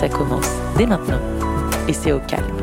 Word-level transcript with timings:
Ça 0.00 0.08
commence 0.08 0.48
dès 0.78 0.86
maintenant 0.86 1.20
et 1.86 1.92
c'est 1.92 2.10
au 2.10 2.20
calme. 2.20 2.56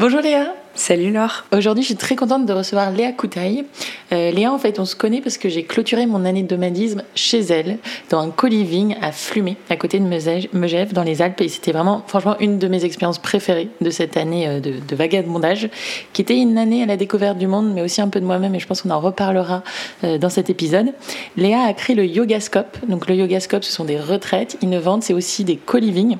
Bonjour 0.00 0.20
Léa 0.20 0.52
Salut 0.74 1.12
Laure. 1.12 1.44
Aujourd'hui, 1.52 1.82
je 1.82 1.88
suis 1.88 1.96
très 1.96 2.16
contente 2.16 2.46
de 2.46 2.52
recevoir 2.52 2.90
Léa 2.92 3.12
Koutaï. 3.12 3.64
Euh, 4.10 4.30
Léa, 4.30 4.50
en 4.50 4.58
fait, 4.58 4.80
on 4.80 4.86
se 4.86 4.96
connaît 4.96 5.20
parce 5.20 5.36
que 5.36 5.50
j'ai 5.50 5.64
clôturé 5.64 6.06
mon 6.06 6.24
année 6.24 6.42
de 6.42 6.54
nomadisme 6.54 7.02
chez 7.14 7.40
elle, 7.40 7.76
dans 8.08 8.20
un 8.20 8.30
co-living 8.30 8.96
à 9.02 9.12
Flumet, 9.12 9.56
à 9.68 9.76
côté 9.76 10.00
de 10.00 10.06
Megève, 10.06 10.92
dans 10.94 11.02
les 11.02 11.20
Alpes. 11.20 11.42
Et 11.42 11.50
c'était 11.50 11.72
vraiment, 11.72 12.02
franchement, 12.06 12.36
une 12.40 12.58
de 12.58 12.68
mes 12.68 12.86
expériences 12.86 13.18
préférées 13.18 13.68
de 13.82 13.90
cette 13.90 14.16
année 14.16 14.48
euh, 14.48 14.60
de, 14.60 14.76
de 14.88 14.96
vagabondage, 14.96 15.68
qui 16.14 16.22
était 16.22 16.38
une 16.38 16.56
année 16.56 16.82
à 16.82 16.86
la 16.86 16.96
découverte 16.96 17.36
du 17.36 17.46
monde, 17.46 17.70
mais 17.74 17.82
aussi 17.82 18.00
un 18.00 18.08
peu 18.08 18.20
de 18.20 18.24
moi-même. 18.24 18.54
Et 18.54 18.58
je 18.58 18.66
pense 18.66 18.80
qu'on 18.80 18.90
en 18.90 19.00
reparlera 19.00 19.62
euh, 20.04 20.16
dans 20.16 20.30
cet 20.30 20.48
épisode. 20.48 20.94
Léa 21.36 21.64
a 21.64 21.74
créé 21.74 21.94
le 21.94 22.06
Yogascope. 22.06 22.78
Donc, 22.88 23.08
le 23.08 23.14
Yogascope, 23.14 23.62
ce 23.62 23.72
sont 23.72 23.84
des 23.84 24.00
retraites 24.00 24.56
innovantes. 24.62 25.02
C'est 25.02 25.14
aussi 25.14 25.44
des 25.44 25.56
co-living 25.56 26.16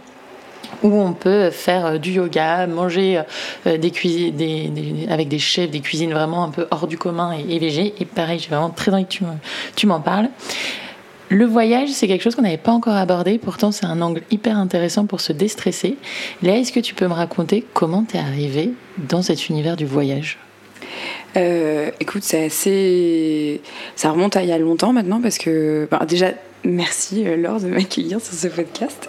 où 0.83 1.01
on 1.01 1.12
peut 1.12 1.51
faire 1.51 1.87
euh, 1.87 1.98
du 1.98 2.12
yoga, 2.12 2.67
manger 2.67 3.23
euh, 3.67 3.78
avec 5.09 5.29
des 5.29 5.39
chefs, 5.39 5.70
des 5.70 5.81
cuisines 5.81 6.12
vraiment 6.12 6.45
un 6.45 6.51
peu 6.51 6.67
hors 6.70 6.87
du 6.87 6.98
commun 6.98 7.33
et, 7.37 7.56
et 7.56 8.03
Et 8.03 8.05
pareil, 8.05 8.39
j'ai 8.39 8.48
vraiment 8.48 8.70
très 8.70 8.92
envie 8.92 9.06
que 9.06 9.17
tu 9.77 9.87
m'en 9.87 10.01
parles. 10.01 10.29
Le 11.29 11.47
voyage, 11.47 11.89
c'est 11.89 12.09
quelque 12.09 12.23
chose 12.23 12.34
qu'on 12.34 12.42
n'avait 12.42 12.59
pas 12.59 12.73
encore 12.73 12.95
abordé, 12.95 13.39
pourtant 13.39 13.73
c'est 13.73 13.87
un 13.87 14.03
angle 14.03 14.20
hyper 14.31 14.59
intéressant 14.59 15.06
pour 15.06 15.23
se 15.23 15.33
déstresser. 15.33 15.97
Léa, 16.42 16.59
est-ce 16.59 16.73
que 16.73 16.81
tu 16.81 16.95
peux 16.95 17.07
me 17.07 17.14
raconter 17.14 17.64
comment 17.73 18.05
tu 18.05 18.19
es 18.19 18.20
arrivée 18.20 18.73
dans 18.98 19.23
cet 19.23 19.48
univers 19.48 19.77
du 19.77 19.86
voyage? 19.86 20.39
Euh, 21.39 21.91
écoute, 22.01 22.23
c'est 22.23 22.45
assez. 22.45 23.62
Ça 23.97 24.11
remonte 24.11 24.36
à 24.36 24.42
il 24.42 24.51
y 24.51 24.53
a 24.53 24.59
longtemps 24.59 24.92
maintenant 24.92 25.23
parce 25.23 25.39
que. 25.39 25.89
déjà, 26.07 26.33
Merci 26.64 27.25
Laure 27.25 27.61
de 27.61 27.67
m'accueillir 27.67 28.20
sur 28.20 28.34
ce 28.34 28.47
podcast. 28.47 29.09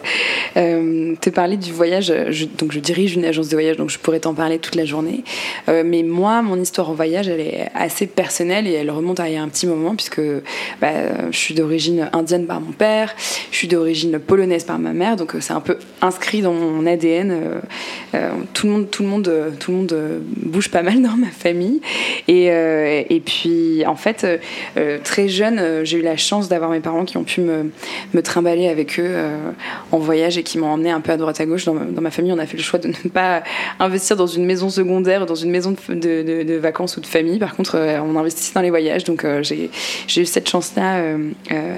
Euh, 0.57 1.15
te 1.19 1.29
parler 1.29 1.57
du 1.57 1.71
voyage, 1.71 2.13
je, 2.29 2.45
donc 2.45 2.71
je 2.71 2.79
dirige 2.79 3.15
une 3.15 3.25
agence 3.25 3.49
de 3.49 3.55
voyage, 3.55 3.77
donc 3.77 3.89
je 3.89 3.99
pourrais 3.99 4.19
t'en 4.19 4.33
parler 4.33 4.59
toute 4.59 4.75
la 4.75 4.85
journée. 4.85 5.23
Euh, 5.69 5.83
mais 5.85 6.03
moi, 6.03 6.41
mon 6.41 6.59
histoire 6.59 6.89
en 6.89 6.93
voyage, 6.93 7.27
elle 7.27 7.39
est 7.39 7.69
assez 7.73 8.07
personnelle 8.07 8.67
et 8.67 8.73
elle 8.73 8.91
remonte 8.91 9.19
à 9.19 9.29
il 9.29 9.35
y 9.35 9.37
a 9.37 9.43
un 9.43 9.49
petit 9.49 9.67
moment 9.67 9.95
puisque 9.95 10.21
bah, 10.81 10.91
je 11.31 11.37
suis 11.37 11.53
d'origine 11.53 12.09
indienne 12.13 12.45
par 12.45 12.61
mon 12.61 12.71
père, 12.71 13.15
je 13.51 13.57
suis 13.57 13.67
d'origine 13.67 14.19
polonaise 14.19 14.63
par 14.63 14.79
ma 14.79 14.93
mère, 14.93 15.15
donc 15.15 15.33
c'est 15.39 15.53
un 15.53 15.61
peu 15.61 15.77
inscrit 16.01 16.41
dans 16.41 16.53
mon 16.53 16.85
ADN. 16.85 17.61
tout 18.53 18.67
le 18.67 18.73
monde, 18.73 18.91
tout 18.91 19.03
le 19.03 19.09
monde, 19.09 19.53
tout 19.59 19.71
le 19.71 19.77
monde 19.77 19.95
bouge 20.37 20.69
pas 20.69 20.83
mal 20.83 21.01
dans 21.01 21.15
ma 21.15 21.27
famille. 21.27 21.81
Et, 22.27 23.21
puis 23.25 23.85
en 23.85 23.95
fait, 23.95 24.27
très 25.03 25.27
jeune, 25.27 25.83
j'ai 25.83 25.97
eu 25.97 26.01
la 26.01 26.17
chance 26.17 26.49
d'avoir 26.49 26.69
mes 26.69 26.79
parents 26.79 27.05
qui 27.05 27.17
ont 27.17 27.23
pu 27.23 27.41
me, 27.41 28.21
trimballer 28.21 28.67
avec 28.67 28.99
eux 28.99 29.05
euh, 29.05 29.51
en 29.91 29.97
voyage 29.97 30.37
qui 30.43 30.57
m'ont 30.57 30.67
emmené 30.67 30.91
un 30.91 31.01
peu 31.01 31.11
à 31.11 31.17
droite 31.17 31.39
à 31.39 31.45
gauche. 31.45 31.65
Dans 31.65 31.73
ma, 31.73 32.11
famille, 32.11 32.31
on 32.31 32.39
a 32.39 32.45
fait 32.45 32.57
le 32.57 32.63
choix 32.63 32.79
de 32.79 32.87
ne 32.87 33.09
pas 33.09 33.43
investir 33.79 34.15
dans 34.15 34.27
une 34.27 34.45
maison 34.45 34.69
secondaire, 34.69 35.25
dans 35.25 35.35
une 35.35 35.49
maison 35.49 35.75
de, 35.89 36.57
vacances 36.57 36.97
ou 36.97 37.01
de 37.01 37.05
famille. 37.05 37.39
Par 37.39 37.55
contre, 37.55 37.77
euh, 37.77 37.99
on 38.01 38.15
investissait 38.17 38.53
dans 38.53 38.61
les 38.61 38.69
voyages. 38.69 39.03
Donc, 39.03 39.25
euh, 39.25 39.43
j'ai 39.43 40.21
eu 40.21 40.25
cette 40.25 40.49
chance-là 40.49 41.03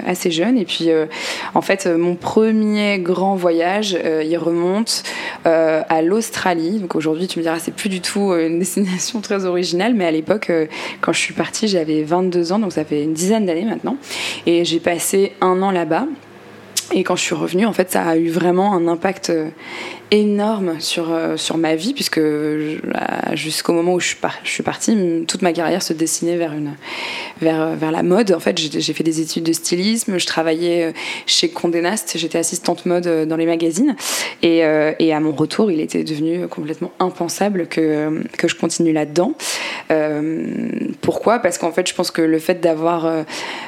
assez 0.06 0.30
jeune. 0.30 0.58
Et 0.58 0.64
puis, 0.64 0.90
en 1.54 1.62
fait, 1.62 1.86
mon 1.86 2.14
premier 2.14 2.98
grand 2.98 3.36
voyage, 3.36 3.96
il 4.24 4.36
remonte 4.36 5.02
à 5.44 6.02
l'Australie. 6.02 6.78
Donc, 6.78 6.94
aujourd'hui, 6.94 7.26
tu 7.26 7.38
me 7.38 7.44
diras, 7.44 7.58
c'est 7.58 7.74
plus 7.74 7.88
du 7.88 8.00
tout 8.00 8.32
une 8.34 8.58
destination 8.58 9.20
très 9.20 9.44
originale. 9.44 9.94
Mais 9.94 10.06
à 10.06 10.10
l'époque, 10.10 10.50
quand 11.00 11.12
je 11.12 11.20
suis 11.20 11.34
partie, 11.34 11.68
j'avais 11.68 12.02
22 12.02 12.52
ans. 12.52 12.58
Donc, 12.58 12.72
ça 12.72 12.84
fait 12.84 13.02
une 13.02 13.12
dizaine 13.12 13.46
d'années 13.46 13.64
maintenant. 13.64 13.96
Et 14.46 14.64
j'ai 14.64 14.80
passé 14.80 15.32
un 15.40 15.62
an 15.62 15.70
là-bas. 15.70 16.06
Et 16.92 17.02
quand 17.02 17.16
je 17.16 17.22
suis 17.22 17.34
revenue, 17.34 17.66
en 17.66 17.72
fait, 17.72 17.90
ça 17.90 18.02
a 18.04 18.16
eu 18.16 18.28
vraiment 18.28 18.74
un 18.74 18.86
impact 18.86 19.30
euh, 19.30 19.50
énorme 20.10 20.78
sur, 20.78 21.12
euh, 21.12 21.36
sur 21.36 21.56
ma 21.56 21.74
vie, 21.74 21.92
puisque 21.92 22.20
jusqu'au 23.32 23.72
moment 23.72 23.94
où 23.94 24.00
je 24.00 24.08
suis, 24.08 24.16
suis 24.44 24.62
partie, 24.62 25.24
toute 25.26 25.42
ma 25.42 25.52
carrière 25.52 25.82
se 25.82 25.92
dessinait 25.92 26.36
vers, 26.36 26.52
une, 26.52 26.74
vers, 27.40 27.74
vers 27.74 27.90
la 27.90 28.02
mode. 28.02 28.32
En 28.32 28.40
fait, 28.40 28.56
j'ai 28.58 28.92
fait 28.92 29.02
des 29.02 29.20
études 29.20 29.44
de 29.44 29.52
stylisme, 29.52 30.18
je 30.18 30.26
travaillais 30.26 30.84
euh, 30.84 30.92
chez 31.26 31.48
Condé 31.48 31.80
Nast, 31.80 32.14
j'étais 32.16 32.38
assistante 32.38 32.86
mode 32.86 33.06
euh, 33.06 33.26
dans 33.26 33.36
les 33.36 33.46
magazines. 33.46 33.96
Et, 34.42 34.58
et, 34.58 35.12
à 35.12 35.20
mon 35.20 35.32
retour, 35.32 35.70
il 35.70 35.80
était 35.80 36.04
devenu 36.04 36.46
complètement 36.46 36.92
impensable 37.00 37.66
que, 37.66 38.22
que 38.36 38.48
je 38.48 38.54
continue 38.54 38.92
là-dedans. 38.92 39.32
pourquoi? 41.00 41.38
Parce 41.38 41.58
qu'en 41.58 41.72
fait, 41.72 41.88
je 41.88 41.94
pense 41.94 42.10
que 42.10 42.22
le 42.22 42.38
fait 42.38 42.60
d'avoir 42.60 43.24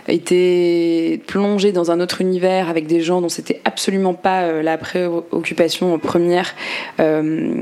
été 0.06 1.21
plongée 1.27 1.72
dans 1.72 1.91
un 1.91 2.00
autre 2.00 2.21
univers 2.21 2.69
avec 2.69 2.87
des 2.87 3.00
gens 3.00 3.21
dont 3.21 3.28
c'était 3.28 3.60
absolument 3.65 4.15
pas 4.15 4.62
la 4.62 4.78
préoccupation 4.78 5.98
première 5.98 6.28
euh, 7.00 7.53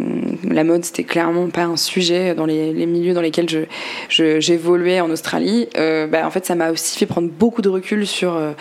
la 0.49 0.65
mode, 0.65 0.85
c'était 0.85 1.05
clairement 1.05 1.49
pas 1.49 1.65
un 1.65 1.77
sujet 1.77 2.35
dans 2.35 2.47
les, 2.47 2.87
milieux 2.87 3.15
dans 3.15 3.21
lesquels 3.21 3.67
j'évoluais 4.09 5.01
en 5.01 5.11
Australie. 5.11 5.69
Euh, 5.77 6.07
bah, 6.07 6.27
en 6.27 6.31
fait, 6.31 6.47
ça 6.47 6.55
m'a 6.55 6.71
aussi 6.71 6.99
fait 6.99 7.07
prendre 7.07 7.29
beaucoup 7.29 7.63
de 7.63 7.69
recul 7.69 8.07
sur 8.07 8.37
euh, 8.37 8.53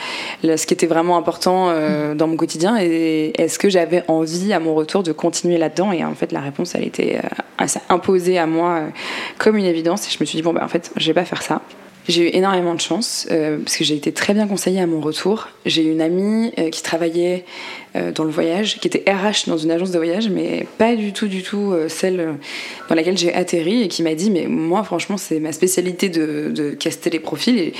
ce 0.43 0.65
qui 0.65 0.73
était 0.73 0.87
vraiment 0.87 1.17
important 1.17 1.73
dans 2.15 2.27
mon 2.27 2.37
quotidien 2.37 2.77
et 2.79 3.33
est-ce 3.37 3.59
que 3.59 3.69
j'avais 3.69 4.03
envie 4.07 4.53
à 4.53 4.59
mon 4.59 4.75
retour 4.75 5.03
de 5.03 5.11
continuer 5.11 5.57
là-dedans? 5.57 5.91
Et 5.91 6.03
en 6.03 6.15
fait, 6.15 6.31
la 6.31 6.41
réponse, 6.41 6.75
elle 6.75 6.85
était 6.85 7.19
imposée 7.89 8.37
à 8.37 8.45
moi 8.45 8.81
comme 9.37 9.57
une 9.57 9.65
évidence. 9.65 10.07
Et 10.07 10.11
je 10.11 10.17
me 10.19 10.25
suis 10.25 10.37
dit, 10.37 10.43
bon, 10.43 10.53
bah, 10.53 10.61
en 10.63 10.67
fait, 10.67 10.91
je 10.95 11.07
vais 11.07 11.13
pas 11.13 11.25
faire 11.25 11.41
ça. 11.41 11.61
J'ai 12.07 12.29
eu 12.29 12.35
énormément 12.35 12.75
de 12.75 12.81
chance 12.81 13.27
euh, 13.31 13.57
parce 13.57 13.77
que 13.77 13.83
j'ai 13.83 13.95
été 13.95 14.11
très 14.11 14.35
bien 14.35 14.47
conseillée 14.47 14.79
à 14.79 14.85
mon 14.85 15.01
retour. 15.01 15.47
J'ai 15.65 15.83
eu 15.83 15.91
une 15.91 16.01
amie 16.01 16.51
euh, 16.59 16.69
qui 16.69 16.83
travaillait 16.83 17.45
euh, 17.95 18.11
dans 18.11 18.25
le 18.25 18.29
voyage, 18.29 18.79
qui 18.79 18.87
était 18.87 19.03
RH 19.11 19.47
dans 19.47 19.57
une 19.57 19.71
agence 19.71 19.89
de 19.89 19.97
voyage, 19.97 20.29
mais 20.29 20.67
pas 20.77 20.95
du 20.95 21.13
tout, 21.13 21.27
du 21.27 21.41
tout 21.41 21.73
celle 21.87 22.35
dans 22.89 22.95
laquelle 22.95 23.17
j'ai 23.17 23.33
atterri 23.33 23.81
et 23.81 23.87
qui 23.87 24.03
m'a 24.03 24.13
dit 24.13 24.29
Mais 24.29 24.45
moi, 24.45 24.83
franchement, 24.83 25.17
c'est 25.17 25.39
ma 25.39 25.51
spécialité 25.51 26.09
de, 26.09 26.75
caster 26.79 27.09
les 27.09 27.19
profils. 27.19 27.73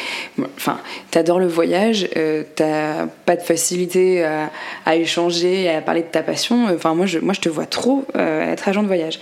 Enfin, 0.58 0.80
t'adores 1.12 1.40
le 1.40 1.48
voyage, 1.48 2.10
t'as 2.56 3.06
pas 3.26 3.36
de 3.36 3.42
facilité 3.42 4.24
à, 4.86 4.96
échanger, 4.96 5.70
à 5.70 5.82
parler 5.82 6.02
de 6.02 6.08
ta 6.08 6.24
passion. 6.24 6.68
Enfin, 6.74 6.96
moi, 6.96 7.06
moi, 7.22 7.34
je 7.34 7.42
te 7.42 7.50
vois 7.50 7.66
trop 7.66 8.06
être 8.16 8.68
agent 8.70 8.82
de 8.82 8.88
voyage. 8.88 9.20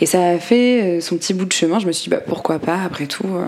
Et 0.00 0.06
ça 0.06 0.30
a 0.30 0.38
fait 0.38 0.82
euh, 0.82 1.00
son 1.00 1.16
petit 1.16 1.34
bout 1.34 1.44
de 1.44 1.52
chemin. 1.52 1.78
Je 1.78 1.86
me 1.86 1.92
suis 1.92 2.04
dit, 2.04 2.10
bah, 2.10 2.22
pourquoi 2.24 2.58
pas, 2.58 2.82
après 2.82 3.06
tout, 3.06 3.26
euh, 3.26 3.46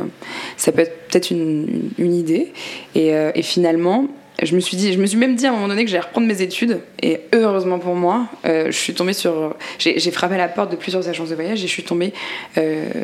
ça 0.57 0.73
peut 0.73 0.83
être 0.83 1.09
peut-être 1.09 1.31
une, 1.31 1.91
idée. 1.99 2.53
Et, 2.95 3.15
euh, 3.15 3.33
et, 3.35 3.43
finalement, 3.43 4.07
je 4.43 4.55
me 4.55 4.61
suis 4.61 4.77
dit, 4.77 4.93
je 4.93 4.99
me 4.99 5.07
suis 5.07 5.19
même 5.19 5.35
dit 5.35 5.47
à 5.47 5.51
un 5.51 5.53
moment 5.53 5.69
donné 5.69 5.85
que 5.85 5.91
j'allais 5.91 6.05
reprendre 6.05 6.27
mes 6.27 6.43
études. 6.43 6.81
Et 7.03 7.21
heureusement 7.33 7.79
pour 7.79 7.95
moi, 7.95 8.27
je 8.45 8.73
suis 8.73 8.93
tombée 8.93 9.13
sur. 9.13 9.55
J'ai 9.79 10.11
frappé 10.11 10.35
à 10.35 10.39
la 10.39 10.49
porte 10.49 10.73
de 10.73 10.77
plusieurs 10.77 11.09
agences 11.09 11.29
de 11.29 11.35
voyage 11.35 11.63
et 11.63 11.67
je 11.67 11.73
suis 11.73 11.85
tombée 11.85 12.13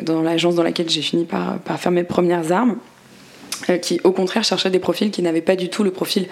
dans 0.01 0.21
l'agence 0.21 0.55
dans 0.55 0.63
laquelle 0.63 0.89
j'ai 0.89 1.01
fini 1.01 1.23
par 1.23 1.79
faire 1.79 1.91
mes 1.91 2.03
premières 2.03 2.51
armes 2.51 2.75
qui 3.81 4.01
au 4.03 4.11
contraire 4.11 4.43
cherchait 4.43 4.71
des 4.71 4.79
profils 4.79 5.11
qui 5.11 5.21
n'avaient 5.21 5.41
pas 5.41 5.55
du 5.55 5.69
tout 5.69 5.83
le 5.83 5.91
profil 5.91 6.27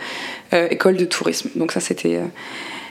école 0.51 0.97
de 0.97 1.05
tourisme. 1.05 1.51
Donc 1.55 1.71
ça 1.71 1.79
c'était 1.79 2.19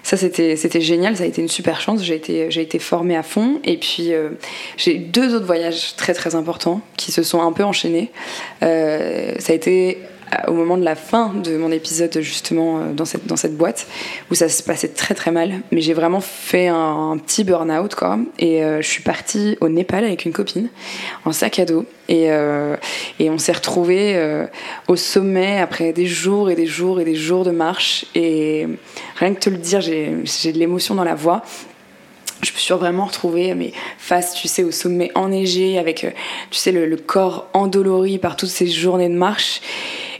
ça, 0.07 0.17
c'était, 0.17 0.81
génial, 0.81 1.17
ça 1.17 1.25
a 1.25 1.27
été 1.27 1.43
une 1.43 1.49
super 1.49 1.81
chance. 1.81 2.01
J'ai 2.01 2.15
été, 2.15 2.79
formée 2.79 3.17
à 3.17 3.25
fond. 3.25 3.59
Et 3.65 3.77
puis, 3.77 4.15
euh, 4.15 4.29
j'ai 4.77 4.95
eu 4.95 4.99
deux 5.01 5.35
autres 5.35 5.47
voyages 5.47 5.97
très 5.97 6.15
très 6.15 6.37
importants 6.37 6.81
qui 6.97 7.11
se 7.11 7.25
sont 7.25 7.43
un 7.43 7.51
peu 7.51 7.65
enchaînés. 7.65 8.13
Euh, 8.63 9.33
ça 9.41 9.53
a 9.53 9.57
été 9.57 9.99
au 10.49 10.53
moment 10.53 10.77
de 10.77 10.85
la 10.85 10.95
fin 10.95 11.33
de 11.35 11.57
mon 11.57 11.71
épisode 11.71 12.19
justement 12.21 12.79
euh, 12.79 12.93
dans 12.93 13.05
cette, 13.05 13.27
dans 13.27 13.37
cette 13.37 13.57
boîte 13.57 13.87
où 14.31 14.35
ça 14.35 14.49
se 14.49 14.63
passait 14.63 14.89
très 14.89 15.15
très 15.15 15.31
mal. 15.31 15.61
Mais 15.73 15.81
j'ai 15.81 15.95
vraiment 15.95 16.21
fait 16.21 16.69
un, 16.69 17.17
petit 17.19 17.45
burn-out 17.45 17.95
quoi. 17.95 18.19
Et 18.39 18.63
euh, 18.63 18.81
je 18.81 18.89
suis 18.89 19.03
partie 19.03 19.57
au 19.61 19.69
Népal 19.69 20.05
avec 20.05 20.25
une 20.25 20.33
copine 20.33 20.69
en 21.25 21.33
sac 21.33 21.59
à 21.59 21.65
dos. 21.65 21.85
Et, 22.09 22.31
euh, 22.31 22.77
et 23.19 23.31
on 23.31 23.39
s'est 23.39 23.53
retrouvés 23.53 24.47
au 24.87 24.97
sommet 24.97 25.59
après 25.59 25.93
des 25.93 26.07
jours 26.07 26.51
et 26.51 26.55
des 26.55 26.67
jours 26.67 27.01
et 27.01 27.05
des 27.05 27.17
jours 27.17 27.45
de 27.45 27.51
marche. 27.51 28.07
Et 28.15 28.67
rien 29.17 29.35
que 29.35 29.41
te 29.41 29.51
le 29.51 29.57
dire 29.57 29.81
j'ai 29.81 30.53
de 30.53 30.59
l'émotion 30.59 30.95
dans 30.95 31.05
la 31.05 31.15
voix. 31.15 31.43
Je 32.43 32.53
me 32.53 32.59
suis 32.59 32.75
vraiment 32.75 33.07
retrouvée 33.07 33.55
mais 33.55 33.73
face 33.99 34.35
tu 34.35 34.47
sais 34.47 34.63
au 34.63 34.71
sommet 34.71 35.11
enneigé 35.15 35.79
avec 35.79 36.07
tu 36.51 36.59
sais 36.59 36.71
le 36.71 36.97
corps 36.97 37.49
endolori 37.55 38.19
par 38.19 38.37
toutes 38.37 38.51
ces 38.51 38.67
journées 38.67 39.09
de 39.09 39.15
marche 39.15 39.63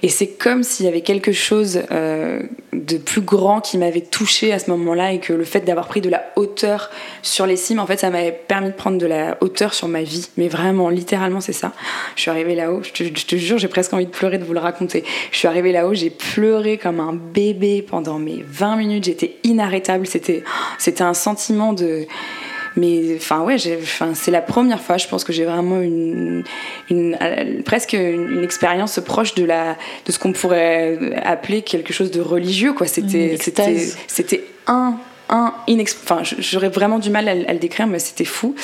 Et 0.07 0.09
c'est 0.09 0.29
comme 0.29 0.63
s'il 0.63 0.87
y 0.87 0.89
avait 0.89 1.01
quelque 1.01 1.33
chose 1.33 1.83
euh, 1.91 2.41
de 2.73 2.97
plus 2.97 3.23
grand 3.23 3.61
qui 3.61 3.77
m'avait 3.77 4.03
touché 4.03 4.53
à 4.53 4.61
ce 4.61 4.71
moment-là 4.71 5.13
et 5.13 5.19
que 5.19 5.33
le 5.33 5.43
fait 5.43 5.63
d'avoir 5.63 5.89
pris 5.89 6.01
de 6.01 6.09
la 6.09 6.27
hauteur 6.37 6.93
sur 7.23 7.45
les 7.45 7.57
cimes, 7.57 7.81
en 7.81 7.87
fait, 7.87 7.99
ça 7.99 8.11
m'avait 8.11 8.31
permis 8.31 8.69
de 8.69 8.75
prendre 8.75 8.99
de 8.99 9.07
la 9.07 9.37
hauteur 9.41 9.75
sur 9.75 9.89
ma 9.89 10.05
vie. 10.05 10.29
Mais 10.37 10.47
vraiment, 10.47 10.91
littéralement, 10.91 11.41
c'est 11.41 11.53
ça. 11.53 11.73
Je 12.15 12.21
suis 12.21 12.31
arrivée 12.31 12.55
là-haut, 12.55 12.83
je 12.85 12.93
te, 12.93 13.35
jure, 13.35 13.59
j'ai 13.59 13.67
presque 13.67 13.95
envie 13.95 14.07
de 14.07 14.13
pleurer 14.13 14.39
de 14.39 14.45
vous 14.45 14.53
le 14.53 14.61
raconter. 14.61 15.03
Je 15.33 15.39
suis 15.39 15.49
arrivée 15.49 15.73
là-haut, 15.73 15.93
j'ai 15.93 16.11
pleuré 16.11 16.79
comme 16.79 17.01
un 17.01 17.13
bébé 17.13 17.83
pendant 17.83 18.21
mes 18.21 18.45
20 18.47 18.77
minutes, 18.77 19.07
j'étais 19.07 19.39
inarrêtable, 19.43 20.07
c'était, 20.07 20.45
c'était 20.79 21.03
un 21.03 21.15
sentiment 21.15 21.73
de 21.73 22.07
mais 22.77 23.17
enfin 23.17 23.43
ouais 23.43 23.57
enfin 23.83 24.13
c'est 24.15 24.31
la 24.31 24.43
première 24.43 24.81
fois 24.81 24.97
je 24.97 25.09
pense 25.09 25.25
que 25.25 25.33
j'ai 25.33 25.45
vraiment 25.45 25.81
une, 25.81 26.45
une 26.91 27.17
presque 27.65 27.95
une, 27.95 28.45
expérience 28.45 29.01
proche 29.05 29.35
de 29.35 29.45
la 29.45 29.77
de 30.05 30.13
ce 30.13 30.19
qu'on 30.19 30.33
pourrait 30.33 30.99
appeler 31.25 31.63
quelque 31.63 31.93
chose 31.93 32.11
de 32.11 32.21
religieux 32.21 32.73
quoi. 32.73 32.87
C'était 32.87 33.37
c'était 33.41 33.89
c'était 34.07 34.45
un 34.67 34.99
un 35.29 35.55
j'aurais 36.39 36.69
vraiment 36.69 36.99
du 36.99 37.11
mal 37.11 37.29
à, 37.29 37.35
le 37.35 37.59
décrire 37.59 37.87
mais 37.87 37.99
c'était 37.99 38.25
fou. 38.25 38.55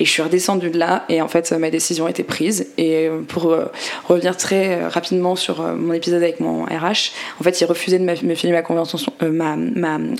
Et 0.00 0.04
je 0.04 0.10
suis 0.10 0.22
redescendue 0.22 0.70
de 0.70 0.78
là 0.78 1.04
et 1.08 1.20
en 1.20 1.28
fait 1.28 1.52
ma 1.52 1.70
décision 1.70 2.08
était 2.08 2.22
prise. 2.22 2.68
Et 2.78 3.08
euh, 3.08 3.20
pour 3.26 3.52
euh, 3.52 3.66
revenir 4.08 4.36
très 4.36 4.78
euh, 4.78 4.88
rapidement 4.88 5.36
sur 5.36 5.62
mon 5.62 5.92
épisode 5.92 6.22
avec 6.22 6.40
mon 6.40 6.64
RH 6.64 7.12
en 7.40 7.44
fait 7.44 7.60
il 7.60 7.64
refusait 7.64 7.98
de 7.98 8.04
me 8.04 8.34
filer 8.34 8.52
ma 8.52 8.62
convention 8.62 8.98
ma, 9.22 9.56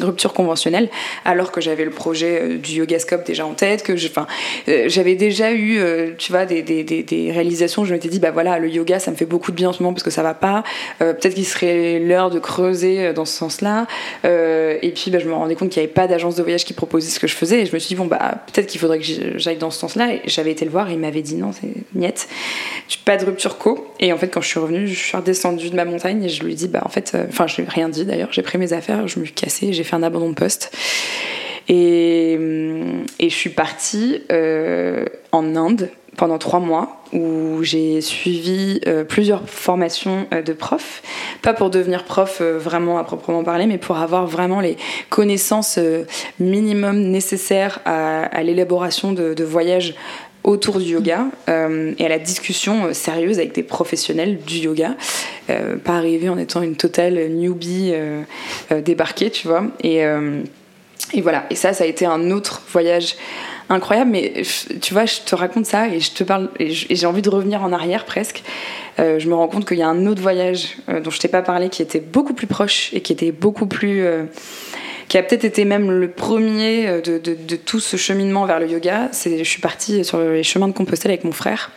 rupture 0.00 0.32
conventionnelle 0.32 0.88
alors 1.24 1.52
que 1.52 1.60
j'avais 1.60 1.84
le 1.84 1.90
projet 1.90 2.56
du 2.56 2.72
yogascope 2.72 3.24
déjà 3.26 3.46
en 3.46 3.54
tête 3.54 3.82
que 3.82 3.94
j'avais 3.96 5.14
déjà 5.14 5.52
eu 5.52 5.80
tu 6.18 6.32
vois 6.32 6.46
des, 6.46 7.30
réalisations. 7.32 7.84
Je 7.84 7.94
m'étais 7.94 8.08
dit 8.08 8.18
bah 8.18 8.30
voilà 8.30 8.58
le 8.58 8.68
yoga 8.68 8.98
ça 8.98 9.10
me 9.10 9.16
fait 9.16 9.24
beaucoup 9.24 9.50
de 9.50 9.56
bien 9.56 9.70
en 9.70 9.72
ce 9.72 9.82
moment 9.82 9.92
parce 9.92 10.02
que 10.02 10.10
ça 10.10 10.22
va 10.22 10.34
pas. 10.34 10.64
Peut-être 10.98 11.34
qu'il 11.34 11.46
serait 11.46 11.98
l'heure 11.98 12.30
de 12.30 12.38
creuser 12.38 13.12
dans 13.12 13.24
ce 13.24 13.36
sens 13.36 13.60
là 13.60 13.86
et 14.24 14.92
puis 14.94 15.10
bah, 15.10 15.18
je 15.18 15.28
me 15.28 15.34
rendais 15.34 15.54
compte 15.54 15.70
qu'il 15.70 15.82
y 15.82 15.83
pas 15.86 16.06
d'agence 16.06 16.36
de 16.36 16.42
voyage 16.42 16.64
qui 16.64 16.72
proposait 16.72 17.08
ce 17.08 17.20
que 17.20 17.26
je 17.26 17.34
faisais. 17.34 17.62
Et 17.62 17.66
je 17.66 17.72
me 17.72 17.78
suis 17.78 17.88
dit, 17.88 17.94
bon, 17.94 18.06
bah, 18.06 18.44
peut-être 18.46 18.66
qu'il 18.66 18.80
faudrait 18.80 18.98
que 18.98 19.38
j'aille 19.38 19.56
dans 19.56 19.70
ce 19.70 19.78
sens-là. 19.78 20.14
Et 20.14 20.22
j'avais 20.26 20.50
été 20.50 20.64
le 20.64 20.70
voir 20.70 20.90
et 20.90 20.94
il 20.94 20.98
m'avait 20.98 21.22
dit, 21.22 21.36
non, 21.36 21.52
c'est 21.52 21.68
niette. 21.94 22.28
Pas 23.04 23.16
de 23.16 23.24
rupture 23.24 23.58
co. 23.58 23.86
Et 24.00 24.12
en 24.12 24.16
fait, 24.16 24.28
quand 24.28 24.40
je 24.40 24.48
suis 24.48 24.60
revenue, 24.60 24.86
je 24.86 24.94
suis 24.94 25.16
redescendue 25.16 25.70
de 25.70 25.76
ma 25.76 25.84
montagne 25.84 26.24
et 26.24 26.28
je 26.28 26.42
lui 26.42 26.52
ai 26.52 26.56
dit, 26.56 26.68
bah, 26.68 26.82
en 26.84 26.88
fait, 26.88 27.12
euh, 27.14 27.24
enfin, 27.28 27.46
je 27.46 27.56
lui 27.56 27.64
ai 27.64 27.68
rien 27.68 27.88
dit 27.88 28.04
d'ailleurs. 28.04 28.32
J'ai 28.32 28.42
pris 28.42 28.58
mes 28.58 28.72
affaires, 28.72 29.06
je 29.08 29.18
me 29.18 29.24
suis 29.24 29.34
cassée, 29.34 29.72
j'ai 29.72 29.84
fait 29.84 29.96
un 29.96 30.02
abandon 30.02 30.28
de 30.30 30.34
poste. 30.34 30.76
Et, 31.68 32.34
hum, 32.38 33.04
et 33.18 33.30
je 33.30 33.34
suis 33.34 33.50
partie 33.50 34.22
euh, 34.30 35.06
en 35.32 35.56
Inde 35.56 35.90
pendant 36.16 36.38
trois 36.38 36.60
mois 36.60 37.00
où 37.12 37.62
j'ai 37.62 38.00
suivi 38.00 38.80
euh, 38.86 39.04
plusieurs 39.04 39.48
formations 39.48 40.26
euh, 40.32 40.42
de 40.42 40.52
prof, 40.52 41.02
pas 41.42 41.54
pour 41.54 41.70
devenir 41.70 42.04
prof 42.04 42.38
euh, 42.40 42.58
vraiment 42.58 42.98
à 42.98 43.04
proprement 43.04 43.44
parler, 43.44 43.66
mais 43.66 43.78
pour 43.78 43.96
avoir 43.98 44.26
vraiment 44.26 44.60
les 44.60 44.76
connaissances 45.10 45.78
minimum 46.40 46.98
nécessaires 46.98 47.80
à, 47.84 48.42
l'élaboration 48.42 49.12
de, 49.12 49.44
voyages 49.44 49.94
autour 50.42 50.78
du 50.78 50.92
yoga 50.92 51.26
et 51.48 52.04
à 52.04 52.08
la 52.08 52.18
discussion 52.18 52.92
sérieuse 52.92 53.38
avec 53.38 53.54
des 53.54 53.62
professionnels 53.62 54.38
du 54.38 54.58
yoga, 54.58 54.94
pas 55.46 55.96
arriver 55.96 56.28
en 56.28 56.38
étant 56.38 56.62
une 56.62 56.76
totale 56.76 57.28
newbie 57.30 57.92
débarquée, 58.70 59.30
tu 59.30 59.48
vois. 59.48 59.64
Et, 59.82 60.04
et 61.12 61.20
voilà, 61.20 61.44
et 61.50 61.54
ça, 61.54 61.72
ça 61.72 61.84
a 61.84 61.86
été 61.86 62.06
un 62.06 62.30
autre 62.30 62.62
voyage 62.72 63.16
incroyable. 63.68 64.10
Mais 64.10 64.42
tu 64.80 64.94
vois, 64.94 65.06
je 65.06 65.20
te 65.24 65.34
raconte 65.34 65.66
ça 65.66 65.88
et 65.88 66.00
je 66.00 66.12
te 66.12 66.24
parle 66.24 66.50
et 66.58 66.70
j'ai 66.70 67.06
envie 67.06 67.22
de 67.22 67.30
revenir 67.30 67.62
en 67.62 67.72
arrière 67.72 68.04
presque. 68.04 68.42
Euh, 68.98 69.18
je 69.18 69.28
me 69.28 69.34
rends 69.34 69.48
compte 69.48 69.66
qu'il 69.66 69.78
y 69.78 69.82
a 69.82 69.88
un 69.88 70.06
autre 70.06 70.22
voyage 70.22 70.76
euh, 70.88 71.00
dont 71.00 71.10
je 71.10 71.18
t'ai 71.18 71.28
pas 71.28 71.42
parlé 71.42 71.68
qui 71.68 71.82
était 71.82 72.00
beaucoup 72.00 72.34
plus 72.34 72.46
proche 72.46 72.90
et 72.92 73.00
qui 73.00 73.12
était 73.12 73.32
beaucoup 73.32 73.66
plus 73.66 74.04
euh, 74.04 74.24
qui 75.08 75.18
a 75.18 75.22
peut-être 75.22 75.44
été 75.44 75.64
même 75.64 75.90
le 75.90 76.08
premier 76.08 77.02
de, 77.02 77.18
de, 77.18 77.56
tout 77.56 77.78
ce 77.78 77.96
cheminement 77.98 78.46
vers 78.46 78.58
le 78.58 78.68
yoga. 78.68 79.10
Je 79.12 79.42
suis 79.44 79.60
partie 79.60 80.02
sur 80.02 80.18
les 80.18 80.42
chemins 80.42 80.66
de 80.66 80.72
Compostelle 80.72 81.10
avec 81.10 81.24
mon 81.24 81.32
frère. 81.32 81.70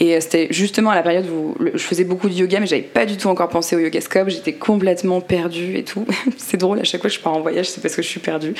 Et 0.00 0.16
euh, 0.16 0.20
c'était 0.20 0.48
justement 0.50 0.90
à 0.90 0.94
la 0.94 1.02
période 1.02 1.26
où 1.28 1.54
je 1.74 1.82
faisais 1.82 2.04
beaucoup 2.04 2.28
de 2.28 2.34
yoga, 2.34 2.58
mais 2.58 2.66
j'avais 2.66 2.82
pas 2.82 3.04
du 3.04 3.18
tout 3.18 3.28
encore 3.28 3.50
pensé 3.50 3.76
au 3.76 3.78
yogascope. 3.78 4.30
J'étais 4.30 4.54
complètement 4.54 5.20
perdue 5.20 5.76
et 5.76 5.84
tout. 5.84 6.06
c'est 6.38 6.56
drôle, 6.56 6.80
à 6.80 6.84
chaque 6.84 7.02
fois 7.02 7.10
que 7.10 7.16
je 7.16 7.20
pars 7.20 7.34
en 7.34 7.40
voyage, 7.40 7.68
c'est 7.68 7.82
parce 7.82 7.94
que 7.94 8.02
je 8.02 8.08
suis 8.08 8.20
perdue, 8.20 8.54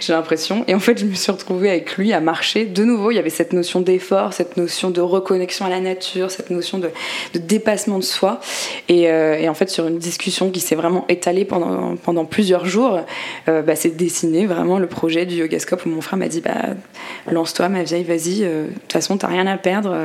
j'ai 0.00 0.12
l'impression. 0.12 0.64
Et 0.66 0.74
en 0.74 0.80
fait, 0.80 0.98
je 0.98 1.04
me 1.04 1.14
suis 1.14 1.30
retrouvée 1.30 1.70
avec 1.70 1.96
lui 1.96 2.12
à 2.12 2.20
marcher. 2.20 2.66
De 2.66 2.84
nouveau, 2.84 3.12
il 3.12 3.14
y 3.14 3.18
avait 3.18 3.30
cette 3.30 3.52
notion 3.52 3.80
d'effort, 3.80 4.32
cette 4.32 4.56
notion 4.56 4.90
de 4.90 5.00
reconnexion 5.00 5.64
à 5.64 5.68
la 5.68 5.80
nature, 5.80 6.30
cette 6.30 6.50
notion 6.50 6.78
de, 6.78 6.90
dépassement 7.34 7.98
de 7.98 8.04
soi. 8.04 8.40
Euh, 8.90 9.34
et, 9.34 9.48
en 9.48 9.54
fait, 9.54 9.70
sur 9.70 9.86
une 9.86 9.98
discussion 9.98 10.50
qui 10.50 10.60
s'est 10.60 10.74
vraiment 10.74 11.04
étalée 11.08 11.44
pendant, 11.44 12.24
plusieurs 12.24 12.66
jours, 12.66 13.00
euh, 13.48 13.62
bah, 13.62 13.76
c'est 13.76 13.96
dessiné 13.96 14.46
vraiment 14.46 14.78
le 14.78 14.86
projet 14.86 15.24
du 15.24 15.36
yogascope 15.36 15.86
où 15.86 15.88
mon 15.88 16.00
frère 16.00 16.18
m'a 16.18 16.28
dit 16.28 16.40
bah, 16.40 16.74
lance-toi, 17.30 17.68
ma 17.68 17.84
vieille, 17.84 18.04
vas-y. 18.04 18.40
De 18.40 18.66
toute 18.82 18.92
façon, 18.92 19.16
t'as 19.16 19.28
rien 19.28 19.46
à 19.46 19.56
perdre 19.56 19.96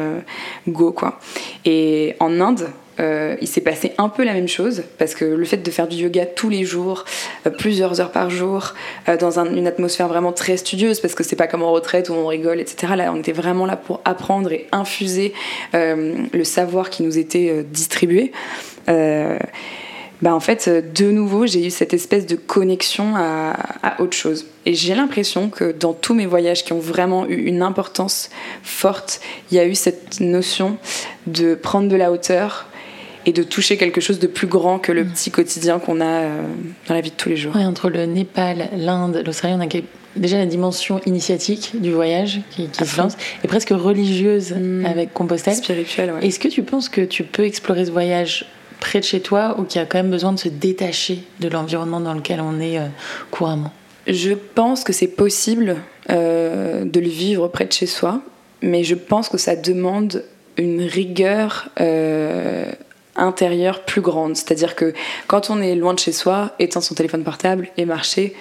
go 0.68 0.92
quoi. 0.92 1.19
Et 1.66 2.16
en 2.19 2.39
Inde, 2.39 2.68
euh, 3.00 3.36
il 3.42 3.48
s'est 3.48 3.62
passé 3.62 3.94
un 3.98 4.07
peu 4.07 4.24
la 4.24 4.33
même 4.33 4.48
chose 4.48 4.83
parce 4.98 5.16
que 5.16 5.25
le 5.25 5.45
fait 5.45 5.57
de 5.57 5.72
faire 5.72 5.88
du 5.88 5.98
yoga 5.98 6.25
tous 6.25 6.50
les 6.50 6.63
jours, 6.63 7.04
euh, 7.45 7.50
plusieurs 7.50 8.00
heures 8.00 8.12
par 8.12 8.30
jour, 8.30 8.74
euh, 9.10 9.18
dans 9.18 9.39
une 9.39 9.68
atmosphère 9.68 10.07
vraiment 10.07 10.31
très 10.31 10.56
studieuse, 10.57 11.01
parce 11.01 11.13
que 11.13 11.24
c'est 11.24 11.36
pas 11.36 11.48
comme 11.48 11.63
en 11.63 11.72
retraite 11.72 12.10
où 12.10 12.13
on 12.13 12.27
rigole, 12.27 12.60
etc. 12.60 12.94
Là, 12.95 13.12
on 13.13 13.18
était 13.18 13.33
vraiment 13.33 13.66
là 13.66 13.75
pour 13.75 14.01
apprendre 14.06 14.51
et 14.51 14.68
infuser 14.72 15.33
le 15.74 16.44
savoir 16.44 16.89
qui 16.89 17.04
nous 17.04 17.18
était 17.18 17.63
distribué. 17.63 18.31
Bah 20.21 20.33
en 20.33 20.39
fait, 20.39 20.69
de 20.69 21.12
nouveau, 21.12 21.45
j'ai 21.45 21.67
eu 21.67 21.69
cette 21.69 21.94
espèce 21.94 22.25
de 22.25 22.35
connexion 22.35 23.15
à, 23.15 23.51
à 23.83 24.01
autre 24.01 24.15
chose. 24.15 24.45
Et 24.65 24.73
j'ai 24.73 24.95
l'impression 24.95 25.50
que 25.50 25.71
dans 25.71 25.94
tous 25.94 26.13
mes 26.13 26.25
voyages 26.25 26.63
qui 26.63 26.73
ont 26.73 26.79
vraiment 26.79 27.27
eu 27.27 27.45
une 27.45 27.62
importance 27.62 28.29
forte, 28.63 29.19
il 29.51 29.57
y 29.57 29.59
a 29.59 29.65
eu 29.65 29.75
cette 29.75 30.19
notion 30.21 30.77
de 31.27 31.56
prendre 31.56 31.89
de 31.89 31.95
la 31.95 32.12
hauteur 32.12 32.67
et 33.25 33.31
de 33.31 33.44
toucher 33.44 33.77
quelque 33.77 34.01
chose 34.01 34.19
de 34.19 34.27
plus 34.27 34.47
grand 34.47 34.79
que 34.79 34.91
le 34.91 35.03
mm. 35.03 35.09
petit 35.09 35.31
quotidien 35.31 35.79
qu'on 35.79 36.00
a 36.00 36.06
euh, 36.06 36.41
dans 36.88 36.94
la 36.94 37.01
vie 37.01 37.09
de 37.09 37.15
tous 37.15 37.29
les 37.29 37.38
jours. 37.38 37.56
entre 37.56 37.89
le 37.89 38.06
Népal, 38.06 38.69
l'Inde, 38.75 39.23
l'Australie, 39.25 39.56
on 39.57 39.62
a 39.62 39.81
déjà 40.15 40.38
la 40.38 40.45
dimension 40.45 41.01
initiatique 41.06 41.71
du 41.81 41.91
voyage 41.91 42.41
qui, 42.51 42.69
se 42.71 42.97
lance 42.97 43.17
et 43.44 43.47
presque 43.47 43.69
religieuse 43.69 44.53
mm. 44.53 44.85
avec 44.85 45.13
Compostelle. 45.13 45.56
Spirituelle, 45.56 46.13
ouais. 46.13 46.27
Est-ce 46.27 46.39
que 46.39 46.47
tu 46.47 46.63
penses 46.63 46.89
que 46.89 47.01
tu 47.01 47.23
peux 47.23 47.45
explorer 47.45 47.85
ce 47.85 47.91
voyage 47.91 48.45
près 48.86 49.00
de 49.00 49.06
chez 49.06 49.20
toi 49.20 49.56
ou 49.58 49.64
qu'il 49.64 49.82
y 49.82 49.84
a 49.84 49.88
quand 49.88 49.98
même 49.98 50.12
besoin 50.12 50.32
de 50.32 50.40
se 50.40 50.48
détacher 50.48 51.24
de 51.40 51.48
l'environnement 51.48 52.00
dans 52.00 52.14
lequel 52.14 52.40
on 52.40 52.60
est 52.60 52.78
euh, 52.78 52.86
couramment? 53.32 53.72
Je 54.06 54.34
pense 54.34 54.84
que 54.84 54.94
c'est 54.94 55.08
possible 55.08 55.77
euh, 56.12 56.86
de 56.86 57.00
le 57.00 57.08
vivre 57.08 57.48
près 57.48 57.65
de 57.65 57.74
chez 57.74 57.88
soi, 57.88 58.22
mais 58.62 58.84
je 58.84 58.94
pense 58.94 59.27
que 59.27 59.39
ça 59.39 59.56
demande 59.56 60.24
une 60.58 60.84
rigueur 60.84 61.70
euh, 61.82 62.72
intérieure 63.15 63.82
plus 63.86 64.01
grande. 64.01 64.36
C'est-à-dire 64.36 64.75
que 64.75 64.94
quand 65.25 65.50
on 65.50 65.60
est 65.60 65.74
loin 65.74 65.96
de 65.96 66.00
chez 66.00 66.12
soi, 66.12 66.51
éteindre 66.60 66.86
son 66.86 66.94
téléphone 66.94 67.24
portable 67.24 67.70
et 67.77 67.86
marcher, 67.86 68.36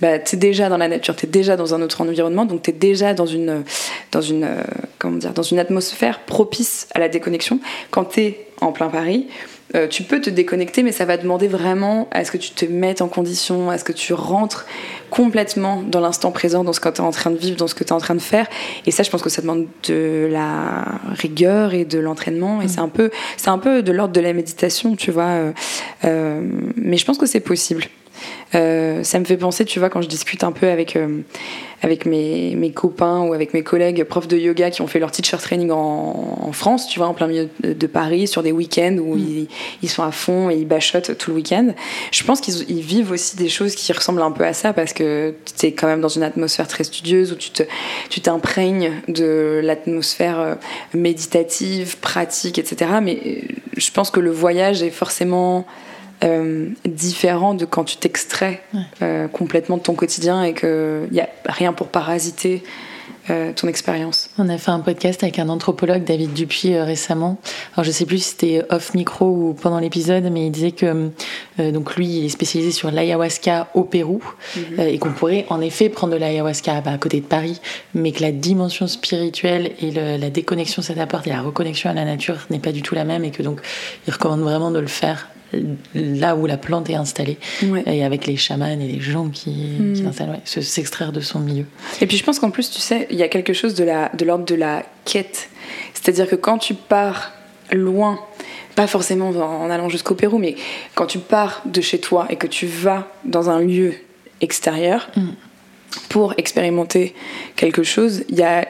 bah, 0.00 0.20
tu 0.20 0.36
es 0.36 0.38
déjà 0.38 0.68
dans 0.68 0.78
la 0.78 0.86
nature, 0.86 1.16
tu 1.16 1.26
es 1.26 1.28
déjà 1.28 1.56
dans 1.56 1.74
un 1.74 1.82
autre 1.82 2.00
environnement, 2.00 2.44
donc 2.46 2.62
tu 2.62 2.70
es 2.70 2.72
déjà 2.72 3.12
dans 3.12 3.26
une, 3.26 3.64
dans, 4.12 4.22
une, 4.22 4.48
comment 4.98 5.18
dire, 5.18 5.32
dans 5.32 5.42
une 5.42 5.58
atmosphère 5.58 6.20
propice 6.20 6.86
à 6.94 7.00
la 7.00 7.08
déconnexion. 7.08 7.58
Quand 7.90 8.04
tu 8.04 8.20
es 8.20 8.46
en 8.60 8.70
plein 8.72 8.88
Paris, 8.88 9.26
euh, 9.74 9.86
tu 9.86 10.02
peux 10.02 10.20
te 10.20 10.30
déconnecter, 10.30 10.82
mais 10.82 10.92
ça 10.92 11.04
va 11.04 11.16
demander 11.16 11.48
vraiment 11.48 12.08
à 12.10 12.24
ce 12.24 12.30
que 12.30 12.38
tu 12.38 12.50
te 12.50 12.64
mettes 12.64 13.02
en 13.02 13.08
condition, 13.08 13.70
à 13.70 13.78
ce 13.78 13.84
que 13.84 13.92
tu 13.92 14.12
rentres 14.14 14.66
complètement 15.10 15.82
dans 15.82 16.00
l'instant 16.00 16.32
présent, 16.32 16.64
dans 16.64 16.72
ce 16.72 16.80
que 16.80 16.88
tu 16.88 16.96
es 16.96 17.00
en 17.04 17.10
train 17.10 17.30
de 17.30 17.36
vivre, 17.36 17.56
dans 17.56 17.66
ce 17.66 17.74
que 17.74 17.84
tu 17.84 17.90
es 17.90 17.92
en 17.92 17.98
train 17.98 18.14
de 18.14 18.20
faire. 18.20 18.48
Et 18.86 18.90
ça, 18.90 19.02
je 19.02 19.10
pense 19.10 19.22
que 19.22 19.30
ça 19.30 19.42
demande 19.42 19.66
de 19.88 20.28
la 20.30 20.84
rigueur 21.12 21.74
et 21.74 21.84
de 21.84 21.98
l'entraînement. 21.98 22.60
Et 22.62 22.66
mm. 22.66 22.68
c'est 22.68 22.80
un 22.80 22.88
peu, 22.88 23.10
c'est 23.36 23.50
un 23.50 23.58
peu 23.58 23.82
de 23.82 23.92
l'ordre 23.92 24.12
de 24.12 24.20
la 24.20 24.32
méditation, 24.32 24.96
tu 24.96 25.10
vois. 25.10 25.24
Euh, 25.24 25.52
euh, 26.04 26.40
mais 26.76 26.96
je 26.96 27.04
pense 27.04 27.18
que 27.18 27.26
c'est 27.26 27.40
possible. 27.40 27.84
Euh, 28.54 29.04
ça 29.04 29.18
me 29.18 29.24
fait 29.24 29.36
penser, 29.36 29.64
tu 29.64 29.78
vois, 29.78 29.90
quand 29.90 30.02
je 30.02 30.08
discute 30.08 30.42
un 30.42 30.52
peu 30.52 30.68
avec, 30.68 30.96
euh, 30.96 31.20
avec 31.82 32.04
mes, 32.04 32.54
mes, 32.56 32.72
copains 32.72 33.20
ou 33.20 33.32
avec 33.32 33.54
mes 33.54 33.62
collègues 33.62 34.02
profs 34.04 34.26
de 34.26 34.36
yoga 34.36 34.70
qui 34.70 34.82
ont 34.82 34.86
fait 34.86 34.98
leur 34.98 35.12
teacher 35.12 35.36
training 35.36 35.70
en, 35.70 36.38
en 36.40 36.52
France, 36.52 36.88
tu 36.88 36.98
vois, 36.98 37.08
en 37.08 37.14
plein 37.14 37.28
milieu 37.28 37.48
de, 37.62 37.86
Paris, 37.86 38.26
sur 38.26 38.42
des 38.42 38.52
week-ends 38.52 38.96
où 38.98 39.14
mm. 39.14 39.18
ils, 39.18 39.48
ils, 39.82 39.88
sont 39.88 40.02
à 40.02 40.10
fond 40.10 40.50
et 40.50 40.56
ils 40.56 40.66
bachotent 40.66 41.16
tout 41.16 41.30
le 41.30 41.36
week-end. 41.36 41.68
Je 42.10 42.24
pense 42.24 42.40
qu'ils 42.40 42.82
vivent 42.82 43.12
aussi 43.12 43.36
des 43.36 43.48
choses 43.48 43.74
qui 43.74 43.92
ressemblent 43.92 44.22
un 44.22 44.32
peu 44.32 44.44
à 44.44 44.52
ça 44.52 44.72
parce 44.72 44.92
que 44.92 45.34
tu 45.58 45.66
es 45.66 45.72
quand 45.72 45.86
même 45.86 46.00
dans 46.00 46.08
une 46.08 46.24
atmosphère 46.24 46.66
très 46.66 46.84
studieuse 46.84 47.32
où 47.32 47.36
tu 47.36 48.20
t'imprègnes 48.20 48.92
tu 49.06 49.12
de 49.12 49.60
l'atmosphère 49.62 50.40
euh, 50.40 50.54
méditative, 50.92 51.98
pratique, 51.98 52.58
etc. 52.58 52.90
Mais 53.02 53.42
je 53.76 53.90
pense 53.92 54.10
que 54.10 54.20
le 54.20 54.30
voyage 54.30 54.82
est 54.82 54.90
forcément 54.90 55.66
euh, 56.24 56.68
différent 56.84 57.54
de 57.54 57.64
quand 57.64 57.84
tu 57.84 57.96
t'extrais 57.96 58.62
euh, 59.02 59.28
complètement 59.28 59.76
de 59.76 59.82
ton 59.82 59.94
quotidien 59.94 60.42
et 60.42 60.54
qu'il 60.54 61.08
n'y 61.10 61.20
a 61.20 61.28
rien 61.46 61.72
pour 61.72 61.88
parasiter 61.88 62.62
euh, 63.28 63.52
ton 63.54 63.68
expérience 63.68 64.30
On 64.38 64.48
a 64.48 64.58
fait 64.58 64.70
un 64.70 64.80
podcast 64.80 65.22
avec 65.22 65.38
un 65.38 65.48
anthropologue, 65.50 66.04
David 66.04 66.32
Dupuis, 66.32 66.74
euh, 66.74 66.84
récemment. 66.84 67.38
Alors 67.74 67.84
je 67.84 67.90
sais 67.90 68.06
plus 68.06 68.18
si 68.18 68.30
c'était 68.30 68.62
off 68.70 68.94
micro 68.94 69.26
ou 69.26 69.54
pendant 69.54 69.78
l'épisode, 69.78 70.24
mais 70.32 70.46
il 70.46 70.50
disait 70.50 70.72
que 70.72 71.10
euh, 71.60 71.70
donc 71.70 71.94
lui, 71.96 72.06
il 72.08 72.24
est 72.24 72.30
spécialisé 72.30 72.72
sur 72.72 72.90
l'ayahuasca 72.90 73.68
au 73.74 73.84
Pérou 73.84 74.22
mhm. 74.56 74.80
et 74.80 74.98
qu'on 74.98 75.12
pourrait 75.12 75.44
en 75.50 75.60
effet 75.60 75.90
prendre 75.90 76.14
de 76.14 76.18
l'ayahuasca 76.18 76.80
bah, 76.80 76.92
à 76.92 76.98
côté 76.98 77.20
de 77.20 77.26
Paris, 77.26 77.60
mais 77.94 78.10
que 78.12 78.22
la 78.22 78.32
dimension 78.32 78.86
spirituelle 78.86 79.72
et 79.80 79.90
la 79.90 80.30
déconnexion 80.30 80.82
que 80.82 80.88
ça 80.88 81.00
apporte 81.00 81.26
et 81.26 81.30
la 81.30 81.42
reconnexion 81.42 81.90
à 81.90 81.94
la 81.94 82.04
nature 82.04 82.38
n'est 82.50 82.58
pas 82.58 82.72
du 82.72 82.82
tout 82.82 82.94
la 82.94 83.04
même 83.04 83.24
et 83.24 83.30
que 83.30 83.42
donc 83.42 83.60
il 84.06 84.12
recommande 84.12 84.40
vraiment 84.40 84.70
de 84.70 84.78
le 84.78 84.86
faire 84.86 85.28
là 85.94 86.36
où 86.36 86.46
la 86.46 86.56
plante 86.56 86.90
est 86.90 86.94
installée 86.94 87.38
et 87.86 88.04
avec 88.04 88.26
les 88.26 88.36
chamans 88.36 88.66
et 88.66 88.76
les 88.76 89.00
gens 89.00 89.28
qui, 89.28 89.50
mm. 89.50 89.92
qui 89.94 90.06
installent, 90.06 90.40
s'extraire 90.44 91.12
de 91.12 91.20
son 91.20 91.40
milieu. 91.40 91.66
Et 92.00 92.06
puis 92.06 92.16
je 92.16 92.24
pense 92.24 92.38
qu'en 92.38 92.50
plus, 92.50 92.70
tu 92.70 92.80
sais, 92.80 93.06
il 93.10 93.16
y 93.16 93.22
a 93.22 93.28
quelque 93.28 93.52
chose 93.52 93.74
de 93.74 93.84
l'ordre 94.24 94.44
de, 94.44 94.54
de 94.54 94.60
la 94.60 94.84
quête. 95.04 95.48
C'est-à-dire 95.94 96.28
que 96.28 96.36
quand 96.36 96.58
tu 96.58 96.74
pars 96.74 97.32
loin, 97.72 98.18
pas 98.74 98.86
forcément 98.86 99.30
en 99.30 99.70
allant 99.70 99.88
jusqu'au 99.88 100.14
Pérou, 100.14 100.38
mais 100.38 100.56
quand 100.94 101.06
tu 101.06 101.18
pars 101.18 101.62
de 101.64 101.80
chez 101.80 101.98
toi 101.98 102.26
et 102.30 102.36
que 102.36 102.46
tu 102.46 102.66
vas 102.66 103.08
dans 103.24 103.50
un 103.50 103.60
lieu 103.60 103.94
extérieur 104.40 105.10
mm. 105.16 105.28
pour 106.08 106.34
expérimenter 106.38 107.14
quelque 107.56 107.82
chose, 107.82 108.24
il 108.28 108.36
y 108.36 108.42
a 108.42 108.66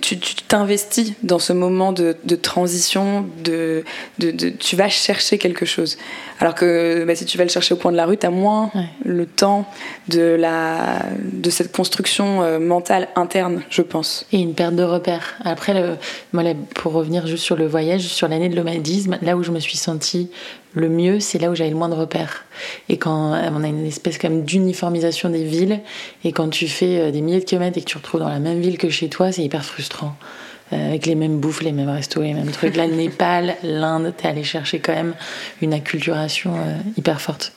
tu 0.00 0.18
t'investis 0.18 1.14
dans 1.22 1.38
ce 1.38 1.52
moment 1.52 1.92
de, 1.92 2.14
transition, 2.40 3.26
de, 3.44 3.84
de, 4.18 4.50
tu 4.50 4.76
vas 4.76 4.88
chercher 4.88 5.38
quelque 5.38 5.66
chose. 5.66 5.96
Alors 6.40 6.54
que 6.54 7.04
bah, 7.04 7.14
si 7.14 7.24
tu 7.24 7.36
vas 7.36 7.44
le 7.44 7.50
chercher 7.50 7.74
au 7.74 7.76
point 7.76 7.90
de 7.90 7.96
la 7.96 8.06
rue, 8.06 8.16
tu 8.16 8.26
as 8.26 8.30
moins 8.30 8.70
le 9.04 9.26
temps 9.26 9.66
de, 10.08 10.36
la, 10.38 11.02
de 11.20 11.50
cette 11.50 11.72
construction 11.72 12.42
euh, 12.42 12.58
mentale 12.58 13.08
interne, 13.16 13.62
je 13.70 13.82
pense. 13.82 14.26
Et 14.32 14.38
une 14.38 14.54
perte 14.54 14.76
de 14.76 14.84
repères. 14.84 15.34
Après, 15.44 15.74
le, 15.74 16.54
pour 16.74 16.92
revenir 16.92 17.26
juste 17.26 17.44
sur 17.44 17.56
le 17.56 17.66
voyage, 17.66 18.02
sur 18.02 18.28
l'année 18.28 18.48
de 18.48 18.56
l'omadisme, 18.56 19.18
là 19.22 19.36
où 19.36 19.42
je 19.42 19.50
me 19.50 19.58
suis 19.58 19.76
sentie 19.76 20.30
le 20.74 20.88
mieux, 20.88 21.18
c'est 21.18 21.38
là 21.38 21.50
où 21.50 21.54
j'avais 21.54 21.70
le 21.70 21.76
moins 21.76 21.88
de 21.88 21.94
repères. 21.94 22.44
Et 22.88 22.98
quand 22.98 23.32
on 23.32 23.64
a 23.64 23.66
une 23.66 23.86
espèce 23.86 24.18
comme 24.18 24.44
d'uniformisation 24.44 25.30
des 25.30 25.44
villes, 25.44 25.80
et 26.24 26.32
quand 26.32 26.50
tu 26.50 26.68
fais 26.68 27.00
euh, 27.00 27.10
des 27.10 27.20
milliers 27.20 27.40
de 27.40 27.44
kilomètres 27.44 27.78
et 27.78 27.80
que 27.80 27.86
tu 27.86 27.94
te 27.94 27.98
retrouves 27.98 28.20
dans 28.20 28.28
la 28.28 28.38
même 28.38 28.60
ville 28.60 28.78
que 28.78 28.90
chez 28.90 29.08
toi, 29.08 29.32
c'est 29.32 29.42
hyper 29.42 29.64
frustrant. 29.64 30.14
Euh, 30.72 30.88
avec 30.88 31.06
les 31.06 31.14
mêmes 31.14 31.38
bouffes, 31.38 31.62
les 31.62 31.72
mêmes 31.72 31.88
restos, 31.88 32.22
les 32.22 32.34
mêmes 32.34 32.50
trucs. 32.50 32.76
Là, 32.76 32.86
le 32.86 32.94
Népal, 32.96 33.56
l'Inde, 33.62 34.12
t'es 34.16 34.28
allé 34.28 34.44
chercher 34.44 34.80
quand 34.80 34.94
même 34.94 35.14
une 35.62 35.72
acculturation 35.72 36.54
euh, 36.54 36.76
hyper 36.96 37.20
forte. 37.20 37.52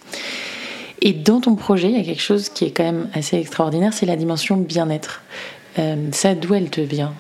Et 1.02 1.14
dans 1.14 1.42
ton 1.42 1.56
projet, 1.56 1.90
il 1.90 1.98
y 1.98 2.00
a 2.00 2.04
quelque 2.04 2.22
chose 2.22 2.50
qui 2.50 2.66
est 2.66 2.72
quand 2.72 2.84
même 2.84 3.10
assez 3.14 3.38
extraordinaire, 3.38 3.92
c'est 3.92 4.06
la 4.06 4.16
dimension 4.16 4.58
bien-être. 4.58 5.24
ça, 6.12 6.36
d'où 6.36 6.54
elle 6.54 6.70
te 6.70 6.82
vient? 6.82 7.14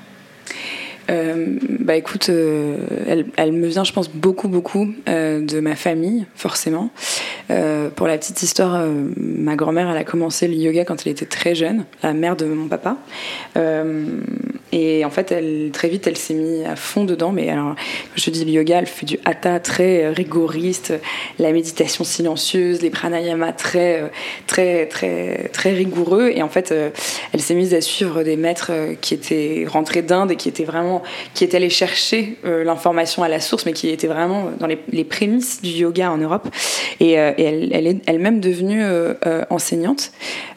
Euh, 1.11 1.57
bah 1.79 1.95
écoute, 1.95 2.29
euh, 2.29 2.77
elle, 3.07 3.25
elle, 3.35 3.51
me 3.51 3.67
vient, 3.67 3.83
je 3.83 3.91
pense, 3.91 4.09
beaucoup, 4.09 4.47
beaucoup 4.47 4.93
euh, 5.09 5.45
de 5.45 5.59
ma 5.59 5.75
famille, 5.75 6.25
forcément. 6.35 6.89
pour 7.95 8.07
la 8.07 8.17
petite 8.17 8.41
histoire, 8.43 8.85
ma 9.17 9.55
grand-mère, 9.55 9.89
elle 9.89 9.97
a 9.97 10.05
commencé 10.05 10.47
le 10.47 10.53
yoga 10.53 10.85
quand 10.85 11.05
elle 11.05 11.11
était 11.11 11.25
très 11.25 11.53
jeune, 11.53 11.83
la 12.01 12.13
mère 12.13 12.37
de 12.37 12.45
mon 12.45 12.67
papa. 12.67 12.97
Et 14.71 15.05
en 15.05 15.09
fait, 15.09 15.31
elle, 15.31 15.69
très 15.71 15.89
vite, 15.89 16.07
elle 16.07 16.17
s'est 16.17 16.33
mise 16.33 16.65
à 16.65 16.75
fond 16.75 17.03
dedans. 17.03 17.31
Mais 17.31 17.49
alors, 17.49 17.75
je 18.15 18.29
dis 18.29 18.45
le 18.45 18.51
yoga, 18.51 18.79
elle 18.79 18.87
fait 18.87 19.05
du 19.05 19.19
hatha 19.25 19.59
très 19.59 20.09
rigoriste, 20.09 20.93
la 21.39 21.51
méditation 21.51 22.03
silencieuse, 22.03 22.81
les 22.81 22.89
pranayama 22.89 23.53
très, 23.53 24.11
très, 24.47 24.87
très, 24.87 25.49
très 25.53 25.73
rigoureux. 25.73 26.31
Et 26.33 26.41
en 26.41 26.49
fait, 26.49 26.73
elle 27.33 27.41
s'est 27.41 27.55
mise 27.55 27.73
à 27.73 27.81
suivre 27.81 28.23
des 28.23 28.37
maîtres 28.37 28.71
qui 29.01 29.13
étaient 29.13 29.65
rentrés 29.67 30.01
d'Inde 30.01 30.31
et 30.31 30.35
qui 30.35 30.49
étaient 30.49 30.63
vraiment 30.63 31.01
qui 31.33 31.43
est 31.43 31.55
allé 31.55 31.69
chercher 31.69 32.37
euh, 32.45 32.63
l'information 32.63 33.23
à 33.23 33.29
la 33.29 33.39
source, 33.39 33.65
mais 33.65 33.73
qui 33.73 33.89
était 33.89 34.07
vraiment 34.07 34.51
dans 34.59 34.67
les, 34.67 35.03
prémices 35.03 35.61
du 35.61 35.69
yoga 35.69 36.11
en 36.11 36.17
Europe. 36.17 36.47
Et, 36.99 37.19
euh, 37.19 37.31
elle, 37.37 37.87
est 37.87 37.97
elle-même 38.05 38.39
devenue 38.39 38.81
euh, 38.83 39.13
enseignante 39.49 40.11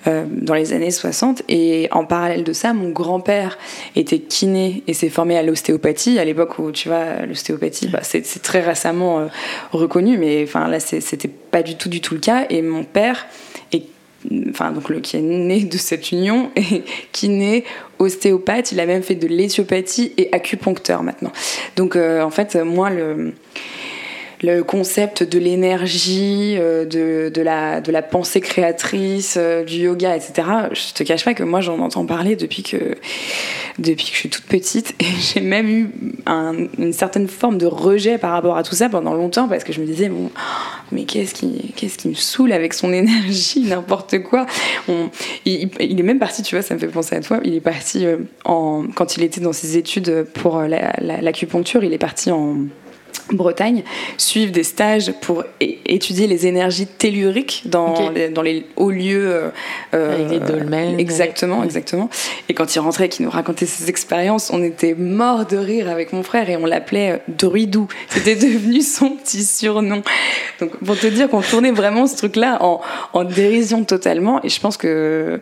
dans 0.07 0.55
les 0.55 0.75
années 0.75 0.91
60. 0.91 1.43
Et 1.49 1.89
en 1.91 2.05
parallèle 2.05 2.45
de 2.45 2.53
ça, 2.53 2.75
mon 2.75 2.91
grand-père 2.91 3.59
était 3.97 4.19
kiné 4.19 4.83
et 4.87 4.95
s'est 4.95 5.09
formé 5.09 5.37
à 5.37 5.43
l'ostéopathie. 5.43 6.19
À 6.19 6.25
l'époque 6.25 6.59
où, 6.59 6.73
tu 6.73 6.89
vois, 6.89 7.27
l'ostéopathie, 7.27 7.89
bah, 7.89 8.01
c'est, 8.03 8.23
très 8.43 8.61
récemment 8.61 9.29
reconnu, 9.73 10.19
mais 10.19 10.43
enfin 10.43 10.69
là, 10.69 10.81
c'était 10.81 11.29
pas 11.29 11.63
du 11.63 11.77
tout, 11.77 11.89
du 11.89 12.01
tout 12.01 12.15
le 12.15 12.21
cas. 12.21 12.47
Et 12.51 12.63
mon 12.63 12.85
père 12.85 13.27
enfin 14.51 14.73
donc 14.73 14.89
le 14.89 15.01
qui 15.01 15.17
est 15.17 15.23
né 15.23 15.65
de 15.65 15.77
cette 15.77 16.13
union 16.13 16.51
et 16.57 17.29
naît 17.29 17.65
ostéopathe, 17.99 18.73
il 18.73 18.81
a 18.81 18.87
même 18.87 19.03
fait 19.03 19.15
de 19.15 19.27
l'éthiopathie 19.27 20.13
et 20.17 20.29
acupuncteur 20.33 21.03
maintenant. 21.03 21.33
Donc 21.77 21.97
euh, 21.97 22.23
en 22.23 22.31
fait 22.31 22.57
moi 22.57 22.91
le 22.91 23.33
le 24.45 24.63
concept 24.63 25.23
de 25.23 25.39
l'énergie, 25.39 26.57
euh, 26.59 26.85
de, 26.85 27.31
de, 27.31 27.43
la, 27.43 27.81
de 27.81 27.91
la 27.91 28.03
pensée 28.03 28.41
créatrice, 28.41 29.37
euh, 29.39 29.65
du 29.65 29.77
yoga, 29.77 30.15
etc. 30.15 30.43
Je 30.73 30.93
te 30.93 31.03
cache 31.03 31.25
pas 31.25 31.35
que 31.35 31.43
moi 31.43 31.61
j'en 31.61 31.79
entends 31.79 32.05
parler 32.05 32.37
depuis 32.37 32.63
que, 32.63 32.97
depuis 33.79 34.07
que 34.07 34.13
je 34.13 34.17
suis 34.17 34.29
toute 34.29 34.45
petite 34.45 34.95
et 35.01 35.07
j'ai 35.21 35.41
même 35.41 35.69
eu 35.69 35.91
une 36.79 36.93
certaine 36.93 37.27
forme 37.27 37.59
de 37.59 37.67
rejet 37.67 38.19
par 38.19 38.33
rapport 38.33 38.57
à 38.57 38.63
tout 38.63 38.75
ça 38.75 38.89
pendant 38.89 39.15
longtemps 39.15 39.49
parce 39.49 39.65
que 39.65 39.73
je 39.73 39.81
me 39.81 39.87
disais, 39.87 40.09
bon, 40.09 40.31
mais 40.93 41.05
qu'est-ce 41.05 41.35
qui, 41.35 41.73
qu'est-ce 41.75 41.97
qui 41.97 42.09
me 42.09 42.15
saoule 42.15 42.53
avec 42.53 42.75
son 42.75 42.93
énergie, 42.93 43.63
n'importe 43.63 44.23
quoi. 44.23 44.47
il, 45.47 45.71
est 45.81 46.03
même 46.03 46.19
parti, 46.19 46.43
tu 46.43 46.55
vois, 46.55 46.63
ça 46.63 46.75
me 46.75 46.79
fait 46.79 46.89
penser 46.89 47.17
à 47.17 47.21
toi, 47.21 47.41
il 47.45 47.55
est 47.55 47.61
parti 47.61 48.05
euh, 48.05 48.19
quand 48.45 49.17
il 49.17 49.23
était 49.23 49.41
dans 49.41 49.55
ses 49.55 49.79
études 49.79 50.27
pour 50.35 50.61
l'acupuncture, 50.61 51.83
il 51.83 51.93
est 51.93 51.99
parti 51.99 52.31
en 52.31 52.59
Bretagne 53.33 53.83
suivent 54.19 54.51
des 54.51 54.65
stages 54.65 55.13
pour 55.21 55.45
étudier 55.61 56.27
les 56.27 56.47
énergies 56.47 56.87
telluriques 56.87 57.63
dans, 57.65 58.11
les, 58.11 58.29
dans 58.29 58.43
les 58.43 58.67
hauts 58.77 58.91
lieux. 58.91 59.27
Euh, 59.27 59.51
euh, 59.95 60.15
avec 60.15 60.31
les 60.31 60.41
dolmens. 60.41 60.99
Exactement, 60.99 61.65
exactement. 61.65 62.11
Et 62.49 62.55
quand 62.55 62.75
il 62.75 62.79
rentrait, 62.81 63.09
qu'il 63.09 63.25
nous 63.25 63.31
racontait 63.31 63.67
ses 63.67 63.89
expériences, 63.89 64.51
on 64.53 64.63
était 64.63 64.95
mort 64.95 65.47
de 65.47 65.57
rire 65.57 65.89
avec 65.89 66.13
mon 66.13 66.23
frère 66.23 66.49
et 66.51 66.57
on 66.57 66.67
l'appelait 66.67 67.13
euh, 67.13 67.19
Druidou. 67.29 67.89
C'était 68.09 68.37
devenu 68.37 68.83
son 68.83 69.11
petit 69.11 69.45
surnom. 69.45 70.03
Donc 70.61 70.77
pour 70.85 70.99
te 70.99 71.07
dire 71.07 71.29
qu'on 71.29 71.43
tournait 71.43 71.73
vraiment 71.73 72.07
ce 72.07 72.17
truc-là 72.17 72.59
en, 72.61 72.81
en 73.13 73.25
dérision 73.25 73.85
totalement. 73.85 74.43
Et 74.45 74.49
je 74.49 74.61
pense 74.61 74.77
que 74.77 75.41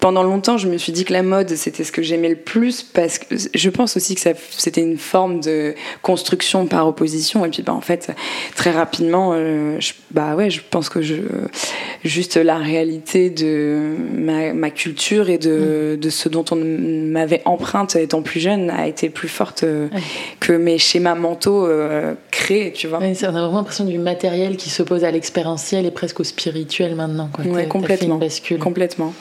pendant 0.00 0.22
longtemps, 0.22 0.56
je 0.56 0.66
me 0.66 0.78
suis 0.78 0.92
dit 0.92 1.04
que 1.04 1.12
la 1.12 1.22
mode, 1.22 1.50
c'était 1.50 1.84
ce 1.84 1.92
que 1.92 2.02
j'aimais 2.02 2.30
le 2.30 2.36
plus 2.36 2.82
parce 2.82 3.18
que 3.18 3.36
je 3.54 3.70
pense 3.70 3.96
aussi 3.96 4.14
que 4.14 4.20
c'était 4.50 4.80
une 4.80 4.96
forme 4.96 5.40
de 5.40 5.74
construction 6.00 6.66
par 6.66 6.88
opposition. 6.88 7.44
Et 7.44 7.50
puis, 7.50 7.62
bah, 7.62 7.74
en 7.74 7.82
fait, 7.82 8.10
très 8.56 8.70
rapidement, 8.70 9.32
euh, 9.34 9.76
je, 9.78 9.92
bah 10.10 10.34
ouais, 10.34 10.48
je 10.48 10.62
pense 10.68 10.88
que 10.88 11.02
je, 11.02 11.16
juste 12.02 12.36
la 12.36 12.56
réalité 12.56 13.28
de 13.28 13.94
ma, 14.14 14.70
culture 14.70 15.28
et 15.28 15.38
de, 15.38 15.96
mm. 15.96 16.00
de, 16.00 16.10
ce 16.10 16.28
dont 16.28 16.44
on 16.50 16.56
m'avait 16.56 17.42
empreinte 17.44 17.94
étant 17.96 18.22
plus 18.22 18.40
jeune 18.40 18.70
a 18.70 18.86
été 18.86 19.10
plus 19.10 19.28
forte 19.28 19.64
euh, 19.64 19.88
que 20.38 20.52
mes 20.52 20.78
schémas 20.78 21.14
mentaux 21.14 21.66
euh, 21.66 22.14
créés, 22.30 22.72
tu 22.72 22.86
vois. 22.86 23.00
on 23.00 23.02
a 23.02 23.30
vraiment 23.30 23.56
l'impression 23.56 23.84
du 23.84 23.98
matériel 23.98 24.56
qui 24.56 24.70
s'oppose 24.70 25.04
à 25.04 25.10
l'expérientiel 25.10 25.84
et 25.84 25.90
presque 25.90 26.20
au 26.20 26.24
spirituel 26.24 26.94
maintenant. 26.94 27.28
Quoi. 27.32 27.44
Ouais, 27.44 27.66
complètement. 27.66 28.18
Complètement. 28.60 29.12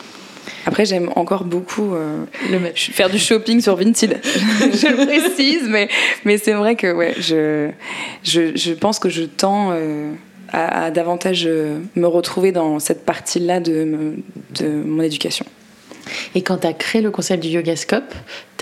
Après, 0.65 0.85
j'aime 0.85 1.11
encore 1.15 1.43
beaucoup 1.43 1.95
euh, 1.95 2.25
faire 2.75 3.09
du 3.09 3.19
shopping 3.19 3.61
sur 3.61 3.75
Vinted. 3.75 4.19
je 4.23 4.87
le 4.87 5.05
précise, 5.05 5.67
mais, 5.67 5.89
mais 6.25 6.37
c'est 6.37 6.53
vrai 6.53 6.75
que 6.75 6.91
ouais, 6.91 7.15
je, 7.19 7.69
je, 8.23 8.55
je, 8.55 8.73
pense 8.73 8.99
que 8.99 9.09
je 9.09 9.23
tends 9.23 9.71
euh, 9.71 10.11
à, 10.51 10.91
davantage 10.91 11.45
euh, 11.45 11.79
me 11.95 12.07
retrouver 12.07 12.51
dans 12.51 12.79
cette 12.79 13.05
partie-là 13.05 13.59
de, 13.59 14.15
de 14.59 14.67
mon 14.67 15.03
éducation. 15.03 15.45
Et 16.35 16.41
quand 16.41 16.57
tu 16.57 16.67
as 16.67 16.73
créé 16.73 17.01
le 17.01 17.11
concept 17.11 17.43
du 17.43 17.49
Yogascope, 17.49 18.13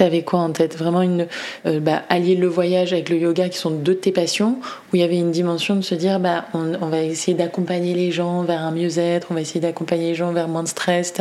avais 0.03 0.21
quoi 0.23 0.39
en 0.39 0.51
tête? 0.51 0.77
Vraiment 0.77 1.01
une, 1.01 1.27
euh, 1.65 1.79
bah, 1.79 2.03
allier 2.09 2.35
le 2.35 2.47
voyage 2.47 2.93
avec 2.93 3.09
le 3.09 3.17
yoga 3.17 3.49
qui 3.49 3.57
sont 3.57 3.71
deux 3.71 3.93
de 3.93 3.99
tes 3.99 4.11
passions, 4.11 4.57
où 4.91 4.95
il 4.95 4.99
y 4.99 5.03
avait 5.03 5.17
une 5.17 5.31
dimension 5.31 5.75
de 5.75 5.81
se 5.81 5.95
dire 5.95 6.19
bah, 6.19 6.45
on, 6.53 6.87
va 6.87 7.01
essayer 7.01 7.35
d'accompagner 7.35 7.93
les 7.93 8.11
gens 8.11 8.43
vers 8.43 8.61
un 8.61 8.71
mieux-être, 8.71 9.27
on 9.31 9.33
va 9.33 9.41
essayer 9.41 9.59
d'accompagner 9.59 10.09
les 10.09 10.15
gens 10.15 10.31
vers 10.31 10.47
moins 10.47 10.63
de 10.63 10.67
stress. 10.67 11.13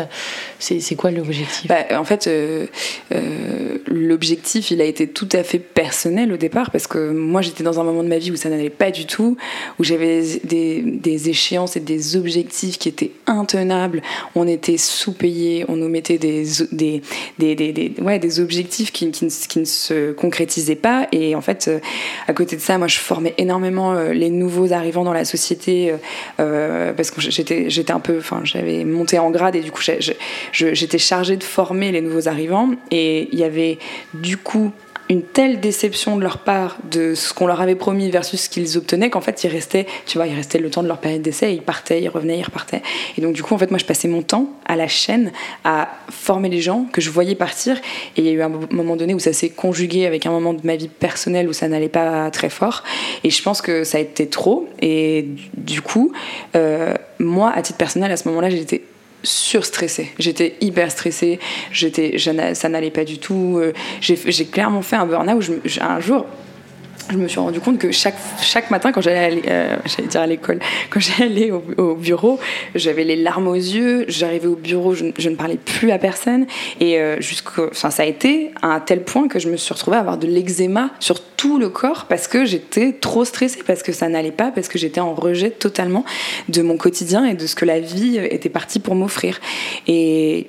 C'est 0.59 0.95
quoi 0.97 1.11
l'objectif? 1.11 1.68
Bah, 1.68 1.99
En 1.99 2.04
fait, 2.04 2.26
euh, 2.26 2.66
euh, 3.12 3.78
l'objectif, 3.87 4.71
il 4.71 4.80
a 4.80 4.85
été 4.85 5.09
tout 5.09 5.28
à 5.33 5.42
fait 5.42 5.59
personnel 5.59 6.33
au 6.33 6.37
départ, 6.37 6.71
parce 6.71 6.87
que 6.87 7.11
moi 7.11 7.42
j'étais 7.42 7.64
dans 7.64 7.80
un 7.80 7.85
moment 7.85 8.02
de 8.02 8.09
ma 8.09 8.18
vie 8.18 8.30
où 8.30 8.37
ça 8.37 8.49
n'allait 8.49 8.71
pas 8.71 8.90
du 8.90 9.06
tout, 9.06 9.37
où 9.78 9.85
j'avais 9.85 10.23
des, 10.45 10.83
des 10.83 11.28
échéances 11.28 11.76
et 11.76 11.80
des 11.80 12.16
objectifs 12.16 12.78
qui 12.78 12.88
étaient 12.88 13.12
intenables. 13.26 14.02
On 14.35 14.47
était 14.47 14.76
sous-payés, 14.76 15.64
on 15.68 15.76
nous 15.76 15.88
mettait 15.88 16.18
des, 16.18 16.45
des, 16.73 17.02
des, 17.38 17.54
des, 17.54 17.95
ouais, 18.00 18.18
des 18.18 18.40
objectifs 18.40 18.65
qui, 18.66 19.06
ne 19.25 19.64
se 19.64 20.12
concrétisaient 20.12 20.76
pas. 20.76 21.08
Et 21.12 21.35
en 21.35 21.40
fait, 21.40 21.70
à 22.28 22.32
côté 22.32 22.56
de 22.56 22.61
ça, 22.61 22.78
moi, 22.78 22.88
je 22.88 22.99
formais 22.99 23.35
énormément 23.38 23.94
les 23.94 24.30
nouveaux 24.30 24.73
arrivants 24.73 25.04
dans 25.04 25.12
la 25.12 25.25
société 25.25 25.94
parce 26.37 27.11
que 27.11 27.20
j'étais, 27.20 27.70
j'étais 27.70 27.92
un 27.92 28.00
peu, 28.00 28.18
enfin, 28.18 28.40
j'avais 28.44 28.85
monté 28.85 29.18
en 29.18 29.30
grade 29.30 29.56
et 29.56 29.61
du 29.61 29.70
coup, 29.70 29.82
j'étais 30.52 30.99
chargée 30.99 31.37
de 31.37 31.44
former 31.44 31.92
les 31.92 32.00
nouveaux 32.00 32.28
arrivants. 32.28 32.70
Et 32.90 33.28
il 33.32 33.38
y 33.38 33.44
avait 33.44 33.78
du 34.14 34.37
coup 34.37 34.73
une 35.08 35.22
telle 35.22 35.60
déception 35.60 36.16
de 36.16 36.22
leur 36.22 36.38
part 36.38 36.78
de 36.90 37.14
ce 37.14 37.32
qu'on 37.32 37.46
leur 37.46 37.60
avait 37.60 37.75
promis 37.75 38.10
versus 38.10 38.42
ce 38.42 38.48
qu'ils 38.48 38.76
obtenaient 38.76 39.10
qu'en 39.10 39.20
fait 39.20 39.44
ils 39.44 39.48
restaient, 39.48 39.86
tu 40.06 40.18
vois, 40.18 40.26
ils 40.26 40.34
restaient 40.34 40.58
le 40.58 40.70
temps 40.70 40.82
de 40.82 40.88
leur 40.88 40.98
période 40.98 41.22
d'essai, 41.22 41.54
ils 41.54 41.62
partaient, 41.62 42.02
ils 42.02 42.08
revenaient, 42.08 42.38
ils 42.38 42.44
repartaient. 42.44 42.82
Et 43.16 43.20
donc 43.20 43.34
du 43.34 43.42
coup 43.42 43.54
en 43.54 43.58
fait 43.58 43.70
moi 43.70 43.78
je 43.78 43.84
passais 43.84 44.08
mon 44.08 44.22
temps 44.22 44.50
à 44.64 44.75
la 44.75 44.88
chaîne 44.88 45.32
à 45.64 45.88
former 46.10 46.48
les 46.48 46.60
gens 46.60 46.86
que 46.92 47.00
je 47.00 47.10
voyais 47.10 47.34
partir. 47.34 47.76
Et 48.16 48.20
il 48.20 48.25
y 48.25 48.28
a 48.28 48.32
eu 48.32 48.42
un 48.42 48.50
moment 48.70 48.96
donné 48.96 49.14
où 49.14 49.20
ça 49.20 49.32
s'est 49.32 49.50
conjugué 49.50 50.06
avec 50.06 50.26
un 50.26 50.30
moment 50.30 50.54
de 50.54 50.60
ma 50.64 50.76
vie 50.76 50.88
personnelle 50.88 51.48
où 51.48 51.52
ça 51.52 51.68
n'allait 51.68 51.88
pas 51.88 52.30
très 52.30 52.50
fort. 52.50 52.82
Et 53.22 53.30
je 53.30 53.42
pense 53.42 53.62
que 53.62 53.84
ça 53.84 53.98
a 53.98 54.00
été 54.00 54.28
trop. 54.28 54.68
Et 54.82 55.28
du 55.56 55.82
coup 55.82 56.12
euh, 56.56 56.94
moi 57.20 57.52
à 57.54 57.62
titre 57.62 57.78
personnel 57.78 58.10
à 58.10 58.16
ce 58.16 58.28
moment-là 58.28 58.50
j'étais 58.50 58.82
surstressée. 59.23 60.12
J'étais 60.18 60.56
hyper 60.61 60.90
stressée. 60.90 61.38
J'étais, 61.73 62.16
ça 62.54 62.68
n'allait 62.68 62.90
pas 62.90 63.04
du 63.04 63.18
tout. 63.18 63.58
Euh, 63.58 63.73
j'ai 64.00 64.44
clairement 64.46 64.82
fait 64.82 64.96
un 64.96 65.06
burn-out. 65.06 65.44
Un 65.80 66.00
jour, 66.00 66.26
je 67.10 67.16
me 67.16 67.28
suis 67.28 67.38
rendu 67.38 67.60
compte 67.60 67.78
que 67.78 67.92
chaque, 67.92 68.16
chaque 68.40 68.70
matin, 68.70 68.92
quand 68.92 69.00
j'allais 69.00 69.42
euh, 69.48 69.76
à 70.14 70.26
l'école, 70.26 70.58
quand 70.90 71.00
j'allais 71.00 71.50
au, 71.50 71.62
au, 71.76 71.94
bureau, 71.94 72.38
j'avais 72.75 73.04
les 73.04 73.16
larmes 73.16 73.48
aux 73.48 73.54
yeux, 73.54 74.04
j'arrivais 74.08 74.48
au 74.48 74.56
bureau, 74.56 74.94
je, 74.94 75.04
ne 75.04 75.34
parlais 75.34 75.56
plus 75.56 75.90
à 75.90 75.98
personne. 75.98 76.46
Et 76.80 76.98
euh, 76.98 77.18
ça 77.72 77.90
a 77.98 78.04
été 78.04 78.50
à 78.62 78.68
un 78.68 78.80
tel 78.80 79.02
point 79.02 79.28
que 79.28 79.38
je 79.38 79.48
me 79.48 79.56
suis 79.56 79.72
retrouvée 79.72 79.96
à 79.96 80.00
avoir 80.00 80.18
de 80.18 80.26
l'eczéma 80.26 80.90
sur 81.00 81.20
tout 81.20 81.58
le 81.58 81.68
corps 81.68 82.06
parce 82.08 82.28
que 82.28 82.44
j'étais 82.44 82.92
trop 82.92 83.25
stressée, 83.25 83.60
parce 83.66 83.82
que 83.82 83.92
ça 83.92 84.08
n'allait 84.08 84.30
pas, 84.30 84.50
parce 84.50 84.68
que 84.68 84.78
j'étais 84.78 85.00
en 85.00 85.14
rejet 85.14 85.50
totalement 85.50 86.04
de 86.48 86.62
mon 86.62 86.76
quotidien 86.76 87.25
et 87.25 87.34
de 87.34 87.46
ce 87.46 87.54
que 87.54 87.64
la 87.64 87.80
vie 87.80 88.18
était 88.18 88.48
partie 88.48 88.80
pour 88.80 88.94
m'offrir. 88.94 89.40
Et 89.86 90.46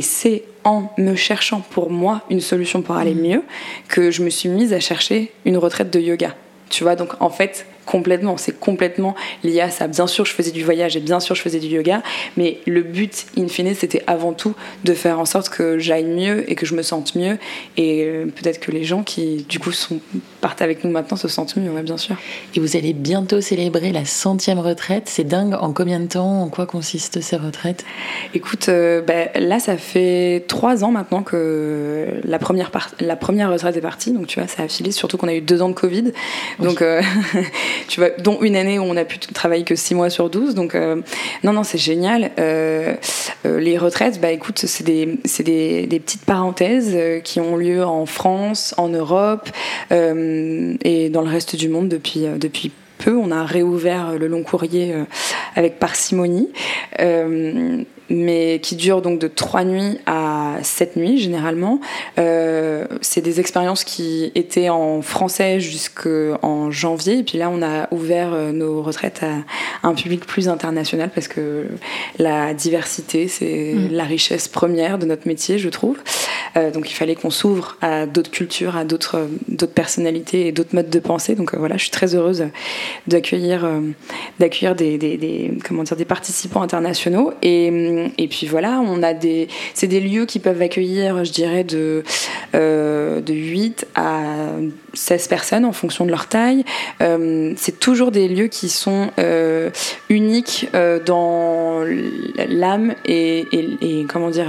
c'est 0.00 0.42
en 0.64 0.92
me 0.98 1.14
cherchant 1.14 1.60
pour 1.60 1.90
moi 1.90 2.22
une 2.30 2.40
solution 2.40 2.82
pour 2.82 2.96
aller 2.96 3.14
mmh. 3.14 3.22
mieux 3.22 3.42
que 3.88 4.10
je 4.10 4.22
me 4.22 4.30
suis 4.30 4.48
mise 4.48 4.72
à 4.72 4.80
chercher 4.80 5.32
une 5.44 5.56
retraite 5.56 5.90
de 5.90 6.00
yoga. 6.00 6.34
Tu 6.68 6.84
vois, 6.84 6.96
donc 6.96 7.20
en 7.20 7.30
fait, 7.30 7.66
complètement. 7.90 8.36
C'est 8.36 8.58
complètement 8.58 9.16
lié 9.42 9.60
à 9.60 9.70
ça. 9.70 9.88
Bien 9.88 10.06
sûr, 10.06 10.24
je 10.24 10.32
faisais 10.32 10.52
du 10.52 10.62
voyage 10.62 10.96
et 10.96 11.00
bien 11.00 11.18
sûr, 11.18 11.34
je 11.34 11.42
faisais 11.42 11.58
du 11.58 11.66
yoga, 11.66 12.02
mais 12.36 12.58
le 12.66 12.82
but, 12.82 13.26
in 13.36 13.48
fine, 13.48 13.74
c'était 13.74 14.04
avant 14.06 14.32
tout 14.32 14.54
de 14.84 14.94
faire 14.94 15.18
en 15.18 15.24
sorte 15.24 15.48
que 15.48 15.78
j'aille 15.78 16.04
mieux 16.04 16.48
et 16.50 16.54
que 16.54 16.66
je 16.66 16.76
me 16.76 16.82
sente 16.82 17.16
mieux. 17.16 17.36
Et 17.76 18.04
euh, 18.04 18.26
peut-être 18.26 18.60
que 18.60 18.70
les 18.70 18.84
gens 18.84 19.02
qui, 19.02 19.44
du 19.48 19.58
coup, 19.58 19.72
sont, 19.72 19.98
partent 20.40 20.62
avec 20.62 20.84
nous 20.84 20.90
maintenant 20.90 21.16
se 21.16 21.26
sentent 21.26 21.56
mieux, 21.56 21.70
ouais, 21.70 21.82
bien 21.82 21.96
sûr. 21.96 22.16
Et 22.54 22.60
vous 22.60 22.76
allez 22.76 22.92
bientôt 22.92 23.40
célébrer 23.40 23.90
la 23.90 24.04
centième 24.04 24.60
retraite. 24.60 25.04
C'est 25.06 25.24
dingue. 25.24 25.54
En 25.60 25.72
combien 25.72 25.98
de 25.98 26.06
temps 26.06 26.42
En 26.42 26.48
quoi 26.48 26.66
consistent 26.66 27.20
ces 27.20 27.36
retraites? 27.36 27.84
Écoute, 28.34 28.68
euh, 28.68 29.02
bah, 29.02 29.32
là, 29.34 29.58
ça 29.58 29.76
fait 29.76 30.44
trois 30.46 30.84
ans 30.84 30.92
maintenant 30.92 31.22
que 31.22 32.06
la 32.22 32.38
première, 32.38 32.70
la 33.00 33.16
première 33.16 33.50
retraite 33.50 33.76
est 33.76 33.80
partie. 33.80 34.12
Donc, 34.12 34.28
tu 34.28 34.38
vois, 34.38 34.48
ça 34.48 34.62
a 34.62 34.68
filé, 34.68 34.92
surtout 34.92 35.16
qu'on 35.16 35.28
a 35.28 35.34
eu 35.34 35.40
deux 35.40 35.60
ans 35.60 35.68
de 35.68 35.74
Covid. 35.74 36.12
Donc, 36.60 36.82
euh, 36.82 37.02
tu 37.88 38.00
vois, 38.00 38.10
dont 38.18 38.38
une 38.40 38.56
année 38.56 38.78
où 38.78 38.82
on 38.82 38.96
a 38.96 39.04
pu 39.04 39.18
travailler 39.18 39.64
que 39.64 39.74
6 39.74 39.94
mois 39.94 40.10
sur 40.10 40.30
12. 40.30 40.54
Donc, 40.54 40.74
euh, 40.74 40.96
non, 41.44 41.52
non, 41.52 41.62
c'est 41.62 41.78
génial. 41.78 42.30
Euh, 42.38 42.94
euh, 43.46 43.60
les 43.60 43.78
retraites, 43.78 44.20
bah 44.20 44.30
écoute, 44.30 44.60
c'est 44.66 44.84
des, 44.84 45.18
des, 45.40 45.86
des, 45.86 46.00
petites 46.00 46.24
parenthèses 46.24 46.96
qui 47.24 47.40
ont 47.40 47.56
lieu 47.56 47.84
en 47.84 48.06
France, 48.06 48.74
en 48.76 48.88
Europe 48.88 49.48
et 49.90 51.10
dans 51.10 51.22
le 51.22 51.28
reste 51.28 51.56
du 51.56 51.68
monde 51.68 51.88
depuis, 51.88 52.26
depuis 52.38 52.72
peu. 52.98 53.16
On 53.16 53.30
a 53.30 53.44
réouvert 53.44 54.18
le 54.18 54.26
long 54.26 54.42
courrier 54.42 54.94
avec 55.56 55.78
parcimonie 55.78 56.50
mais 58.10 58.58
qui 58.60 58.76
dure 58.76 59.00
donc 59.02 59.18
de 59.18 59.28
trois 59.28 59.64
nuits 59.64 59.98
à 60.06 60.56
sept 60.62 60.96
nuits 60.96 61.18
généralement. 61.18 61.80
Euh, 62.18 62.84
c'est 63.00 63.20
des 63.20 63.40
expériences 63.40 63.84
qui 63.84 64.32
étaient 64.34 64.68
en 64.68 65.00
français 65.00 65.60
jusqu'en 65.60 66.70
janvier, 66.70 67.18
et 67.18 67.22
puis 67.22 67.38
là 67.38 67.50
on 67.50 67.62
a 67.62 67.88
ouvert 67.92 68.32
euh, 68.32 68.52
nos 68.52 68.82
retraites 68.82 69.22
à 69.22 69.88
un 69.88 69.94
public 69.94 70.26
plus 70.26 70.48
international 70.48 71.10
parce 71.14 71.28
que 71.28 71.66
la 72.18 72.52
diversité 72.52 73.28
c'est 73.28 73.74
mm. 73.74 73.88
la 73.92 74.04
richesse 74.04 74.48
première 74.48 74.98
de 74.98 75.06
notre 75.06 75.28
métier, 75.28 75.58
je 75.58 75.68
trouve. 75.68 75.98
Euh, 76.56 76.70
donc 76.70 76.90
il 76.90 76.94
fallait 76.94 77.14
qu'on 77.14 77.30
s'ouvre 77.30 77.76
à 77.80 78.06
d'autres 78.06 78.30
cultures, 78.30 78.76
à 78.76 78.84
d'autres 78.84 79.28
d'autres 79.48 79.72
personnalités 79.72 80.48
et 80.48 80.52
d'autres 80.52 80.74
modes 80.74 80.90
de 80.90 80.98
pensée. 80.98 81.36
Donc 81.36 81.54
voilà, 81.54 81.76
je 81.76 81.82
suis 81.82 81.90
très 81.90 82.14
heureuse 82.14 82.46
d'accueillir 83.06 83.68
d'accueillir 84.40 84.74
des, 84.74 84.98
des, 84.98 85.16
des, 85.16 85.52
comment 85.64 85.84
dire 85.84 85.96
des 85.96 86.04
participants 86.04 86.62
internationaux 86.62 87.32
et 87.42 87.70
et 88.18 88.28
puis 88.28 88.46
voilà, 88.46 88.80
on 88.80 89.02
a 89.02 89.14
des, 89.14 89.48
c'est 89.74 89.86
des 89.86 90.00
lieux 90.00 90.26
qui 90.26 90.38
peuvent 90.38 90.60
accueillir, 90.60 91.24
je 91.24 91.32
dirais, 91.32 91.64
de, 91.64 92.02
euh, 92.54 93.20
de 93.20 93.32
8 93.32 93.86
à 93.94 94.22
16 94.94 95.28
personnes 95.28 95.64
en 95.64 95.72
fonction 95.72 96.04
de 96.04 96.10
leur 96.10 96.26
taille. 96.26 96.64
Euh, 97.00 97.52
c'est 97.56 97.78
toujours 97.78 98.10
des 98.10 98.28
lieux 98.28 98.48
qui 98.48 98.68
sont 98.68 99.10
euh, 99.18 99.70
uniques 100.08 100.68
dans 101.06 101.84
l'âme 102.48 102.94
et, 103.04 103.46
et, 103.52 104.06
comment 104.08 104.30
dire 104.30 104.48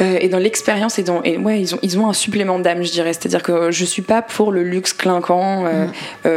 et 0.00 0.28
dans 0.28 0.38
l'expérience 0.38 1.00
et 1.00 1.02
dans 1.02 1.24
et 1.24 1.38
ouais 1.38 1.60
ils 1.60 1.74
ont 1.74 1.78
ils 1.82 1.98
ont 1.98 2.08
un 2.08 2.12
supplément 2.12 2.60
d'âme 2.60 2.84
je 2.84 2.92
dirais 2.92 3.12
c'est 3.12 3.26
à 3.26 3.28
dire 3.30 3.42
que 3.42 3.72
je 3.72 3.84
suis 3.84 4.02
pas 4.02 4.22
pour 4.22 4.52
le 4.52 4.62
luxe 4.62 4.92
clinquant 4.92 5.64
mmh 5.64 6.28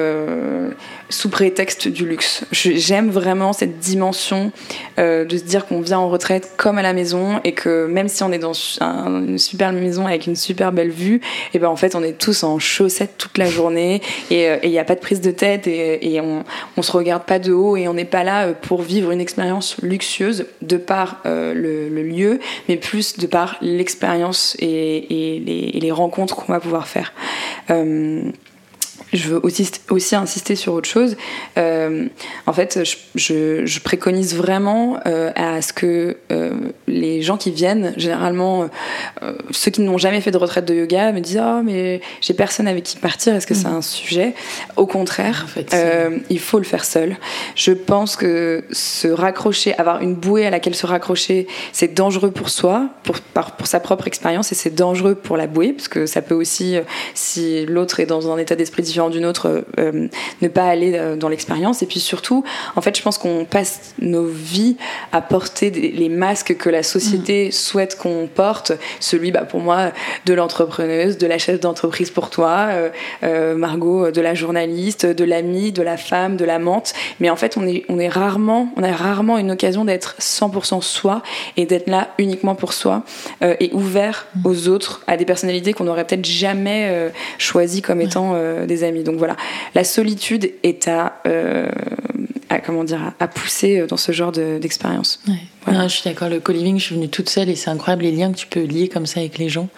sous 1.12 1.30
prétexte 1.30 1.88
du 1.88 2.08
luxe. 2.08 2.44
J'aime 2.52 3.10
vraiment 3.10 3.54
cette 3.54 3.80
dimension 3.80 4.52
euh, 4.98 5.26
de 5.26 5.38
se 5.38 5.44
dire 5.44 5.68
qu'on 5.68 5.82
vient 5.82 6.00
en 6.00 6.10
retraite 6.10 6.54
comme 6.58 6.78
à 6.78 6.82
la 6.82 6.94
maison 6.94 7.40
et 7.44 7.52
que 7.52 7.86
même 7.86 8.08
si 8.08 8.24
on 8.24 8.32
est 8.32 8.40
dans 8.40 8.54
une 8.82 9.38
super 9.38 9.72
maison 9.74 10.08
avec 10.08 10.26
une 10.26 10.36
super 10.36 10.72
belle 10.72 10.90
vue, 10.90 11.16
et 11.16 11.22
eh 11.56 11.60
ben 11.60 11.68
en 11.68 11.76
fait 11.76 11.96
on 11.96 12.04
est 12.04 12.18
tous 12.18 12.44
en 12.44 12.60
chaussettes 12.60 13.18
toute 13.18 13.38
la 13.38 13.48
journée 13.48 14.02
et 14.30 14.50
euh, 14.50 14.58
il 14.64 14.72
n'y 14.72 14.80
a 14.80 14.84
pas 14.84 14.96
de 14.96 15.00
prise 15.00 15.22
de 15.22 15.32
tête 15.32 15.68
et, 15.68 16.20
on, 16.22 16.44
on 16.78 16.82
se 16.82 16.92
regarde 16.92 17.24
pas 17.24 17.40
de 17.40 17.52
haut 17.52 17.76
et 17.76 17.88
on 17.88 17.94
n'est 17.94 18.06
pas 18.06 18.24
là 18.24 18.46
euh, 18.46 18.54
pour 18.54 18.82
vivre 18.82 19.12
une 19.12 19.22
expérience 19.22 19.78
luxueuse 19.82 20.46
de 20.62 20.78
par 20.78 21.22
le, 21.26 21.90
lieu, 21.90 22.40
mais 22.68 22.78
plus 22.78 23.18
de 23.18 23.28
par 23.28 23.58
l'expérience 23.62 24.56
et, 24.60 25.74
les, 25.82 25.92
rencontres 25.92 26.36
qu'on 26.38 26.54
va 26.54 26.62
pouvoir 26.62 26.88
faire 26.88 27.12
je 29.14 29.30
veux 29.30 29.40
aussi, 29.44 29.70
aussi 29.90 30.16
insister 30.16 30.56
sur 30.56 30.74
autre 30.74 30.88
chose. 30.88 31.18
Euh, 31.58 32.08
en 32.46 32.54
fait, 32.54 32.80
je, 33.16 33.66
je, 33.66 33.80
préconise 33.80 34.36
vraiment 34.36 35.00
euh, 35.06 35.32
à 35.36 35.62
ce 35.62 35.74
que 35.74 36.18
euh, 36.32 36.52
les 36.88 37.22
gens 37.22 37.38
qui 37.38 37.52
viennent, 37.52 37.94
généralement 37.98 38.70
ceux 39.52 39.72
qui 39.72 39.82
n'ont 39.82 39.98
jamais 39.98 40.22
fait 40.22 40.32
de 40.32 40.38
retraite 40.38 40.66
de 40.66 40.74
yoga, 40.74 41.12
me 41.12 41.20
disent 41.20 41.42
Oh, 41.42 41.62
mais 41.64 42.02
j'ai 42.22 42.34
personne 42.34 42.68
avec 42.68 42.84
qui 42.84 42.98
partir, 42.98 43.36
est-ce 43.36 43.48
que 43.48 43.54
c'est 43.54 43.68
mm. 43.68 43.76
un 43.76 43.82
sujet? 43.82 44.34
Au 44.78 44.86
contraire, 44.86 45.48
il 46.30 46.40
faut 46.40 46.58
le 46.58 46.64
faire 46.64 46.86
seul. 46.86 47.18
Je 47.56 47.72
pense 47.72 48.16
que 48.16 48.64
se 48.72 49.08
raccrocher, 49.08 49.78
avoir 49.78 50.02
une 50.02 50.16
bouée 50.16 50.46
à 50.46 50.50
laquelle 50.50 50.76
se 50.76 50.86
raccrocher, 50.86 51.48
c'est 51.72 51.94
dangereux 51.94 52.32
pour 52.32 52.50
soi, 52.50 52.90
pour, 53.04 53.20
pour 53.20 53.68
sa 53.68 53.80
propre 53.80 54.08
expérience, 54.08 54.52
et 54.52 54.56
c'est 54.56 54.74
dangereux 54.76 55.16
pour 55.16 55.38
la 55.38 55.48
bouée, 55.48 55.74
parce 55.74 55.88
que 55.88 56.06
ça 56.06 56.22
peut 56.22 56.36
aussi, 56.36 56.78
si 57.14 57.66
l'autre 57.66 58.00
est 58.00 58.06
dans 58.06 58.32
un 58.32 58.38
état 58.38 58.56
d'esprit 58.56 58.84
différent, 58.92 59.10
d'une 59.10 59.26
autre, 59.26 59.64
euh, 59.80 60.08
ne 60.42 60.48
pas 60.48 60.66
aller 60.66 60.94
euh, 60.96 61.16
dans 61.16 61.30
l'expérience. 61.30 61.82
Et 61.82 61.86
puis 61.86 62.00
surtout, 62.00 62.44
en 62.76 62.82
fait, 62.82 62.98
je 62.98 63.02
pense 63.02 63.18
qu'on 63.18 63.46
passe 63.46 63.94
nos 64.00 64.26
vies 64.26 64.78
à 65.12 65.22
porter 65.22 65.70
les 65.70 66.10
masques 66.10 66.56
que 66.58 66.70
la 66.70 66.84
société 66.84 67.48
mm. 67.48 67.52
souhaite 67.52 67.98
qu'on 67.98 68.28
porte. 68.34 68.74
Celui, 69.00 69.32
bah, 69.32 69.42
pour 69.42 69.60
moi, 69.60 69.92
de 70.26 70.34
l'entrepreneuse, 70.34 71.18
de 71.18 71.28
la 71.28 71.38
chef 71.38 71.60
d'entreprise 71.60 72.12
pour 72.12 72.30
toi, 72.30 72.70
euh, 73.24 73.56
Margot, 73.56 74.12
de 74.12 74.22
la 74.22 74.34
journaliste, 74.34 75.06
de 75.06 75.24
l'amie, 75.24 75.72
de 75.72 75.82
la 75.82 75.98
femme, 75.98 76.38
de 76.38 76.46
l'amante. 76.46 76.94
Mais 77.20 77.30
en 77.30 77.36
fait, 77.36 77.58
on 77.58 77.68
est, 77.68 77.86
on 77.90 78.00
est 78.00 78.10
rarement, 78.10 78.70
on 78.76 78.84
a 78.84 78.92
rarement 78.92 79.38
une 79.38 79.52
occasion 79.52 79.86
d'être 79.86 80.16
100% 80.20 80.82
soi 80.82 81.22
et 81.58 81.66
d'être 81.66 81.90
là 81.90 82.10
uniquement 82.18 82.56
pour 82.56 82.74
soi 82.74 83.04
et 83.42 83.70
ouvert 83.74 84.28
mm. 84.36 84.48
aux 84.48 84.68
autres, 84.68 85.02
à 85.08 85.18
des 85.18 85.26
personnalités 85.26 85.74
qu'on 85.74 85.86
n'aurait 85.86 86.06
peut-être 86.06 86.26
jamais 86.26 87.12
choisies 87.38 87.82
comme 87.82 88.02
étant 88.02 88.36
des 88.72 88.84
amis. 88.84 89.04
Donc 89.04 89.18
voilà, 89.18 89.36
la 89.76 89.84
solitude 89.84 90.52
est 90.64 90.88
à, 90.88 91.22
euh, 91.28 91.70
à, 92.50 92.60
comment 92.60 92.84
dire, 92.84 93.14
à, 93.20 93.28
pousser 93.28 93.86
dans 93.88 93.98
ce 93.98 94.12
genre 94.12 94.32
d'expérience. 94.32 95.20
je 95.68 95.88
suis 95.88 96.04
d'accord. 96.04 96.30
Le 96.30 96.40
co-living, 96.40 96.80
je 96.80 96.86
suis 96.86 96.96
venue 96.96 97.10
toute 97.10 97.30
seule 97.30 97.50
et 97.50 97.56
c'est 97.56 97.70
incroyable 97.70 98.04
les 98.04 98.12
liens 98.12 98.32
que 98.32 98.38
tu 98.38 98.48
peux 98.48 98.64
lier 98.64 98.88
comme 98.88 99.06
ça 99.06 99.20
avec 99.20 99.38
les 99.38 99.50
gens. 99.50 99.70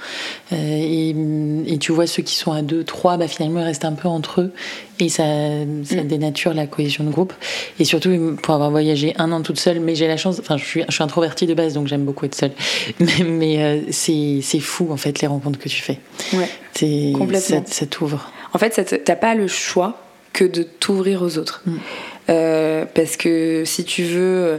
et, 0.51 1.15
et, 1.67 1.77
tu 1.77 1.91
vois 1.91 2.07
ceux 2.07 2.23
qui 2.23 2.35
sont 2.35 2.51
à 2.51 2.61
deux, 2.61 2.83
trois, 2.83 3.17
bah, 3.17 3.27
finalement 3.27 3.59
ils 3.59 3.65
restent 3.65 3.85
un 3.85 3.93
peu 3.93 4.07
entre 4.07 4.41
eux 4.41 4.53
et 4.99 5.09
ça, 5.09 5.23
ça 5.83 6.03
mm. 6.03 6.07
dénature 6.07 6.53
la 6.53 6.67
cohésion 6.67 7.03
de 7.03 7.09
groupe. 7.09 7.33
Et 7.79 7.85
surtout 7.85 8.37
pour 8.41 8.53
avoir 8.53 8.71
voyagé 8.71 9.13
un 9.17 9.31
an 9.31 9.41
toute 9.41 9.59
seule, 9.59 9.79
mais 9.79 9.95
j'ai 9.95 10.07
la 10.07 10.17
chance, 10.17 10.39
enfin 10.39 10.57
je 10.57 10.63
suis, 10.63 10.83
je 10.87 10.93
suis 10.93 11.03
introvertie 11.03 11.47
de 11.47 11.53
base 11.53 11.73
donc 11.73 11.87
j'aime 11.87 12.05
beaucoup 12.05 12.25
être 12.25 12.35
seule. 12.35 12.51
Mais, 12.99 13.23
mais 13.23 13.91
c'est 13.91 14.59
fou 14.59 14.89
en 14.91 14.97
fait 14.97 15.21
les 15.21 15.27
rencontres 15.27 15.59
que 15.59 15.69
tu 15.69 15.81
fais. 15.81 15.99
Ouais. 16.33 16.47
Complètement. 17.13 17.63
Ça, 17.65 17.85
t'ouvre. 17.85 18.31
En 18.53 18.59
fait, 18.59 19.03
t'as 19.03 19.15
pas 19.15 19.35
le 19.35 19.47
choix 19.47 19.97
que 20.31 20.43
de 20.43 20.63
t'ouvrir 20.63 21.21
aux 21.21 21.37
autres. 21.37 21.61
Mm. 21.65 21.75
Euh, 22.29 22.85
parce 22.93 23.17
que 23.17 23.63
si 23.65 23.83
tu 23.83 24.03
veux 24.03 24.43
euh, 24.43 24.57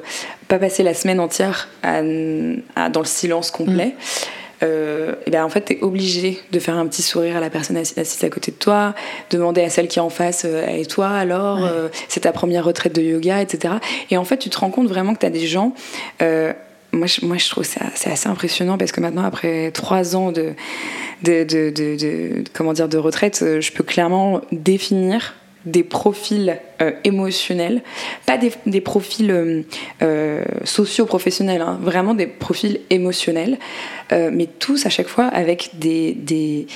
pas 0.48 0.58
passer 0.58 0.82
la 0.82 0.94
semaine 0.94 1.18
entière 1.18 1.68
à, 1.82 2.00
dans 2.02 3.00
le 3.00 3.06
silence 3.06 3.50
complet, 3.50 3.86
mm. 3.86 3.92
euh, 4.62 5.14
et 5.26 5.30
ben 5.30 5.44
en 5.44 5.48
fait, 5.48 5.64
tu 5.64 5.72
es 5.74 5.82
obligé 5.82 6.40
de 6.52 6.58
faire 6.58 6.76
un 6.76 6.86
petit 6.86 7.02
sourire 7.02 7.36
à 7.36 7.40
la 7.40 7.50
personne 7.50 7.76
assise 7.76 8.24
à 8.24 8.30
côté 8.30 8.52
de 8.52 8.56
toi, 8.56 8.94
demander 9.30 9.62
à 9.62 9.70
celle 9.70 9.88
qui 9.88 9.98
est 9.98 10.02
en 10.02 10.10
face 10.10 10.44
Et 10.44 10.86
toi 10.86 11.08
alors 11.08 11.60
C'est 12.08 12.20
ta 12.20 12.32
première 12.32 12.64
retraite 12.64 12.94
de 12.94 13.02
yoga, 13.02 13.40
etc. 13.40 13.74
Et 14.10 14.16
en 14.16 14.24
fait, 14.24 14.38
tu 14.38 14.50
te 14.50 14.58
rends 14.58 14.70
compte 14.70 14.88
vraiment 14.88 15.14
que 15.14 15.20
tu 15.20 15.26
as 15.26 15.30
des 15.30 15.46
gens 15.46 15.74
moi 16.94 17.06
je, 17.06 17.24
moi, 17.24 17.36
je 17.36 17.48
trouve 17.48 17.64
ça 17.64 17.80
c'est 17.94 18.10
assez 18.10 18.28
impressionnant 18.28 18.78
parce 18.78 18.92
que 18.92 19.00
maintenant, 19.00 19.24
après 19.24 19.70
trois 19.70 20.16
ans 20.16 20.32
de, 20.32 20.54
de, 21.22 21.44
de, 21.44 21.70
de, 21.70 22.44
comment 22.52 22.72
dire, 22.72 22.88
de 22.88 22.98
retraite, 22.98 23.40
euh, 23.42 23.60
je 23.60 23.72
peux 23.72 23.84
clairement 23.84 24.40
définir 24.52 25.34
des 25.66 25.82
profils 25.82 26.58
euh, 26.82 26.92
émotionnels, 27.04 27.82
pas 28.26 28.36
des, 28.36 28.52
des 28.66 28.80
profils 28.80 29.30
euh, 29.30 29.62
euh 30.02 30.42
socio-professionnels, 30.64 31.60
hein, 31.60 31.78
vraiment 31.80 32.14
des 32.14 32.26
profils 32.26 32.80
émotionnels, 32.90 33.58
mais 34.10 34.46
tous 34.46 34.86
à 34.86 34.90
chaque 34.90 35.08
fois 35.08 35.24
avec 35.24 35.70
des, 35.78 36.12
des, 36.12 36.66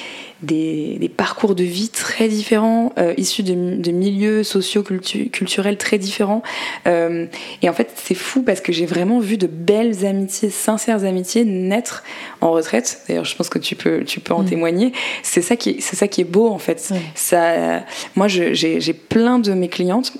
des, 0.42 1.10
parcours 1.16 1.54
de 1.54 1.62
vie 1.62 1.88
très 1.88 2.26
différents, 2.26 2.92
issus 3.16 3.44
de, 3.44 3.92
milieux 3.92 4.42
socio-culturels 4.42 5.76
très 5.76 5.98
différents. 5.98 6.42
Et 6.86 7.68
en 7.68 7.72
fait, 7.72 7.92
c'est 7.94 8.16
fou 8.16 8.42
parce 8.42 8.60
que 8.60 8.72
j'ai 8.72 8.86
vraiment 8.86 9.20
vu 9.20 9.36
de 9.36 9.46
belles 9.46 10.04
amitiés, 10.04 10.50
sincères 10.50 11.04
amitiés 11.04 11.44
naître 11.44 12.02
en 12.40 12.50
retraite. 12.50 13.02
D'ailleurs, 13.06 13.24
je 13.24 13.36
pense 13.36 13.48
que 13.48 13.58
tu 13.58 13.76
peux, 13.76 14.02
tu 14.04 14.18
peux 14.20 14.34
en 14.34 14.42
mm. 14.42 14.48
témoigner. 14.48 14.92
C'est 15.22 15.42
ça, 15.42 15.54
qui 15.54 15.76
c'est 15.80 15.96
ça 15.96 16.08
qui 16.08 16.22
est 16.22 16.30
beau 16.30 16.48
en 16.48 16.58
fait. 16.58 16.92
Ça, 17.14 17.84
moi, 18.16 18.28
j'ai, 18.28 18.92
plein 18.92 19.38
de 19.38 19.52
mes 19.52 19.68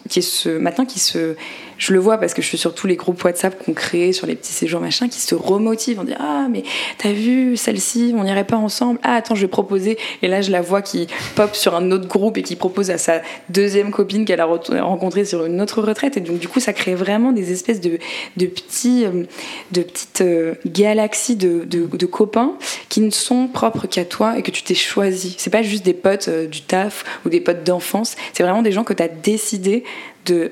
qui 0.09 0.23
se, 0.23 0.49
maintenant 0.49 0.85
qui 0.85 0.99
se 0.99 1.37
je 1.79 1.93
le 1.93 1.99
vois 1.99 2.19
parce 2.19 2.35
que 2.35 2.43
je 2.43 2.47
suis 2.47 2.59
sur 2.59 2.75
tous 2.75 2.87
les 2.87 2.97
groupes 2.97 3.23
WhatsApp 3.25 3.65
qu'on 3.65 3.73
crée 3.73 4.13
sur 4.13 4.27
les 4.27 4.35
petits 4.35 4.53
séjours 4.53 4.81
machin 4.81 5.09
qui 5.09 5.21
se 5.21 5.35
remotivent. 5.35 6.01
On 6.01 6.05
dit 6.05 6.15
ah 6.19 6.49
mais 6.51 6.65
t'as 6.99 7.13
vu 7.13 7.57
celle-ci, 7.57 8.15
on 8.17 8.25
n'irait 8.25 8.45
pas 8.45 8.57
ensemble? 8.57 8.99
Ah 9.03 9.15
attends 9.15 9.35
je 9.35 9.43
vais 9.43 9.49
proposer. 9.49 9.99
Et 10.23 10.29
là 10.29 10.43
je 10.43 10.51
la 10.51 10.61
vois 10.61 10.83
qui 10.83 11.07
pop 11.37 11.55
sur 11.55 11.75
un 11.75 11.91
autre 11.91 12.09
groupe 12.09 12.37
et 12.37 12.43
qui 12.43 12.57
propose 12.57 12.91
à 12.91 12.99
sa 12.99 13.23
deuxième 13.49 13.91
copine 13.91 14.25
qu'elle 14.25 14.41
a 14.41 14.47
rencontrée 14.47 15.25
sur 15.25 15.45
une 15.45 15.61
autre 15.61 15.81
retraite. 15.81 16.17
Et 16.17 16.21
donc 16.21 16.39
du 16.39 16.49
coup 16.49 16.61
ça 16.61 16.73
crée 16.73 16.95
vraiment 16.95 17.33
des 17.33 17.53
espèces 17.53 17.81
de, 17.81 17.99
de 18.37 18.47
petits 18.47 19.05
euh, 19.05 19.25
de 19.73 19.83
petites 19.83 20.21
euh, 20.23 20.55
galaxies 20.67 21.37
de, 21.37 21.65
de, 21.65 22.07
copains 22.07 22.55
qui 22.89 23.01
ne 23.01 23.11
sont 23.11 23.49
propres 23.49 23.87
qu'à 23.87 24.05
toi 24.05 24.39
et 24.39 24.43
que 24.43 24.51
tu 24.51 24.63
t'es 24.63 24.75
choisi. 24.75 25.35
C'est 25.39 25.51
pas 25.51 25.63
juste 25.63 25.85
des 25.85 25.95
potes 25.95 26.29
euh, 26.29 26.47
du 26.47 26.63
taf 26.63 27.05
ou 27.25 27.29
des 27.29 27.41
potes 27.41 27.65
d'enfance. 27.65 28.17
C'est 28.33 28.43
vraiment 28.43 28.63
des 28.63 28.73
gens 28.73 28.85
que 28.85 28.95
tu 28.95 29.03
as 29.03 29.09
décidé 29.09 29.85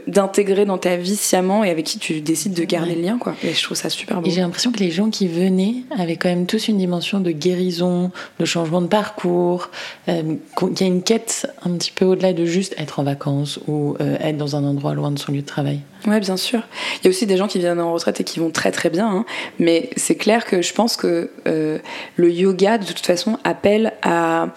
d'intégrer 0.06 0.64
dans 0.64 0.78
ta 0.78 0.96
vie 0.96 1.15
sciemment 1.16 1.64
et 1.64 1.70
avec 1.70 1.84
qui 1.84 1.98
tu 1.98 2.20
décides 2.20 2.54
de 2.54 2.64
garder 2.64 2.94
le 2.94 3.02
lien. 3.02 3.18
Quoi. 3.18 3.34
Et 3.42 3.52
je 3.52 3.62
trouve 3.62 3.76
ça 3.76 3.90
super 3.90 4.20
beau. 4.20 4.30
J'ai 4.30 4.40
l'impression 4.40 4.72
que 4.72 4.78
les 4.78 4.90
gens 4.90 5.10
qui 5.10 5.28
venaient 5.28 5.76
avaient 5.98 6.16
quand 6.16 6.28
même 6.28 6.46
tous 6.46 6.68
une 6.68 6.78
dimension 6.78 7.20
de 7.20 7.30
guérison, 7.30 8.10
de 8.38 8.44
changement 8.44 8.80
de 8.80 8.86
parcours, 8.86 9.70
euh, 10.08 10.34
qu'il 10.58 10.80
y 10.80 10.84
a 10.84 10.86
une 10.86 11.02
quête 11.02 11.46
un 11.64 11.70
petit 11.70 11.92
peu 11.92 12.04
au-delà 12.04 12.32
de 12.32 12.44
juste 12.44 12.74
être 12.78 13.00
en 13.00 13.02
vacances 13.04 13.58
ou 13.66 13.96
euh, 14.00 14.16
être 14.20 14.36
dans 14.36 14.56
un 14.56 14.64
endroit 14.64 14.94
loin 14.94 15.10
de 15.10 15.18
son 15.18 15.32
lieu 15.32 15.40
de 15.40 15.46
travail. 15.46 15.80
Ouais, 16.06 16.20
bien 16.20 16.36
sûr. 16.36 16.62
Il 17.00 17.04
y 17.04 17.06
a 17.08 17.10
aussi 17.10 17.26
des 17.26 17.36
gens 17.36 17.48
qui 17.48 17.58
viennent 17.58 17.80
en 17.80 17.92
retraite 17.92 18.20
et 18.20 18.24
qui 18.24 18.38
vont 18.38 18.50
très 18.50 18.70
très 18.70 18.90
bien, 18.90 19.08
hein. 19.08 19.24
mais 19.58 19.90
c'est 19.96 20.14
clair 20.14 20.44
que 20.44 20.62
je 20.62 20.72
pense 20.72 20.96
que 20.96 21.30
euh, 21.46 21.78
le 22.16 22.30
yoga, 22.30 22.78
de 22.78 22.86
toute 22.86 23.06
façon, 23.06 23.38
appelle 23.44 23.92
à, 24.02 24.48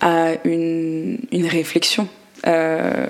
à 0.00 0.32
une, 0.44 1.18
une 1.32 1.46
réflexion. 1.46 2.08
Euh, 2.46 3.06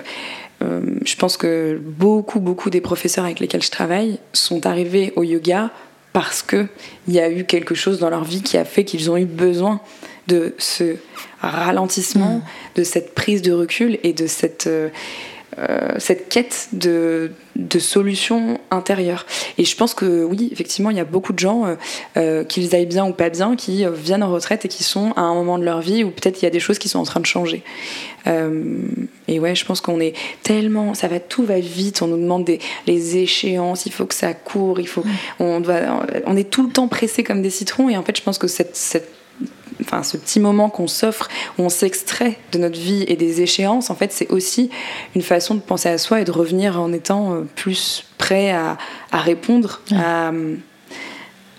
euh, 0.63 0.81
je 1.05 1.15
pense 1.15 1.37
que 1.37 1.79
beaucoup, 1.81 2.39
beaucoup 2.39 2.69
des 2.69 2.81
professeurs 2.81 3.25
avec 3.25 3.39
lesquels 3.39 3.61
je 3.61 3.71
travaille 3.71 4.19
sont 4.33 4.65
arrivés 4.65 5.13
au 5.15 5.23
yoga 5.23 5.69
parce 6.13 6.41
qu'il 6.41 6.67
y 7.09 7.19
a 7.19 7.29
eu 7.29 7.43
quelque 7.43 7.75
chose 7.75 7.99
dans 7.99 8.09
leur 8.09 8.23
vie 8.23 8.41
qui 8.41 8.57
a 8.57 8.65
fait 8.65 8.83
qu'ils 8.83 9.11
ont 9.11 9.17
eu 9.17 9.25
besoin 9.25 9.81
de 10.27 10.55
ce 10.57 10.95
ralentissement, 11.41 12.37
mm. 12.37 12.43
de 12.75 12.83
cette 12.83 13.13
prise 13.13 13.41
de 13.41 13.51
recul 13.51 13.99
et 14.03 14.13
de 14.13 14.25
cette, 14.25 14.67
euh, 14.67 14.89
euh, 15.59 15.95
cette 15.97 16.29
quête 16.29 16.69
de, 16.73 17.31
de 17.55 17.79
solutions 17.79 18.59
intérieures. 18.71 19.25
Et 19.57 19.65
je 19.65 19.75
pense 19.75 19.93
que 19.93 20.23
oui, 20.23 20.49
effectivement, 20.51 20.89
il 20.89 20.97
y 20.97 20.99
a 20.99 21.05
beaucoup 21.05 21.33
de 21.33 21.39
gens, 21.39 21.65
qu'ils 22.47 22.75
aillent 22.75 22.85
bien 22.85 23.05
ou 23.05 23.13
pas 23.13 23.29
bien, 23.29 23.55
qui 23.55 23.85
viennent 23.93 24.23
en 24.23 24.31
retraite 24.31 24.65
et 24.65 24.67
qui 24.67 24.83
sont 24.83 25.11
à 25.15 25.21
un 25.21 25.33
moment 25.33 25.57
de 25.57 25.63
leur 25.63 25.81
vie 25.81 26.03
où 26.03 26.09
peut-être 26.09 26.41
il 26.41 26.45
y 26.45 26.47
a 26.47 26.51
des 26.51 26.59
choses 26.59 26.79
qui 26.79 26.89
sont 26.89 26.99
en 26.99 27.03
train 27.03 27.19
de 27.19 27.25
changer. 27.25 27.63
Euh, 28.27 28.73
et 29.27 29.39
ouais, 29.39 29.55
je 29.55 29.65
pense 29.65 29.81
qu'on 29.81 29.99
est 29.99 30.13
tellement, 30.43 30.93
ça 30.93 31.07
va, 31.07 31.19
tout 31.19 31.43
va 31.43 31.59
vite. 31.59 32.01
On 32.01 32.07
nous 32.07 32.17
demande 32.17 32.45
des, 32.45 32.59
les 32.85 33.17
échéances, 33.17 33.85
il 33.85 33.91
faut 33.91 34.05
que 34.05 34.15
ça 34.15 34.33
court, 34.33 34.79
il 34.79 34.87
faut, 34.87 35.03
on 35.39 35.59
doit, 35.59 36.05
on 36.25 36.35
est 36.35 36.49
tout 36.49 36.65
le 36.65 36.71
temps 36.71 36.87
pressé 36.87 37.23
comme 37.23 37.41
des 37.41 37.49
citrons. 37.49 37.89
Et 37.89 37.97
en 37.97 38.03
fait, 38.03 38.17
je 38.17 38.23
pense 38.23 38.37
que 38.37 38.47
cette, 38.47 38.75
cette 38.75 39.09
enfin, 39.81 40.03
ce 40.03 40.17
petit 40.17 40.39
moment 40.39 40.69
qu'on 40.69 40.87
s'offre, 40.87 41.27
où 41.57 41.63
on 41.63 41.69
s'extrait 41.69 42.37
de 42.51 42.59
notre 42.59 42.79
vie 42.79 43.03
et 43.07 43.15
des 43.15 43.41
échéances, 43.41 43.89
en 43.89 43.95
fait, 43.95 44.11
c'est 44.11 44.29
aussi 44.31 44.69
une 45.15 45.21
façon 45.21 45.55
de 45.55 45.59
penser 45.61 45.89
à 45.89 45.97
soi 45.97 46.21
et 46.21 46.23
de 46.23 46.31
revenir 46.31 46.81
en 46.81 46.91
étant 46.93 47.33
euh, 47.33 47.41
plus 47.55 48.05
prêt 48.17 48.51
à, 48.51 48.77
à 49.11 49.19
répondre 49.19 49.81
à, 49.93 50.31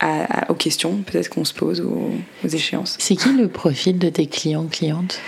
à, 0.01 0.51
aux 0.51 0.55
questions 0.55 1.03
peut-être 1.07 1.29
qu'on 1.29 1.45
se 1.45 1.55
pose, 1.55 1.81
aux, 1.81 2.11
aux 2.45 2.49
échéances. 2.49 2.97
C'est 2.99 3.17
qui 3.17 3.33
le 3.33 3.49
profil 3.49 3.99
de 3.99 4.09
tes 4.09 4.27
clients, 4.27 4.67
clientes? 4.67 5.21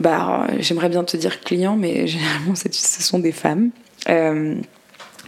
Bah, 0.00 0.46
j'aimerais 0.60 0.88
bien 0.88 1.02
te 1.02 1.16
dire 1.16 1.40
client, 1.40 1.76
mais 1.76 2.06
généralement, 2.06 2.54
ce 2.54 3.02
sont 3.02 3.18
des 3.18 3.32
femmes. 3.32 3.70
Euh, 4.08 4.54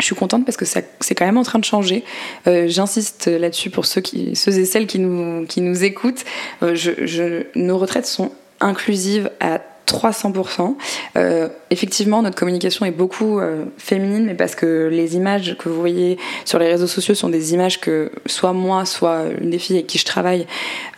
je 0.00 0.06
suis 0.06 0.14
contente 0.14 0.44
parce 0.44 0.56
que 0.56 0.64
c'est 0.64 1.14
quand 1.14 1.26
même 1.26 1.38
en 1.38 1.42
train 1.42 1.58
de 1.58 1.64
changer. 1.64 2.04
Euh, 2.46 2.66
j'insiste 2.68 3.26
là-dessus 3.26 3.70
pour 3.70 3.86
ceux, 3.86 4.00
qui, 4.00 4.34
ceux 4.36 4.58
et 4.58 4.64
celles 4.64 4.86
qui 4.86 4.98
nous, 4.98 5.46
qui 5.46 5.60
nous 5.60 5.84
écoutent. 5.84 6.24
Euh, 6.62 7.44
nos 7.54 7.78
retraites 7.78 8.06
sont 8.06 8.32
inclusives 8.60 9.30
à 9.40 9.60
300%. 9.90 10.76
Euh, 11.16 11.48
effectivement, 11.70 12.22
notre 12.22 12.36
communication 12.36 12.86
est 12.86 12.92
beaucoup 12.92 13.40
euh, 13.40 13.64
féminine, 13.76 14.24
mais 14.26 14.34
parce 14.34 14.54
que 14.54 14.88
les 14.90 15.16
images 15.16 15.56
que 15.58 15.68
vous 15.68 15.80
voyez 15.80 16.18
sur 16.44 16.58
les 16.58 16.68
réseaux 16.68 16.86
sociaux 16.86 17.14
sont 17.14 17.28
des 17.28 17.54
images 17.54 17.80
que 17.80 18.12
soit 18.26 18.52
moi, 18.52 18.84
soit 18.84 19.24
une 19.40 19.50
des 19.50 19.58
filles 19.58 19.76
avec 19.76 19.88
qui 19.88 19.98
je 19.98 20.04
travaille 20.04 20.46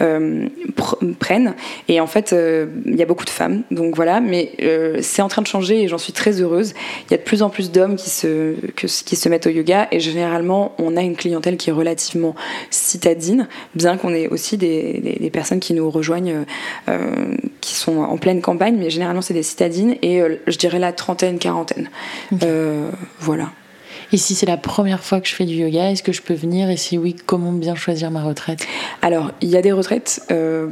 euh, 0.03 0.47
prennent. 1.19 1.55
Et 1.89 2.01
en 2.01 2.07
fait, 2.07 2.35
il 2.87 2.97
y 2.97 3.03
a 3.03 3.07
beaucoup 3.07 3.25
de 3.25 3.31
femmes, 3.31 3.63
donc 3.71 3.97
voilà. 3.97 4.21
Mais 4.21 4.53
c'est 5.01 5.23
en 5.23 5.29
train 5.29 5.43
de 5.43 5.47
changer 5.47 5.83
et 5.83 5.89
j'en 5.89 5.99
suis 5.99 6.13
très 6.13 6.41
heureuse. 6.41 6.75
Il 7.07 7.13
y 7.13 7.15
a 7.15 7.19
de 7.19 7.23
plus 7.23 7.43
en 7.43 7.51
plus 7.51 7.71
d'hommes 7.71 7.97
qui 7.97 8.11
se, 8.11 8.55
qui 8.77 9.17
se 9.17 9.29
mettent 9.29 9.47
au 9.47 9.51
yoga 9.51 9.89
et 9.91 10.01
généralement, 10.01 10.75
on 10.79 10.97
a 10.97 11.03
une 11.03 11.17
clientèle 11.17 11.57
qui 11.57 11.71
est 11.71 11.73
relativement 11.73 12.35
citadine, 12.71 13.49
bien 13.75 13.97
qu'on 13.97 14.13
ait 14.13 14.29
aussi 14.29 14.57
des, 14.57 15.31
personnes 15.33 15.61
qui 15.61 15.73
nous 15.73 15.91
rejoignent, 15.91 16.45
qui 17.63 17.75
sont 17.75 17.99
en 17.99 18.19
pleine 18.19 18.43
campagne 18.43 18.77
mais 18.77 18.91
généralement 18.91 19.23
c'est 19.23 19.33
des 19.33 19.43
citadines 19.43 19.97
et 20.03 20.21
euh, 20.21 20.37
je 20.47 20.59
dirais 20.59 20.79
la 20.79 20.93
trentaine, 20.93 21.39
quarantaine. 21.39 21.89
Euh, 22.43 22.91
voilà. 23.21 23.51
Et 24.13 24.19
si 24.19 24.35
c'est 24.35 24.47
la 24.47 24.59
première 24.59 25.03
fois 25.03 25.21
que 25.23 25.29
je 25.29 25.35
fais 25.35 25.47
du 25.47 25.55
yoga, 25.55 25.91
est-ce 25.91 26.03
que 26.03 26.13
je 26.13 26.21
peux 26.21 26.35
venir? 26.35 26.69
Et 26.69 26.77
si 26.77 26.99
oui, 26.99 27.17
comment 27.25 27.51
bien 27.51 27.75
choisir 27.75 28.11
ma 28.11 28.23
retraite? 28.23 28.67
Alors, 29.01 29.31
il 29.41 29.49
y 29.49 29.57
a 29.57 29.63
des 29.63 29.73
retraites 29.73 30.23
euh, 30.31 30.69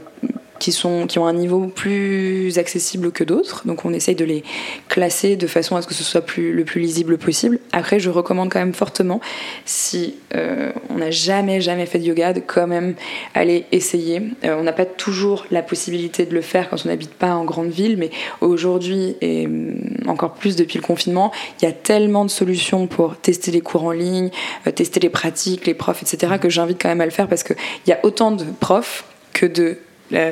qui, 0.61 0.71
sont, 0.71 1.09
qui 1.09 1.19
ont 1.19 1.27
un 1.27 1.33
niveau 1.33 1.67
plus 1.67 2.59
accessible 2.59 3.11
que 3.11 3.25
d'autres. 3.25 3.67
Donc 3.67 3.85
on 3.85 3.93
essaye 3.93 4.15
de 4.15 4.25
les 4.25 4.45
classer 4.89 5.35
de 5.35 5.47
façon 5.49 5.75
à 5.75 5.83
ce 5.83 5.89
que 5.89 5.95
ce 5.95 6.05
soit 6.05 6.25
le 6.37 6.65
plus 6.65 6.81
lisible 6.81 7.19
possible. 7.19 7.59
Après, 7.73 7.99
je 7.99 8.11
recommande 8.11 8.51
quand 8.51 8.61
même 8.61 8.75
fortement, 8.75 9.21
si 9.65 10.15
euh, 10.37 10.71
on 10.91 10.99
n'a 10.99 11.11
jamais, 11.11 11.61
jamais 11.61 11.87
fait 11.87 11.99
de 11.99 12.05
yoga, 12.05 12.33
de 12.33 12.41
quand 12.41 12.67
même 12.67 12.95
aller 13.35 13.65
essayer. 13.73 14.23
Euh, 14.45 14.57
on 14.59 14.63
n'a 14.63 14.73
pas 14.73 14.85
toujours 14.85 15.47
la 15.51 15.63
possibilité 15.63 16.27
de 16.27 16.35
le 16.35 16.43
faire 16.43 16.69
quand 16.69 16.77
on 16.85 16.89
n'habite 16.89 17.15
pas 17.15 17.35
en 17.35 17.45
grande 17.45 17.71
ville, 17.71 17.97
mais 17.97 18.11
aujourd'hui, 18.41 19.17
et 19.21 19.47
mm, 19.47 20.05
encore 20.07 20.35
plus 20.35 20.57
depuis 20.57 20.79
le 20.79 20.85
confinement, 20.85 21.33
il 21.61 21.65
y 21.65 21.69
a 21.69 21.73
tellement 21.73 22.25
de 22.25 22.31
solutions 22.31 22.87
pour 22.87 23.17
tester 23.17 23.51
les 23.51 23.63
cours 23.63 23.85
en 23.85 23.93
ligne, 23.93 24.31
euh, 24.67 24.71
tester 24.71 25.01
les 25.01 25.11
pratiques, 25.11 25.67
les 25.67 25.75
profs, 25.75 26.03
etc., 26.03 26.35
que 26.41 26.51
j'invite 26.51 26.81
quand 26.81 26.89
même 26.89 27.01
à 27.01 27.07
le 27.07 27.11
faire 27.11 27.29
parce 27.29 27.43
qu'il 27.43 27.57
y 27.87 27.93
a 27.93 27.99
autant 28.03 28.31
de 28.31 28.45
profs 28.61 29.05
que 29.33 29.47
de 29.47 29.79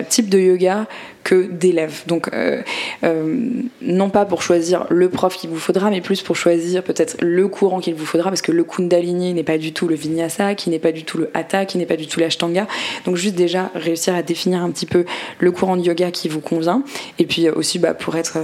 type 0.09 0.29
de 0.29 0.38
yoga 0.38 0.87
que 1.29 1.47
d'élèves. 1.47 2.05
Donc, 2.07 2.31
euh, 2.33 2.62
euh, 3.05 3.37
non 3.83 4.09
pas 4.09 4.25
pour 4.25 4.41
choisir 4.41 4.87
le 4.88 5.11
prof 5.11 5.37
qu'il 5.37 5.51
vous 5.51 5.59
faudra, 5.59 5.91
mais 5.91 6.01
plus 6.01 6.23
pour 6.23 6.37
choisir 6.37 6.83
peut-être 6.83 7.17
le 7.21 7.49
courant 7.49 7.81
qu'il 7.81 7.95
vous 7.95 8.07
faudra, 8.07 8.31
parce 8.31 8.41
que 8.41 8.51
le 8.51 8.64
Kundalini 8.64 9.35
n'est 9.35 9.43
pas 9.43 9.59
du 9.59 9.75
tout 9.75 9.88
le 9.88 9.95
Vinyasa, 9.95 10.55
qui 10.55 10.71
n'est 10.71 10.79
pas 10.79 10.93
du 10.93 11.05
tout 11.05 11.19
le 11.19 11.31
Hatha, 11.35 11.67
qui 11.67 11.77
n'est 11.77 11.87
pas 11.87 11.97
du 11.97 12.07
tout 12.07 12.19
l'Ashtanga. 12.19 12.67
Donc, 13.05 13.17
juste 13.17 13.35
déjà 13.35 13.71
réussir 13.75 14.14
à 14.14 14.23
définir 14.23 14.62
un 14.62 14.71
petit 14.71 14.87
peu 14.87 15.05
le 15.38 15.53
courant 15.53 15.77
de 15.77 15.83
yoga 15.83 16.11
qui 16.11 16.31
vous 16.31 16.41
convient, 16.41 16.83
et 17.19 17.27
puis 17.27 17.51
aussi 17.51 17.79
bah, 17.79 17.93
pour 17.93 18.17
être 18.17 18.38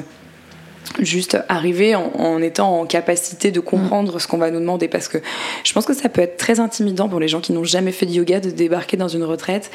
juste 1.01 1.39
arriver 1.49 1.95
en, 1.95 2.41
étant 2.43 2.81
en 2.81 2.87
capacité 2.87 3.51
de 3.51 3.61
comprendre 3.61 4.19
ce 4.19 4.27
qu'on 4.27 4.39
va 4.39 4.51
nous 4.51 4.61
demander. 4.61 4.89
Parce 4.89 5.09
que 5.09 5.19
je 5.65 5.73
pense 5.73 5.87
que 5.87 5.95
ça 5.95 6.09
peut 6.09 6.21
être 6.21 6.37
très 6.37 6.61
intimidant 6.61 7.09
pour 7.09 7.21
les 7.21 7.29
gens 7.29 7.41
qui 7.41 7.53
n'ont 7.53 7.65
jamais 7.65 7.93
fait 7.93 8.07
de 8.07 8.13
yoga 8.13 8.41
de 8.41 8.51
débarquer 8.51 8.97
dans 8.97 9.09
une 9.09 9.25
retraite 9.25 9.71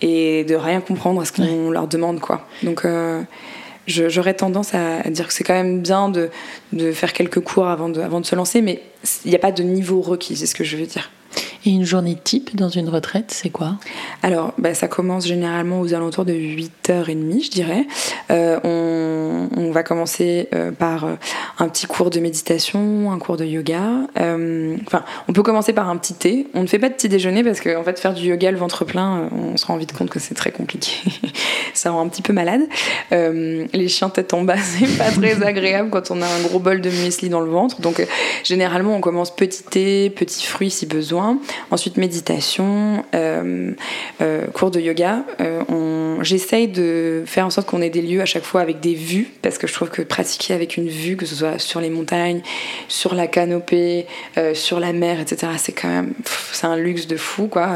et 0.00 0.44
de 0.44 0.54
rien 0.54 0.80
comprendre 0.80 1.20
à 1.20 1.24
ce 1.24 1.32
qu'on 1.32 1.70
leur 1.70 1.88
demande 1.88 2.20
quoi. 2.20 2.46
Donc 2.62 2.84
euh, 2.84 3.22
j'aurais 3.86 4.34
tendance 4.34 4.74
à 4.74 5.02
dire 5.08 5.26
que 5.26 5.32
c'est 5.32 5.44
quand 5.44 5.54
même 5.54 5.80
bien 5.80 6.08
de, 6.08 6.30
de, 6.72 6.92
faire 6.92 7.12
quelques 7.12 7.40
cours 7.40 7.66
avant 7.66 7.88
de, 7.88 8.00
avant 8.00 8.20
de 8.20 8.26
se 8.26 8.36
lancer 8.36 8.62
mais 8.62 8.82
il 9.24 9.30
n'y 9.30 9.36
a 9.36 9.40
pas 9.40 9.52
de 9.52 9.62
niveau 9.62 10.00
requis 10.00 10.36
c'est 10.36 10.46
ce 10.46 10.54
que 10.54 10.64
je 10.64 10.76
veux 10.76 10.86
dire 10.86 11.10
et 11.64 11.70
une 11.70 11.84
journée 11.84 12.16
type 12.22 12.54
dans 12.56 12.68
une 12.68 12.88
retraite, 12.88 13.30
c'est 13.32 13.50
quoi? 13.50 13.76
Alors, 14.22 14.54
bah, 14.58 14.74
ça 14.74 14.88
commence 14.88 15.26
généralement 15.26 15.80
aux 15.80 15.92
alentours 15.92 16.24
de 16.24 16.32
8h30, 16.32 17.44
je 17.44 17.50
dirais. 17.50 17.86
Euh, 18.30 18.58
on, 18.64 19.70
va 19.70 19.82
commencer 19.82 20.48
euh, 20.54 20.72
par 20.72 21.04
euh, 21.04 21.14
un 21.58 21.68
petit 21.68 21.86
cours 21.86 22.08
de 22.10 22.20
méditation, 22.20 23.12
un 23.12 23.18
cours 23.18 23.36
de 23.36 23.44
yoga. 23.44 23.82
Enfin, 24.16 25.04
on 25.28 25.32
peut 25.32 25.42
commencer 25.42 25.72
par 25.72 25.88
un 25.90 25.96
petit 25.96 26.14
thé. 26.14 26.46
On 26.54 26.62
ne 26.62 26.66
fait 26.66 26.78
pas 26.78 26.88
de 26.88 26.94
petit 26.94 27.08
déjeuner 27.08 27.44
parce 27.44 27.60
qu'en 27.60 27.80
en 27.80 27.84
fait, 27.84 27.98
faire 27.98 28.14
du 28.14 28.28
yoga 28.28 28.50
le 28.50 28.56
ventre 28.56 28.84
plein, 28.84 29.28
on 29.32 29.56
se 29.56 29.66
rend 29.66 29.76
vite 29.76 29.92
compte 29.92 30.10
que 30.10 30.18
c'est 30.18 30.34
très 30.34 30.52
compliqué. 30.52 30.90
ça 31.74 31.90
rend 31.90 32.00
un 32.00 32.08
petit 32.08 32.22
peu 32.22 32.32
malade. 32.32 32.62
les 33.10 33.88
chiens 33.88 34.08
tête 34.08 34.32
en 34.32 34.42
bas, 34.42 34.56
c'est 34.62 34.96
pas 34.96 35.10
très 35.10 35.42
agréable 35.42 35.90
quand 35.90 36.10
on 36.10 36.22
a 36.22 36.26
un 36.26 36.40
gros 36.42 36.60
bol 36.60 36.80
de 36.80 36.90
muesli 36.90 37.28
dans 37.28 37.40
le 37.40 37.50
ventre. 37.50 37.80
Donc, 37.80 38.06
généralement, 38.44 38.96
on 38.96 39.00
commence 39.00 39.34
petit 39.34 39.64
thé, 39.64 40.10
petit 40.10 40.46
fruit 40.46 40.70
si 40.70 40.86
besoin. 40.86 41.38
Ensuite, 41.70 41.96
méditation, 41.96 43.04
euh, 43.14 43.72
euh, 44.20 44.46
cours 44.46 44.70
de 44.70 44.80
yoga. 44.80 45.24
Euh, 45.40 46.16
j'essaye 46.22 46.68
de 46.68 47.22
faire 47.26 47.46
en 47.46 47.50
sorte 47.50 47.68
qu'on 47.68 47.82
ait 47.82 47.90
des 47.90 48.02
lieux 48.02 48.20
à 48.20 48.24
chaque 48.24 48.42
fois 48.42 48.60
avec 48.60 48.80
des 48.80 48.94
vues, 48.94 49.28
parce 49.42 49.58
que 49.58 49.66
je 49.66 49.74
trouve 49.74 49.90
que 49.90 50.02
pratiquer 50.02 50.54
avec 50.54 50.76
une 50.76 50.88
vue, 50.88 51.16
que 51.16 51.26
ce 51.26 51.34
soit 51.34 51.58
sur 51.58 51.80
les 51.80 51.90
montagnes, 51.90 52.40
sur 52.88 53.14
la 53.14 53.26
canopée, 53.26 54.06
sur 54.54 54.80
la 54.80 54.92
mer, 54.92 55.20
etc., 55.20 55.52
c'est 55.58 55.72
quand 55.72 55.88
même 55.88 56.12
c'est 56.52 56.66
un 56.66 56.76
luxe 56.76 57.06
de 57.06 57.16
fou. 57.16 57.48
Quoi. 57.48 57.68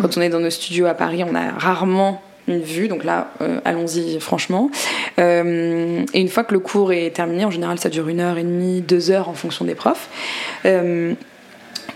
quand 0.00 0.16
on 0.16 0.20
est 0.20 0.28
dans 0.28 0.40
nos 0.40 0.50
studios 0.50 0.86
à 0.86 0.94
Paris, 0.94 1.24
on 1.24 1.34
a 1.34 1.50
rarement 1.52 2.22
une 2.48 2.60
vue, 2.60 2.88
donc 2.88 3.02
là, 3.04 3.32
allons-y 3.64 4.20
franchement. 4.20 4.70
et 5.18 6.20
une 6.20 6.28
fois 6.28 6.44
que 6.44 6.52
le 6.52 6.60
cours 6.60 6.92
est 6.92 7.10
terminé, 7.10 7.44
en 7.44 7.50
général, 7.50 7.78
ça 7.78 7.88
dure 7.88 8.08
une 8.08 8.20
heure 8.20 8.38
et 8.38 8.44
demie, 8.44 8.82
deux 8.82 9.10
heures 9.10 9.28
en 9.28 9.34
fonction 9.34 9.64
des 9.64 9.74
profs 9.74 10.08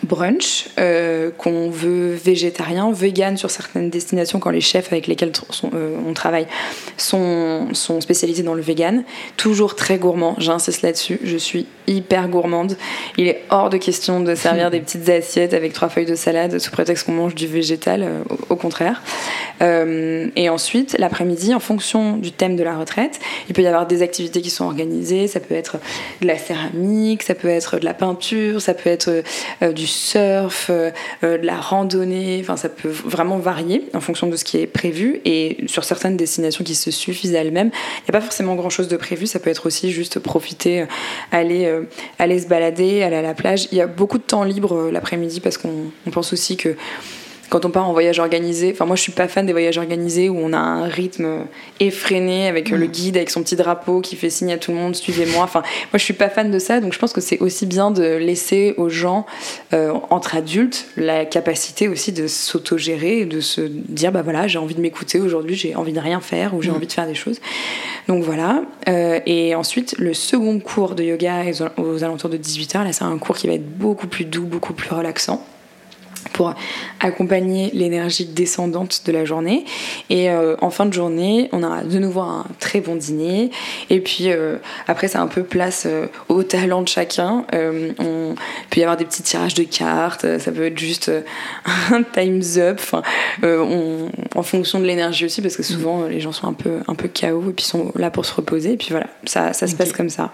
brunch 0.02 0.68
euh, 0.78 1.30
qu'on 1.36 1.70
veut 1.70 2.14
végétarien, 2.14 2.90
vegan 2.92 3.36
sur 3.36 3.50
certaines 3.50 3.90
destinations 3.90 4.38
quand 4.38 4.50
les 4.50 4.60
chefs 4.60 4.92
avec 4.92 5.06
lesquels 5.06 5.32
euh, 5.74 5.96
on 6.06 6.14
travaille 6.14 6.46
sont, 6.96 7.68
sont 7.72 8.00
spécialisés 8.00 8.42
dans 8.42 8.54
le 8.54 8.62
vegan. 8.62 9.04
Toujours 9.36 9.76
très 9.76 9.98
gourmand, 9.98 10.34
j'insiste 10.38 10.82
là-dessus, 10.82 11.20
je 11.22 11.36
suis 11.36 11.66
hyper 11.86 12.28
gourmande. 12.28 12.76
Il 13.18 13.28
est 13.28 13.42
hors 13.50 13.68
de 13.68 13.76
question 13.76 14.20
de 14.20 14.34
servir 14.34 14.70
des 14.70 14.80
petites 14.80 15.08
assiettes 15.08 15.54
avec 15.54 15.72
trois 15.72 15.88
feuilles 15.88 16.06
de 16.06 16.14
salade 16.14 16.58
sous 16.58 16.70
prétexte 16.70 17.06
qu'on 17.06 17.12
mange 17.12 17.34
du 17.34 17.46
végétal, 17.46 18.02
euh, 18.02 18.22
au, 18.48 18.56
contraire. 18.56 19.02
et 19.60 20.48
ensuite, 20.48 20.96
l'après-midi, 20.98 21.54
en 21.54 21.60
fonction 21.60 22.16
du 22.16 22.32
thème 22.32 22.56
de 22.56 22.62
la 22.62 22.78
retraite, 22.78 23.20
il 23.48 23.54
peut 23.54 23.62
y 23.62 23.66
avoir 23.66 23.86
des 23.86 24.02
activités 24.02 24.40
qui 24.40 24.50
sont 24.50 24.64
organisées, 24.64 25.26
ça 25.26 25.40
peut 25.40 25.54
être 25.54 25.78
de 26.20 26.26
la 26.26 26.38
céramique, 26.38 27.22
ça 27.22 27.34
peut 27.34 27.48
être 27.48 27.78
de 27.78 27.84
la 27.84 27.94
peinture, 27.94 28.60
ça 28.60 28.74
peut 28.74 28.90
être 28.90 29.22
du 29.72 29.86
surf, 29.90 30.68
euh, 30.70 30.90
euh, 31.24 31.38
de 31.38 31.46
la 31.46 31.60
randonnée, 31.60 32.44
ça 32.56 32.68
peut 32.68 32.88
vraiment 32.88 33.38
varier 33.38 33.88
en 33.94 34.00
fonction 34.00 34.26
de 34.26 34.36
ce 34.36 34.44
qui 34.44 34.58
est 34.58 34.66
prévu 34.66 35.20
et 35.24 35.58
sur 35.66 35.84
certaines 35.84 36.16
destinations 36.16 36.64
qui 36.64 36.74
se 36.74 36.90
suffisent 36.90 37.34
elles-mêmes, 37.34 37.70
il 37.98 38.02
n'y 38.02 38.10
a 38.10 38.12
pas 38.12 38.20
forcément 38.20 38.54
grand-chose 38.54 38.88
de 38.88 38.96
prévu, 38.96 39.26
ça 39.26 39.38
peut 39.38 39.50
être 39.50 39.66
aussi 39.66 39.90
juste 39.92 40.18
profiter, 40.18 40.82
euh, 40.82 40.86
aller, 41.32 41.72
aller 42.18 42.38
se 42.38 42.48
balader, 42.48 43.02
aller 43.02 43.16
à 43.16 43.22
la 43.22 43.34
plage. 43.34 43.68
Il 43.72 43.78
y 43.78 43.80
a 43.80 43.86
beaucoup 43.86 44.18
de 44.18 44.22
temps 44.22 44.44
libre 44.44 44.90
l'après-midi 44.90 45.40
parce 45.40 45.58
qu'on 45.58 45.90
pense 46.10 46.32
aussi 46.32 46.56
que 46.56 46.76
quand 47.50 47.64
on 47.64 47.70
part 47.70 47.88
en 47.88 47.92
voyage 47.92 48.20
organisé, 48.20 48.70
enfin 48.72 48.86
moi 48.86 48.94
je 48.94 49.02
suis 49.02 49.12
pas 49.12 49.26
fan 49.26 49.44
des 49.44 49.52
voyages 49.52 49.76
organisés 49.76 50.28
où 50.28 50.38
on 50.38 50.52
a 50.52 50.58
un 50.58 50.84
rythme 50.84 51.46
effréné 51.80 52.46
avec 52.46 52.70
le 52.70 52.86
mm. 52.86 52.90
guide 52.90 53.16
avec 53.16 53.28
son 53.28 53.42
petit 53.42 53.56
drapeau 53.56 54.00
qui 54.00 54.14
fait 54.14 54.30
signe 54.30 54.52
à 54.52 54.56
tout 54.56 54.70
le 54.70 54.76
monde 54.76 54.94
suivez-moi. 54.94 55.42
Enfin 55.42 55.60
moi 55.60 55.98
je 55.98 56.04
suis 56.04 56.14
pas 56.14 56.28
fan 56.28 56.50
de 56.50 56.58
ça 56.60 56.80
donc 56.80 56.92
je 56.92 56.98
pense 56.98 57.12
que 57.12 57.20
c'est 57.20 57.40
aussi 57.40 57.66
bien 57.66 57.90
de 57.90 58.16
laisser 58.16 58.74
aux 58.76 58.88
gens 58.88 59.26
euh, 59.74 59.92
entre 60.10 60.36
adultes 60.36 60.86
la 60.96 61.24
capacité 61.24 61.88
aussi 61.88 62.12
de 62.12 62.28
s'autogérer, 62.28 63.24
de 63.24 63.40
se 63.40 63.62
dire 63.62 64.12
bah 64.12 64.22
voilà 64.22 64.46
j'ai 64.46 64.58
envie 64.58 64.76
de 64.76 64.80
m'écouter 64.80 65.18
aujourd'hui, 65.18 65.56
j'ai 65.56 65.74
envie 65.74 65.92
de 65.92 66.00
rien 66.00 66.20
faire 66.20 66.54
ou 66.54 66.62
j'ai 66.62 66.70
mm. 66.70 66.76
envie 66.76 66.86
de 66.86 66.92
faire 66.92 67.06
des 67.06 67.16
choses. 67.16 67.40
Donc 68.06 68.22
voilà. 68.22 68.62
Euh, 68.88 69.18
et 69.26 69.56
ensuite 69.56 69.96
le 69.98 70.14
second 70.14 70.60
cours 70.60 70.94
de 70.94 71.02
yoga 71.02 71.42
aux 71.76 72.04
alentours 72.04 72.30
de 72.30 72.38
18h 72.38 72.84
là 72.84 72.92
c'est 72.92 73.04
un 73.04 73.18
cours 73.18 73.36
qui 73.36 73.48
va 73.48 73.54
être 73.54 73.68
beaucoup 73.76 74.06
plus 74.06 74.24
doux, 74.24 74.44
beaucoup 74.44 74.72
plus 74.72 74.90
relaxant 74.90 75.44
pour 76.32 76.54
accompagner 77.00 77.70
l'énergie 77.72 78.26
descendante 78.26 79.02
de 79.06 79.12
la 79.12 79.24
journée. 79.24 79.64
Et 80.10 80.30
euh, 80.30 80.56
en 80.60 80.70
fin 80.70 80.86
de 80.86 80.92
journée, 80.92 81.48
on 81.52 81.62
a 81.62 81.82
de 81.82 81.98
nouveau 81.98 82.20
un 82.20 82.46
très 82.58 82.80
bon 82.80 82.96
dîner. 82.96 83.50
Et 83.88 84.00
puis 84.00 84.30
euh, 84.30 84.56
après, 84.86 85.08
c'est 85.08 85.18
un 85.18 85.26
peu 85.26 85.42
place 85.42 85.84
euh, 85.86 86.06
au 86.28 86.42
talent 86.42 86.82
de 86.82 86.88
chacun. 86.88 87.44
on 87.52 88.34
peut 88.70 88.80
y 88.80 88.82
avoir 88.82 88.96
des 88.96 89.04
petits 89.04 89.22
tirages 89.22 89.54
de 89.54 89.64
cartes, 89.64 90.38
ça 90.38 90.52
peut 90.52 90.66
être 90.66 90.78
juste 90.78 91.10
un 91.90 92.02
time's 92.02 92.58
up, 92.58 92.78
enfin, 92.78 93.02
en 94.34 94.42
fonction 94.42 94.80
de 94.80 94.84
l'énergie 94.84 95.24
aussi, 95.24 95.42
parce 95.42 95.56
que 95.56 95.62
souvent 95.62 96.04
les 96.04 96.20
gens 96.20 96.32
sont 96.32 96.46
un 96.46 96.52
peu, 96.52 96.80
un 96.86 96.94
peu 96.94 97.08
KO 97.08 97.50
et 97.50 97.52
puis 97.52 97.64
sont 97.64 97.92
là 97.94 98.10
pour 98.10 98.24
se 98.24 98.34
reposer. 98.34 98.72
Et 98.72 98.76
puis 98.76 98.88
voilà, 98.90 99.06
ça, 99.24 99.52
ça 99.52 99.66
se 99.66 99.74
passe 99.74 99.92
comme 99.92 100.10
ça. 100.10 100.32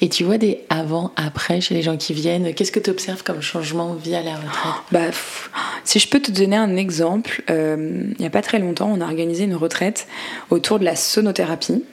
Et 0.00 0.08
tu 0.08 0.24
vois 0.24 0.38
des 0.38 0.64
avant-après 0.70 1.60
chez 1.60 1.74
les 1.74 1.82
gens 1.82 1.96
qui 1.96 2.12
viennent 2.14 2.54
Qu'est-ce 2.54 2.72
que 2.72 2.80
tu 2.80 2.90
observes 2.90 3.22
comme 3.22 3.42
changement 3.42 3.94
via 3.94 4.22
la 4.22 4.36
retraite? 4.36 4.82
Bah, 4.90 5.10
si 5.84 5.98
je 5.98 6.08
peux 6.08 6.20
te 6.20 6.30
donner 6.30 6.56
un 6.56 6.76
exemple, 6.76 7.42
euh, 7.48 7.76
il 7.78 8.20
n'y 8.20 8.26
a 8.26 8.30
pas 8.30 8.42
très 8.42 8.58
longtemps, 8.58 8.92
on 8.92 9.00
a 9.00 9.04
organisé 9.04 9.44
une 9.44 9.54
retraite 9.54 10.06
autour 10.50 10.78
de 10.78 10.84
la 10.84 10.96
sonothérapie. 10.96 11.84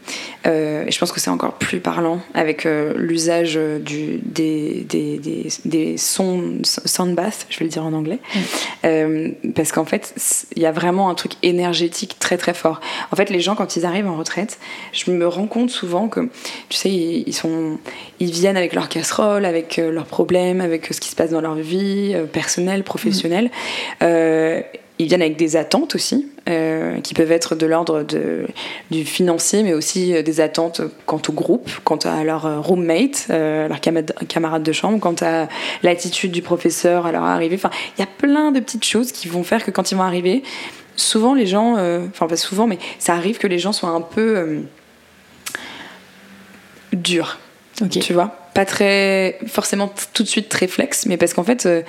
Euh, 0.46 0.86
et 0.86 0.92
je 0.92 1.00
pense 1.00 1.12
que 1.12 1.20
c'est 1.20 1.30
encore 1.30 1.54
plus 1.54 1.80
parlant 1.80 2.20
avec 2.34 2.66
euh, 2.66 2.94
l'usage 2.98 3.56
des, 3.56 4.20
des, 4.26 4.84
des, 4.84 5.48
des, 5.64 5.98
sons 5.98 6.60
sound 6.64 7.16
bath, 7.16 7.46
je 7.50 7.60
vais 7.60 7.66
le 7.66 7.72
dire 7.72 7.86
en 7.86 7.94
anglais. 7.94 8.20
parce 9.56 9.72
qu'en 9.72 9.86
fait, 9.86 10.14
il 10.56 10.62
y 10.62 10.66
a 10.66 10.72
vraiment 10.72 11.10
un 11.10 11.16
truc 11.16 11.34
énergétique 11.44 12.18
très 12.20 12.38
très 12.38 12.54
fort. 12.54 12.82
En 13.12 13.16
fait, 13.16 13.30
les 13.30 13.40
gens, 13.40 13.56
quand 13.56 13.76
ils 13.76 13.86
arrivent 13.86 14.08
en 14.08 14.18
retraite, 14.18 14.60
je 14.92 15.12
me 15.12 15.28
rends 15.28 15.48
compte 15.48 15.70
souvent 15.70 16.08
que, 16.08 16.22
tu 16.70 16.78
sais, 16.78 16.90
ils, 16.90 17.34
sont, 17.34 17.78
ils 18.20 18.32
viennent 18.32 18.58
avec 18.58 18.74
leur 18.74 18.90
casserole, 18.90 19.46
avec 19.46 19.78
leurs 19.78 20.06
problèmes, 20.06 20.62
avec 20.62 20.88
ce 20.92 21.00
qui 21.00 21.10
se 21.10 21.16
passe 21.16 21.30
dans 21.30 21.42
leur 21.42 21.56
vie 21.56 22.16
personnelle, 22.32 22.84
professionnelle 22.84 23.04
euh, 24.02 24.62
ils 25.00 25.08
viennent 25.08 25.22
avec 25.22 25.38
des 25.38 25.56
attentes 25.56 25.96
aussi, 25.96 26.30
euh, 26.48 27.00
qui 27.02 27.14
peuvent 27.14 27.32
être 27.32 27.56
de 27.56 27.66
l'ordre 27.66 28.06
du 28.92 29.06
financier, 29.06 29.64
mais 29.64 29.74
aussi 29.74 30.14
euh, 30.14 30.22
des 30.22 30.40
attentes 30.40 30.82
quant 31.06 31.22
au 31.28 31.32
groupe, 31.32 31.70
quant 31.84 31.98
à 31.98 32.24
leur 32.24 32.64
roommate, 32.64 33.28
leur 33.30 33.80
camarade 33.82 34.64
de 34.64 34.72
chambre, 34.72 35.00
quant 35.00 35.16
à 35.22 35.48
l'attitude 35.82 36.32
du 36.32 36.42
professeur 36.42 37.06
à 37.06 37.12
leur 37.12 37.24
arrivée. 37.24 37.56
Enfin, 37.56 37.72
il 37.98 38.02
y 38.02 38.04
a 38.04 38.08
plein 38.08 38.52
de 38.52 38.60
petites 38.60 38.86
choses 38.86 39.12
qui 39.12 39.28
vont 39.28 39.44
faire 39.44 39.64
que 39.64 39.72
quand 39.72 39.92
ils 39.92 39.96
vont 39.96 40.04
arriver, 40.04 40.44
souvent 40.96 41.34
les 41.34 41.48
gens, 41.48 41.74
enfin 42.10 42.28
pas 42.28 42.38
souvent, 42.38 42.68
mais 42.68 42.78
ça 43.00 43.14
arrive 43.14 43.38
que 43.40 43.48
les 43.48 43.60
gens 43.60 43.74
soient 43.74 43.90
un 43.90 44.02
peu 44.02 44.60
durs. 46.94 47.40
Tu 47.90 48.14
vois 48.14 48.43
pas 48.54 48.66
très 48.66 49.40
forcément 49.48 49.92
tout 50.14 50.24
de 50.24 50.28
suite 50.28 50.50
très 50.50 50.68
flex 50.68 51.06
mais 51.06 51.18
parce 51.18 51.34
qu'en 51.34 51.44
fait 51.44 51.66
euh, 51.66 51.82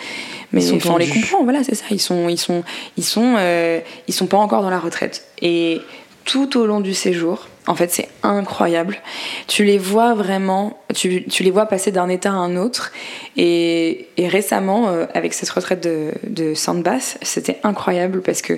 mais 0.53 0.63
on 0.89 0.97
les 0.97 1.09
comprend 1.09 1.43
voilà 1.45 1.63
c'est 1.65 1.75
ça. 1.75 1.85
Ils 1.91 2.01
sont 2.01 2.29
ils 2.29 2.39
sont 2.39 2.65
ils 2.97 3.05
sont 3.05 3.35
euh, 3.39 3.81
ils 4.09 4.15
sont 4.15 4.27
pas 4.27 4.37
encore 4.39 4.63
dans 4.63 4.71
la 4.71 4.79
retraite. 4.79 5.27
Et 5.43 5.81
tout 6.25 6.59
au 6.59 6.67
long 6.67 6.81
du 6.81 6.95
séjour 6.95 7.49
en 7.67 7.75
fait 7.75 7.91
c'est 7.91 8.09
incroyable. 8.23 8.99
Tu 9.47 9.65
les 9.65 9.79
vois 9.79 10.15
vraiment 10.15 10.79
tu, 10.95 11.25
tu 11.27 11.43
les 11.43 11.51
vois 11.51 11.67
passer 11.67 11.91
d'un 11.93 12.09
état 12.09 12.31
à 12.31 12.35
un 12.35 12.57
autre. 12.57 12.93
Et, 13.37 14.09
et 14.17 14.29
récemment 14.29 14.89
euh, 14.89 15.07
avec 15.13 15.35
cette 15.35 15.51
retraite 15.51 15.83
de, 15.83 16.13
de 16.27 16.55
Sandbass 16.55 17.19
c'était 17.23 17.59
incroyable 17.63 18.23
parce 18.23 18.43
que 18.43 18.55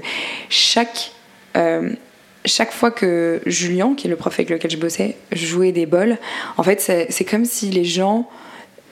chaque 0.49 1.12
chaque 2.46 2.72
fois 2.72 2.90
que 2.90 3.40
Julien, 3.46 3.94
qui 3.96 4.06
est 4.06 4.11
le 4.11 4.16
prof 4.16 4.35
avec 4.35 4.50
lequel 4.50 4.70
je 4.70 4.76
bossais, 4.76 5.16
jouait 5.32 5.72
des 5.72 5.87
bols, 5.87 6.18
en 6.56 6.62
fait, 6.62 6.80
c'est 6.80 7.24
comme 7.24 7.44
si 7.44 7.70
les 7.70 7.85
gens 7.85 8.28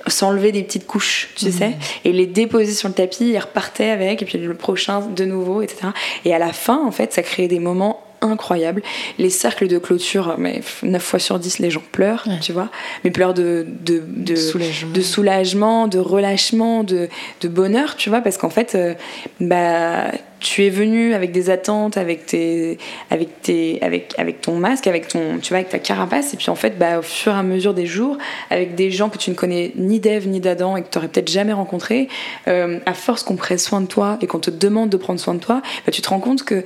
s'enlevaient 0.06 0.52
des 0.52 0.62
petites 0.62 0.86
couches, 0.86 1.30
tu 1.34 1.50
sais, 1.50 1.70
mmh. 1.70 1.74
et 2.04 2.12
les 2.12 2.26
déposaient 2.26 2.72
sur 2.72 2.88
le 2.88 2.94
tapis, 2.94 3.30
ils 3.30 3.38
repartaient 3.38 3.88
avec, 3.88 4.20
et 4.20 4.24
puis 4.26 4.36
le 4.36 4.54
prochain 4.54 5.00
de 5.00 5.24
nouveau, 5.24 5.62
etc. 5.62 5.88
Et 6.26 6.34
à 6.34 6.38
la 6.38 6.52
fin, 6.52 6.84
en 6.84 6.90
fait, 6.90 7.12
ça 7.14 7.22
créait 7.22 7.48
des 7.48 7.58
moments 7.58 8.04
incroyable. 8.20 8.82
Les 9.18 9.30
cercles 9.30 9.68
de 9.68 9.78
clôture, 9.78 10.36
mais 10.38 10.62
9 10.82 11.02
fois 11.02 11.18
sur 11.18 11.38
10, 11.38 11.58
les 11.58 11.70
gens 11.70 11.82
pleurent, 11.92 12.26
tu 12.40 12.52
vois. 12.52 12.70
Mais 13.04 13.10
pleurent 13.10 13.34
de, 13.34 13.66
de, 13.66 14.02
de, 14.06 14.34
soulagement. 14.34 14.92
de, 14.92 15.00
soulagement. 15.00 15.88
de 15.88 15.98
relâchement, 15.98 16.84
de, 16.84 17.08
de 17.40 17.48
bonheur, 17.48 17.96
tu 17.96 18.08
vois, 18.08 18.20
parce 18.20 18.36
qu'en 18.36 18.50
fait, 18.50 18.74
euh, 18.74 18.94
bah 19.40 20.10
tu 20.44 20.64
es 20.64 20.70
venu 20.70 21.14
avec 21.14 21.32
des 21.32 21.48
attentes, 21.48 21.96
avec, 21.96 22.26
tes, 22.26 22.78
avec, 23.10 24.40
ton 24.42 24.56
masque, 24.56 24.86
avec, 24.86 25.08
ton, 25.08 25.38
tu 25.38 25.48
vois, 25.48 25.58
avec 25.58 25.70
ta 25.70 25.78
carapace, 25.78 26.34
et 26.34 26.36
puis 26.36 26.50
en 26.50 26.54
fait, 26.54 26.78
bah, 26.78 26.98
au 26.98 27.02
fur 27.02 27.32
et 27.32 27.38
à 27.38 27.42
mesure 27.42 27.72
des 27.72 27.86
jours, 27.86 28.18
avec 28.50 28.74
des 28.74 28.90
gens 28.90 29.08
que 29.08 29.16
tu 29.16 29.30
ne 29.30 29.34
connais 29.34 29.72
ni 29.76 30.00
d'Ève 30.00 30.28
ni 30.28 30.40
d'Adam 30.40 30.76
et 30.76 30.82
que 30.82 30.88
tu 30.90 30.98
n'aurais 30.98 31.08
peut-être 31.08 31.30
jamais 31.30 31.54
rencontrés, 31.54 32.08
euh, 32.46 32.78
à 32.84 32.92
force 32.92 33.22
qu'on 33.22 33.36
prenne 33.36 33.58
soin 33.58 33.80
de 33.80 33.86
toi 33.86 34.18
et 34.20 34.26
qu'on 34.26 34.38
te 34.38 34.50
demande 34.50 34.90
de 34.90 34.98
prendre 34.98 35.18
soin 35.18 35.34
de 35.34 35.40
toi, 35.40 35.62
bah, 35.86 35.92
tu 35.92 36.02
te 36.02 36.10
rends 36.10 36.20
compte 36.20 36.44
que 36.44 36.62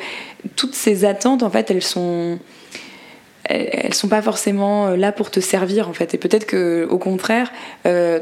toutes 0.57 0.75
ces 0.75 1.05
attentes, 1.05 1.45
en 1.45 1.51
fait, 1.51 1.71
elles 1.71 1.83
sont 1.83 2.41
elles 3.49 3.95
sont 3.95 4.09
pas 4.09 4.23
forcément 4.23 4.89
euh, 4.89 4.97
là 4.97 5.13
pour 5.13 5.31
te 5.31 5.41
servir 5.41 5.89
en 5.89 5.93
fait 5.93 6.15
et 6.15 6.19
peut-être 6.19 6.47
que 6.47 6.87
au 6.91 6.99
contraire 6.99 7.51
euh, 7.87 8.21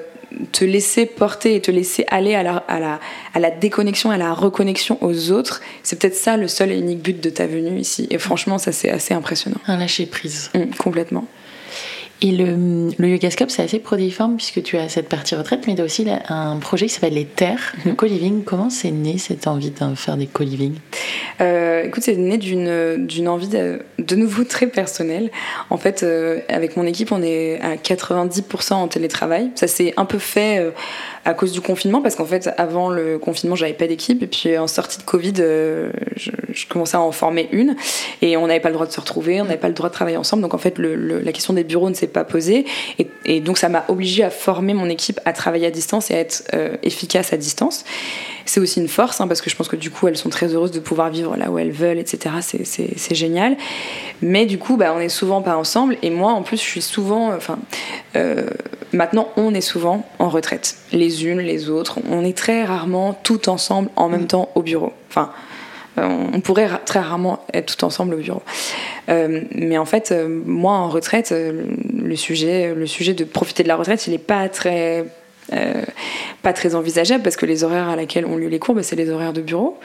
te 0.52 0.64
laisser 0.64 1.06
porter 1.06 1.54
et 1.54 1.60
te 1.60 1.70
laisser 1.70 2.04
aller 2.08 2.34
à 2.34 2.42
la, 2.42 2.56
à 2.68 2.80
la, 2.80 3.00
à 3.34 3.38
la 3.38 3.50
déconnexion, 3.50 4.10
à 4.10 4.16
la 4.16 4.32
reconnexion 4.32 4.98
aux 5.00 5.30
autres, 5.30 5.62
c'est 5.82 5.98
peut-être 5.98 6.16
ça 6.16 6.36
le 6.36 6.48
seul 6.48 6.72
et 6.72 6.78
unique 6.78 7.00
but 7.00 7.22
de 7.22 7.30
ta 7.30 7.46
venue 7.46 7.78
ici. 7.78 8.06
Et 8.10 8.18
franchement, 8.18 8.58
ça 8.58 8.72
c'est 8.72 8.90
assez 8.90 9.14
impressionnant. 9.14 9.58
Un 9.66 9.78
lâcher 9.78 10.06
prise. 10.06 10.50
Mmh, 10.54 10.74
complètement. 10.78 11.26
Et 12.22 12.32
le, 12.32 12.90
le 12.96 13.08
Yogascope, 13.08 13.50
c'est 13.50 13.62
assez 13.62 13.78
protéiforme 13.78 14.36
puisque 14.36 14.62
tu 14.62 14.78
as 14.78 14.88
cette 14.88 15.08
partie 15.08 15.34
retraite, 15.34 15.66
mais 15.66 15.74
tu 15.74 15.82
as 15.82 15.84
aussi 15.84 16.06
un 16.28 16.56
projet 16.56 16.86
qui 16.86 16.94
s'appelle 16.94 17.14
Les 17.14 17.26
Terres, 17.26 17.74
le 17.84 17.90
mhm. 17.90 17.96
co-living. 17.96 18.44
Comment 18.44 18.70
c'est 18.70 18.90
né 18.90 19.18
cette 19.18 19.46
envie 19.46 19.70
de 19.70 19.94
faire 19.94 20.16
des 20.16 20.26
co-living? 20.26 20.74
Euh, 21.40 21.84
Écoute, 21.84 22.02
c'est 22.02 22.16
né 22.16 22.38
d'une 22.38 23.28
envie 23.28 23.48
de, 23.48 23.80
de, 23.98 24.16
nouveau 24.16 24.44
très 24.48 24.66
personnelle. 24.66 25.30
En 25.68 25.76
fait, 25.76 26.02
euh, 26.02 26.40
avec 26.48 26.76
mon 26.76 26.86
équipe, 26.86 27.12
on 27.12 27.22
est 27.22 27.60
à 27.60 27.76
90% 27.76 28.74
en 28.74 28.88
télétravail. 28.88 29.50
Ça 29.54 29.66
s'est 29.66 29.92
un 29.96 30.06
peu 30.06 30.18
fait. 30.18 30.58
Euh, 30.58 30.70
à 31.26 31.34
cause 31.34 31.50
du 31.50 31.60
confinement, 31.60 32.00
parce 32.00 32.14
qu'en 32.14 32.24
fait, 32.24 32.48
avant 32.56 32.88
le 32.88 33.18
confinement, 33.18 33.56
j'avais 33.56 33.72
pas 33.72 33.88
d'équipe, 33.88 34.22
et 34.22 34.28
puis 34.28 34.56
en 34.56 34.68
sortie 34.68 34.98
de 34.98 35.02
Covid, 35.02 35.34
euh, 35.40 35.90
je, 36.14 36.30
commençais 36.68 36.96
à 36.96 37.00
en 37.00 37.10
former 37.10 37.48
une, 37.50 37.74
et 38.22 38.36
on 38.36 38.46
n'avait 38.46 38.60
pas 38.60 38.68
le 38.68 38.74
droit 38.74 38.86
de 38.86 38.92
se 38.92 39.00
retrouver, 39.00 39.40
on 39.40 39.44
n'avait 39.44 39.58
pas 39.58 39.68
le 39.68 39.74
droit 39.74 39.88
de 39.88 39.94
travailler 39.94 40.16
ensemble, 40.16 40.42
donc 40.42 40.54
en 40.54 40.58
fait, 40.58 40.78
la 40.78 41.32
question 41.32 41.52
des 41.52 41.64
bureaux 41.64 41.90
ne 41.90 41.94
s'est 41.94 42.06
pas 42.06 42.24
posée, 42.24 42.64
et, 43.00 43.08
et 43.24 43.40
donc 43.40 43.58
ça 43.58 43.68
m'a 43.68 43.84
obligée 43.88 44.22
à 44.22 44.30
former 44.30 44.72
mon 44.72 44.88
équipe 44.88 45.20
à 45.24 45.32
travailler 45.32 45.66
à 45.66 45.70
distance 45.70 46.12
et 46.12 46.14
à 46.14 46.18
être 46.18 46.44
euh, 46.54 46.76
efficace 46.84 47.32
à 47.32 47.36
distance. 47.36 47.84
C'est 48.46 48.60
aussi 48.60 48.80
une 48.80 48.88
force, 48.88 49.20
hein, 49.20 49.26
parce 49.26 49.42
que 49.42 49.50
je 49.50 49.56
pense 49.56 49.68
que 49.68 49.76
du 49.76 49.90
coup, 49.90 50.06
elles 50.06 50.16
sont 50.16 50.30
très 50.30 50.54
heureuses 50.54 50.70
de 50.70 50.78
pouvoir 50.78 51.10
vivre 51.10 51.36
là 51.36 51.50
où 51.50 51.58
elles 51.58 51.72
veulent, 51.72 51.98
etc. 51.98 52.36
C'est 52.40 53.14
génial. 53.14 53.56
Mais 54.22 54.46
du 54.46 54.58
coup, 54.58 54.76
bah, 54.76 54.94
on 54.96 55.00
est 55.00 55.08
souvent 55.08 55.42
pas 55.42 55.56
ensemble. 55.56 55.96
Et 56.02 56.10
moi, 56.10 56.32
en 56.32 56.42
plus, 56.42 56.56
je 56.56 56.64
suis 56.64 56.82
souvent. 56.82 57.34
Enfin, 57.34 57.58
euh, 58.14 58.48
maintenant, 58.92 59.28
on 59.36 59.52
est 59.52 59.60
souvent 59.60 60.06
en 60.20 60.28
retraite. 60.28 60.76
Les 60.92 61.26
unes, 61.26 61.40
les 61.40 61.68
autres. 61.68 61.98
On 62.08 62.24
est 62.24 62.36
très 62.36 62.64
rarement 62.64 63.14
tout 63.14 63.48
ensemble 63.48 63.90
en 63.96 64.08
même 64.08 64.22
mm. 64.22 64.28
temps 64.28 64.48
au 64.54 64.62
bureau. 64.62 64.92
Enfin, 65.08 65.32
euh, 65.98 66.08
on 66.32 66.40
pourrait 66.40 66.68
très 66.84 67.00
rarement 67.00 67.44
être 67.52 67.76
tout 67.76 67.84
ensemble 67.84 68.14
au 68.14 68.18
bureau. 68.18 68.42
Euh, 69.08 69.42
mais 69.52 69.76
en 69.76 69.86
fait, 69.86 70.14
moi 70.44 70.72
en 70.72 70.88
retraite, 70.88 71.34
le 71.34 72.16
sujet, 72.16 72.74
le 72.74 72.86
sujet 72.86 73.12
de 73.12 73.24
profiter 73.24 73.64
de 73.64 73.68
la 73.68 73.76
retraite, 73.76 74.06
il 74.06 74.12
n'est 74.12 74.18
pas 74.18 74.48
très 74.48 75.04
euh, 75.52 75.82
pas 76.42 76.52
très 76.52 76.74
envisageable 76.74 77.22
parce 77.22 77.36
que 77.36 77.46
les 77.46 77.64
horaires 77.64 77.88
à 77.88 77.96
laquelle 77.96 78.26
ont 78.26 78.36
lieu 78.36 78.48
les 78.48 78.58
cours, 78.58 78.74
bah, 78.74 78.82
c'est 78.82 78.96
les 78.96 79.10
horaires 79.10 79.32
de 79.32 79.40
bureau. 79.40 79.78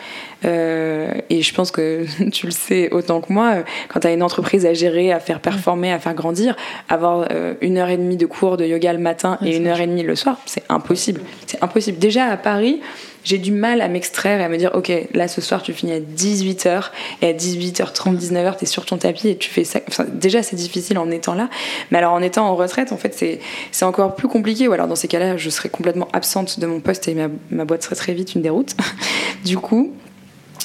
Euh, 0.45 1.13
et 1.29 1.41
je 1.41 1.53
pense 1.53 1.71
que 1.71 2.05
tu 2.31 2.45
le 2.45 2.51
sais 2.51 2.91
autant 2.91 3.21
que 3.21 3.31
moi, 3.31 3.63
quand 3.87 3.99
tu 3.99 4.07
as 4.07 4.13
une 4.13 4.23
entreprise 4.23 4.65
à 4.65 4.73
gérer, 4.73 5.11
à 5.11 5.19
faire 5.19 5.39
performer, 5.39 5.91
à 5.91 5.99
faire 5.99 6.13
grandir, 6.13 6.55
avoir 6.89 7.27
euh, 7.31 7.53
une 7.61 7.77
heure 7.77 7.89
et 7.89 7.97
demie 7.97 8.17
de 8.17 8.25
cours 8.25 8.57
de 8.57 8.65
yoga 8.65 8.93
le 8.93 8.99
matin 8.99 9.37
et 9.43 9.55
une 9.57 9.67
heure 9.67 9.79
et 9.79 9.87
demie 9.87 10.03
le 10.03 10.15
soir, 10.15 10.39
c'est 10.45 10.63
impossible. 10.69 11.21
C'est 11.45 11.63
impossible. 11.63 11.99
Déjà 11.99 12.25
à 12.25 12.37
Paris, 12.37 12.81
j'ai 13.23 13.37
du 13.37 13.51
mal 13.51 13.81
à 13.81 13.87
m'extraire 13.87 14.39
et 14.39 14.43
à 14.43 14.49
me 14.49 14.57
dire 14.57 14.71
ok 14.73 14.91
là 15.13 15.27
ce 15.27 15.41
soir 15.41 15.61
tu 15.61 15.73
finis 15.73 15.93
à 15.93 15.99
18h 15.99 16.85
et 17.21 17.27
à 17.27 17.33
18h30 17.33 18.17
19h 18.17 18.57
tu 18.57 18.63
es 18.63 18.67
sur 18.67 18.85
ton 18.85 18.97
tapis 18.97 19.29
et 19.29 19.37
tu 19.37 19.49
fais 19.49 19.63
ça. 19.63 19.79
Déjà 20.11 20.43
c'est 20.43 20.55
difficile 20.55 20.97
en 20.97 21.09
étant 21.11 21.33
là. 21.33 21.49
Mais 21.91 21.97
alors 21.97 22.13
en 22.13 22.21
étant 22.21 22.47
en 22.47 22.55
retraite 22.55 22.91
en 22.91 22.97
fait 22.97 23.39
c'est 23.71 23.85
encore 23.85 24.15
plus 24.15 24.27
compliqué. 24.27 24.67
Ou 24.67 24.73
alors 24.73 24.87
dans 24.87 24.95
ces 24.95 25.07
cas-là 25.07 25.37
je 25.37 25.49
serais 25.49 25.69
complètement 25.69 26.07
absente 26.13 26.59
de 26.59 26.67
mon 26.67 26.79
poste 26.79 27.07
et 27.07 27.15
ma, 27.15 27.65
boîte 27.65 27.83
serait 27.83 27.95
très 27.95 28.13
vite 28.13 28.35
une 28.35 28.41
déroute. 28.41 28.75
Du 29.45 29.57
coup 29.57 29.91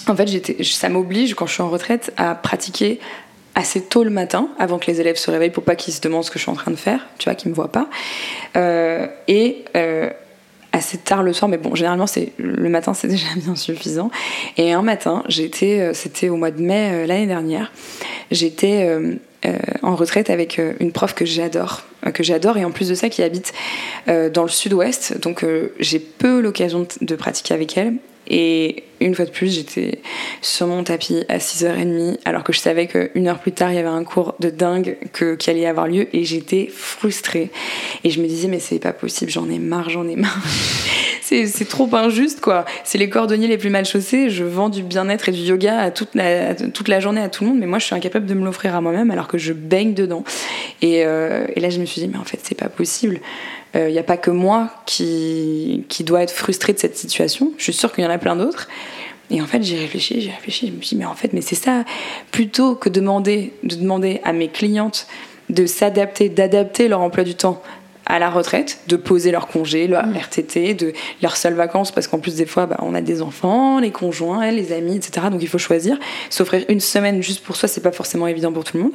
en 0.06 0.14
fait 0.14 0.62
ça 0.62 0.88
m'oblige 0.88 1.34
quand 1.34 1.46
je 1.46 1.54
suis 1.54 1.62
en 1.62 1.70
retraite 1.70 2.12
à 2.16 2.34
pratiquer 2.34 3.00
assez 3.56 3.80
tôt 3.80 4.04
le 4.04 4.10
matin, 4.10 4.48
avant 4.58 4.78
que 4.78 4.86
les 4.86 5.00
élèves 5.00 5.16
se 5.16 5.30
réveillent, 5.30 5.50
pour 5.50 5.64
pas 5.64 5.76
qu'ils 5.76 5.94
se 5.94 6.00
demandent 6.02 6.24
ce 6.24 6.30
que 6.30 6.38
je 6.38 6.42
suis 6.42 6.52
en 6.52 6.56
train 6.56 6.70
de 6.70 6.76
faire, 6.76 7.06
tu 7.18 7.24
vois, 7.24 7.34
qu'ils 7.34 7.50
me 7.50 7.54
voient 7.54 7.72
pas. 7.72 7.88
Euh, 8.54 9.06
et 9.28 9.64
euh, 9.74 10.10
assez 10.76 10.98
tard 10.98 11.22
le 11.22 11.32
soir, 11.32 11.48
mais 11.48 11.58
bon, 11.58 11.74
généralement, 11.74 12.06
c'est 12.06 12.32
le 12.38 12.68
matin, 12.68 12.94
c'est 12.94 13.08
déjà 13.08 13.26
bien 13.36 13.56
suffisant. 13.56 14.10
Et 14.56 14.72
un 14.72 14.82
matin, 14.82 15.24
j'étais, 15.28 15.80
euh, 15.80 15.92
c'était 15.94 16.28
au 16.28 16.36
mois 16.36 16.50
de 16.50 16.62
mai 16.62 16.90
euh, 16.92 17.06
l'année 17.06 17.26
dernière, 17.26 17.72
j'étais 18.30 18.86
euh, 18.88 19.14
en 19.82 19.94
retraite 19.94 20.30
avec 20.30 20.60
une 20.80 20.90
prof 20.90 21.14
que 21.14 21.24
j'adore, 21.24 21.82
que 22.12 22.24
j'adore, 22.24 22.56
et 22.56 22.64
en 22.64 22.72
plus 22.72 22.88
de 22.88 22.94
ça, 22.94 23.08
qui 23.08 23.22
habite 23.22 23.52
dans 24.08 24.42
le 24.42 24.48
sud-ouest, 24.48 25.20
donc 25.20 25.44
j'ai 25.78 26.00
peu 26.00 26.40
l'occasion 26.40 26.84
de 27.00 27.14
pratiquer 27.14 27.54
avec 27.54 27.76
elle. 27.78 27.94
Et 28.28 28.84
une 29.00 29.14
fois 29.14 29.24
de 29.24 29.30
plus, 29.30 29.54
j'étais 29.54 30.00
sur 30.40 30.66
mon 30.66 30.82
tapis 30.82 31.24
à 31.28 31.38
6h30, 31.38 32.18
alors 32.24 32.44
que 32.44 32.52
je 32.52 32.58
savais 32.58 32.86
qu'une 32.86 33.28
heure 33.28 33.38
plus 33.38 33.52
tard, 33.52 33.70
il 33.70 33.76
y 33.76 33.78
avait 33.78 33.88
un 33.88 34.04
cours 34.04 34.34
de 34.40 34.50
dingue 34.50 34.96
qui 35.12 35.50
allait 35.50 35.66
avoir 35.66 35.86
lieu, 35.86 36.08
et 36.12 36.24
j'étais 36.24 36.68
frustrée. 36.72 37.50
Et 38.04 38.10
je 38.10 38.20
me 38.20 38.26
disais, 38.26 38.48
mais 38.48 38.58
c'est 38.58 38.78
pas 38.78 38.92
possible, 38.92 39.30
j'en 39.30 39.48
ai 39.50 39.58
marre, 39.58 39.90
j'en 39.90 40.08
ai 40.08 40.16
marre. 40.16 40.42
c'est 41.22 41.68
trop 41.68 41.88
injuste, 41.94 42.40
quoi. 42.40 42.64
C'est 42.84 42.98
les 42.98 43.10
cordonniers 43.10 43.48
les 43.48 43.58
plus 43.58 43.70
mal 43.70 43.84
chaussés, 43.84 44.30
je 44.30 44.44
vends 44.44 44.68
du 44.68 44.82
bien-être 44.82 45.28
et 45.28 45.32
du 45.32 45.40
yoga 45.40 45.78
à 45.78 45.90
toute, 45.90 46.14
la, 46.14 46.54
toute 46.54 46.88
la 46.88 47.00
journée 47.00 47.20
à 47.20 47.28
tout 47.28 47.44
le 47.44 47.50
monde, 47.50 47.58
mais 47.58 47.66
moi, 47.66 47.78
je 47.78 47.84
suis 47.84 47.94
incapable 47.94 48.26
de 48.26 48.34
me 48.34 48.44
l'offrir 48.44 48.74
à 48.74 48.80
moi-même, 48.80 49.10
alors 49.10 49.28
que 49.28 49.38
je 49.38 49.52
baigne 49.52 49.94
dedans. 49.94 50.24
Et, 50.82 51.04
euh, 51.04 51.46
et 51.54 51.60
là, 51.60 51.70
je 51.70 51.80
me 51.80 51.84
suis 51.84 52.00
dit, 52.00 52.08
mais 52.08 52.18
en 52.18 52.24
fait, 52.24 52.40
c'est 52.42 52.58
pas 52.58 52.68
possible 52.68 53.20
il 53.74 53.80
euh, 53.80 53.90
n'y 53.90 53.98
a 53.98 54.02
pas 54.02 54.16
que 54.16 54.30
moi 54.30 54.70
qui, 54.86 55.84
qui 55.88 56.04
doit 56.04 56.22
être 56.22 56.30
frustrée 56.30 56.72
de 56.72 56.78
cette 56.78 56.96
situation. 56.96 57.52
Je 57.58 57.64
suis 57.64 57.72
sûre 57.72 57.92
qu'il 57.92 58.04
y 58.04 58.06
en 58.06 58.10
a 58.10 58.18
plein 58.18 58.36
d'autres. 58.36 58.68
Et 59.30 59.42
en 59.42 59.46
fait, 59.46 59.62
j'ai 59.62 59.76
réfléchi, 59.76 60.20
j'ai 60.20 60.30
réfléchi, 60.30 60.68
je 60.68 60.72
me 60.72 60.80
suis 60.80 60.96
dit, 60.96 60.96
mais 60.96 61.04
en 61.04 61.14
fait, 61.14 61.32
mais 61.32 61.40
c'est 61.40 61.56
ça, 61.56 61.84
plutôt 62.30 62.76
que 62.76 62.88
demander, 62.88 63.52
de 63.64 63.74
demander 63.74 64.20
à 64.24 64.32
mes 64.32 64.48
clientes 64.48 65.06
de 65.48 65.66
s'adapter, 65.66 66.28
d'adapter 66.28 66.88
leur 66.88 67.00
emploi 67.00 67.24
du 67.24 67.34
temps 67.34 67.62
à 68.08 68.20
la 68.20 68.30
retraite, 68.30 68.78
de 68.86 68.94
poser 68.94 69.32
leur 69.32 69.48
congé, 69.48 69.88
leur 69.88 70.06
mmh. 70.06 70.16
RTT, 70.16 70.74
de 70.74 70.92
leurs 71.22 71.36
seules 71.36 71.54
vacances, 71.54 71.90
parce 71.90 72.06
qu'en 72.06 72.20
plus 72.20 72.36
des 72.36 72.46
fois, 72.46 72.66
bah, 72.66 72.76
on 72.80 72.94
a 72.94 73.00
des 73.00 73.20
enfants, 73.20 73.80
les 73.80 73.90
conjoints, 73.90 74.48
les 74.52 74.72
amis, 74.72 74.96
etc. 74.96 75.26
Donc 75.30 75.42
il 75.42 75.48
faut 75.48 75.58
choisir. 75.58 75.98
S'offrir 76.30 76.64
une 76.68 76.80
semaine 76.80 77.20
juste 77.20 77.42
pour 77.42 77.56
soi, 77.56 77.68
c'est 77.68 77.80
pas 77.80 77.90
forcément 77.90 78.28
évident 78.28 78.52
pour 78.52 78.62
tout 78.62 78.76
le 78.76 78.84
monde. 78.84 78.92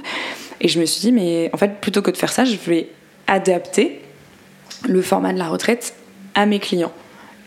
Et 0.62 0.70
je 0.70 0.80
me 0.80 0.86
suis 0.86 1.02
dit, 1.02 1.12
mais 1.12 1.50
en 1.52 1.58
fait, 1.58 1.82
plutôt 1.82 2.02
que 2.02 2.12
de 2.12 2.16
faire 2.16 2.32
ça, 2.32 2.46
je 2.46 2.56
vais 2.56 2.88
adapter 3.28 4.00
le 4.88 5.02
format 5.02 5.34
de 5.34 5.40
la 5.40 5.48
retraite 5.48 5.94
à 6.36 6.46
mes 6.46 6.60
clients. 6.60 6.94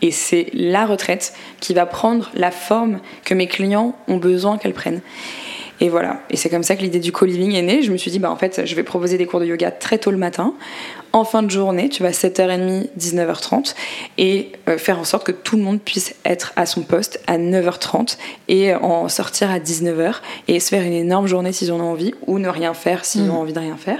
Et 0.01 0.11
c'est 0.11 0.47
la 0.53 0.85
retraite 0.85 1.33
qui 1.59 1.73
va 1.73 1.85
prendre 1.85 2.29
la 2.33 2.51
forme 2.51 2.99
que 3.23 3.33
mes 3.33 3.47
clients 3.47 3.95
ont 4.07 4.17
besoin 4.17 4.57
qu'elle 4.57 4.73
prenne. 4.73 5.01
Et 5.81 5.89
voilà. 5.89 6.21
Et 6.29 6.37
c'est 6.37 6.49
comme 6.49 6.63
ça 6.63 6.75
que 6.75 6.81
l'idée 6.81 6.99
du 6.99 7.11
co-living 7.11 7.53
est 7.53 7.61
née. 7.61 7.81
Je 7.81 7.91
me 7.91 7.97
suis 7.97 8.11
dit, 8.11 8.19
bah, 8.19 8.31
en 8.31 8.37
fait, 8.37 8.61
je 8.65 8.75
vais 8.75 8.83
proposer 8.83 9.17
des 9.17 9.25
cours 9.25 9.39
de 9.39 9.45
yoga 9.45 9.71
très 9.71 9.97
tôt 9.97 10.11
le 10.11 10.17
matin. 10.17 10.53
En 11.11 11.25
fin 11.25 11.43
de 11.43 11.49
journée, 11.49 11.89
tu 11.89 12.03
vas 12.03 12.11
7h30, 12.11 12.89
19h30, 12.97 13.73
et 14.17 14.51
euh, 14.67 14.77
faire 14.77 14.99
en 14.99 15.05
sorte 15.05 15.25
que 15.25 15.31
tout 15.31 15.55
le 15.55 15.63
monde 15.63 15.79
puisse 15.81 16.13
être 16.25 16.53
à 16.55 16.65
son 16.65 16.83
poste 16.83 17.21
à 17.27 17.37
9h30 17.37 18.17
et 18.47 18.75
en 18.75 19.07
sortir 19.07 19.49
à 19.49 19.59
19h 19.59 20.15
et 20.47 20.59
se 20.59 20.69
faire 20.69 20.83
une 20.83 20.93
énorme 20.93 21.27
journée 21.27 21.53
s'ils 21.53 21.71
en 21.71 21.79
ont 21.79 21.91
envie, 21.91 22.13
ou 22.27 22.37
ne 22.39 22.49
rien 22.49 22.73
faire 22.73 23.05
s'ils 23.05 23.23
mm. 23.23 23.31
ont 23.31 23.39
envie 23.39 23.53
de 23.53 23.59
rien 23.59 23.77
faire. 23.77 23.99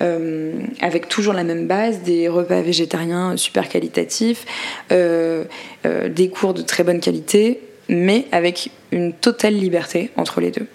Euh, 0.00 0.52
avec 0.80 1.08
toujours 1.08 1.34
la 1.34 1.44
même 1.44 1.66
base, 1.66 2.02
des 2.02 2.28
repas 2.28 2.60
végétariens 2.60 3.36
super 3.36 3.68
qualitatifs, 3.68 4.44
euh, 4.92 5.44
euh, 5.86 6.08
des 6.08 6.28
cours 6.28 6.54
de 6.54 6.62
très 6.62 6.84
bonne 6.84 7.00
qualité, 7.00 7.60
mais 7.88 8.26
avec 8.30 8.70
une 8.92 9.12
totale 9.12 9.54
liberté 9.54 10.10
entre 10.16 10.40
les 10.40 10.50
deux. 10.50 10.66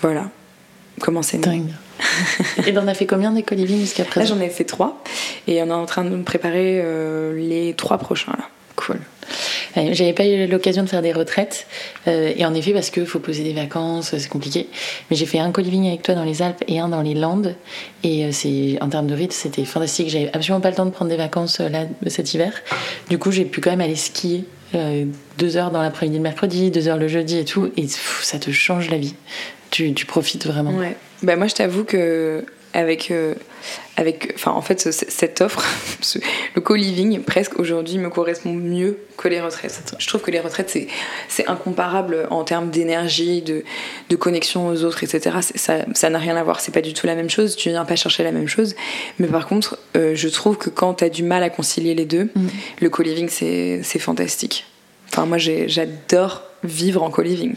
voilà 0.00 0.30
comment 1.00 1.22
c'est 1.22 1.38
dingue. 1.38 1.72
et 2.66 2.74
t'en 2.74 2.86
as 2.86 2.94
fait 2.94 3.06
combien 3.06 3.32
des 3.32 3.42
co 3.42 3.56
jusqu'à 3.56 4.04
présent? 4.04 4.34
Là, 4.34 4.40
j'en 4.40 4.44
ai 4.44 4.50
fait 4.50 4.64
trois. 4.64 5.02
Et 5.46 5.62
on 5.62 5.66
est 5.66 5.72
en 5.72 5.86
train 5.86 6.04
de 6.04 6.10
me 6.10 6.22
préparer 6.22 6.82
les 7.36 7.74
trois 7.74 7.98
prochains. 7.98 8.32
Là. 8.32 8.48
Cool. 8.76 8.98
J'avais 9.74 10.12
pas 10.12 10.26
eu 10.26 10.46
l'occasion 10.46 10.82
de 10.82 10.88
faire 10.88 11.02
des 11.02 11.12
retraites. 11.12 11.66
Euh, 12.06 12.32
et 12.36 12.44
en 12.44 12.54
effet, 12.54 12.72
parce 12.72 12.90
qu'il 12.90 13.06
faut 13.06 13.18
poser 13.18 13.42
des 13.42 13.52
vacances, 13.52 14.16
c'est 14.16 14.28
compliqué. 14.28 14.68
Mais 15.10 15.16
j'ai 15.16 15.26
fait 15.26 15.38
un 15.38 15.50
co-living 15.50 15.88
avec 15.88 16.02
toi 16.02 16.14
dans 16.14 16.24
les 16.24 16.42
Alpes 16.42 16.62
et 16.68 16.78
un 16.78 16.88
dans 16.88 17.02
les 17.02 17.14
Landes. 17.14 17.54
Et 18.02 18.24
euh, 18.24 18.28
c'est 18.32 18.78
en 18.80 18.88
termes 18.88 19.06
de 19.06 19.14
rythme, 19.14 19.32
c'était 19.32 19.64
fantastique. 19.64 20.10
J'avais 20.10 20.30
absolument 20.32 20.60
pas 20.60 20.70
le 20.70 20.76
temps 20.76 20.86
de 20.86 20.90
prendre 20.90 21.10
des 21.10 21.16
vacances 21.16 21.60
euh, 21.60 21.68
là 21.68 21.86
cet 22.06 22.34
hiver. 22.34 22.52
Du 23.08 23.18
coup, 23.18 23.30
j'ai 23.30 23.44
pu 23.44 23.60
quand 23.60 23.70
même 23.70 23.80
aller 23.80 23.96
skier 23.96 24.44
deux 25.36 25.58
heures 25.58 25.70
dans 25.70 25.82
l'après-midi 25.82 26.16
le 26.16 26.22
mercredi, 26.22 26.70
deux 26.70 26.88
heures 26.88 26.96
le 26.96 27.06
jeudi 27.06 27.36
et 27.36 27.44
tout, 27.44 27.70
et 27.76 27.86
ça 27.88 28.38
te 28.38 28.50
change 28.50 28.88
la 28.88 28.96
vie. 28.96 29.14
Tu, 29.70 29.92
profites 30.06 30.46
vraiment. 30.46 30.72
Bah 31.22 31.36
moi, 31.36 31.46
je 31.46 31.54
t'avoue 31.54 31.84
que 31.84 32.46
avec, 32.74 33.10
euh, 33.10 33.34
avec 33.96 34.32
enfin, 34.34 34.52
en 34.52 34.62
fait, 34.62 34.80
cette 34.92 35.40
offre, 35.40 35.62
le 36.54 36.60
co-living, 36.60 37.20
presque 37.22 37.58
aujourd'hui, 37.58 37.98
me 37.98 38.08
correspond 38.08 38.52
mieux 38.52 38.98
que 39.16 39.28
les 39.28 39.40
retraites. 39.40 39.94
Je 39.98 40.06
trouve 40.06 40.22
que 40.22 40.30
les 40.30 40.40
retraites, 40.40 40.76
c'est 41.28 41.48
incomparable 41.48 42.26
en 42.30 42.44
termes 42.44 42.70
d'énergie, 42.70 43.42
de, 43.42 43.64
de, 44.08 44.16
connexion 44.16 44.68
aux 44.68 44.84
autres, 44.84 45.04
etc. 45.04 45.36
Ça 45.54 46.10
n'a 46.10 46.18
rien 46.18 46.36
à 46.36 46.42
voir, 46.42 46.60
c'est 46.60 46.72
pas 46.72 46.80
du 46.80 46.94
tout 46.94 47.06
la 47.06 47.14
même 47.14 47.30
chose, 47.30 47.56
tu 47.56 47.68
viens 47.68 47.84
pas 47.84 47.96
chercher 47.96 48.22
la 48.22 48.32
même 48.32 48.48
chose. 48.48 48.74
Mais 49.18 49.28
par 49.28 49.46
contre, 49.46 49.78
euh, 49.96 50.14
je 50.14 50.28
trouve 50.28 50.56
que 50.56 50.70
quand 50.70 50.94
tu 50.94 51.04
as 51.04 51.10
du 51.10 51.22
mal 51.22 51.42
à 51.42 51.50
concilier 51.50 51.94
les 51.94 52.06
deux, 52.06 52.30
mm. 52.34 52.48
le 52.80 52.90
co-living, 52.90 53.28
c'est 53.28 53.98
fantastique. 53.98 54.66
Enfin, 55.10 55.26
moi, 55.26 55.38
j'adore 55.38 56.42
vivre 56.64 57.02
en 57.02 57.10
co-living. 57.10 57.54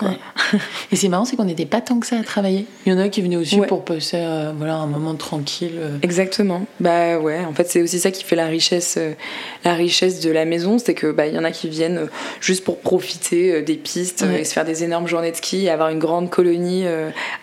Et 0.91 0.95
c'est 0.95 1.09
marrant, 1.09 1.25
c'est 1.25 1.35
qu'on 1.35 1.45
n'était 1.45 1.65
pas 1.65 1.81
tant 1.81 1.99
que 1.99 2.07
ça 2.07 2.17
à 2.17 2.23
travailler. 2.23 2.65
Il 2.85 2.93
y 2.93 2.95
en 2.95 2.99
a 2.99 3.09
qui 3.09 3.21
venaient 3.21 3.35
aussi 3.35 3.59
pour 3.61 3.85
passer 3.85 4.17
euh, 4.19 4.51
voilà, 4.57 4.75
un 4.75 4.87
moment 4.87 5.15
tranquille. 5.15 5.75
Euh. 5.77 5.97
Exactement. 6.01 6.65
Bah 6.79 7.19
ouais, 7.19 7.39
en 7.45 7.53
fait, 7.53 7.69
c'est 7.69 7.81
aussi 7.81 7.99
ça 7.99 8.11
qui 8.11 8.23
fait 8.23 8.35
la 8.35 8.47
richesse, 8.47 8.95
euh, 8.97 9.13
la 9.63 9.73
richesse 9.73 10.21
de 10.21 10.31
la 10.31 10.45
maison. 10.45 10.79
C'est 10.79 10.93
que 10.93 11.11
bah, 11.11 11.27
y 11.27 11.37
en 11.37 11.43
a 11.43 11.51
qui 11.51 11.69
viennent 11.69 12.07
juste 12.41 12.63
pour 12.63 12.79
profiter 12.79 13.61
des 13.61 13.75
pistes 13.75 14.23
et 14.23 14.43
se 14.43 14.53
faire 14.53 14.65
des 14.65 14.83
énormes 14.83 15.07
journées 15.07 15.31
de 15.31 15.37
ski 15.37 15.65
et 15.65 15.69
avoir 15.69 15.89
une 15.89 15.99
grande 15.99 16.29
colonie 16.29 16.85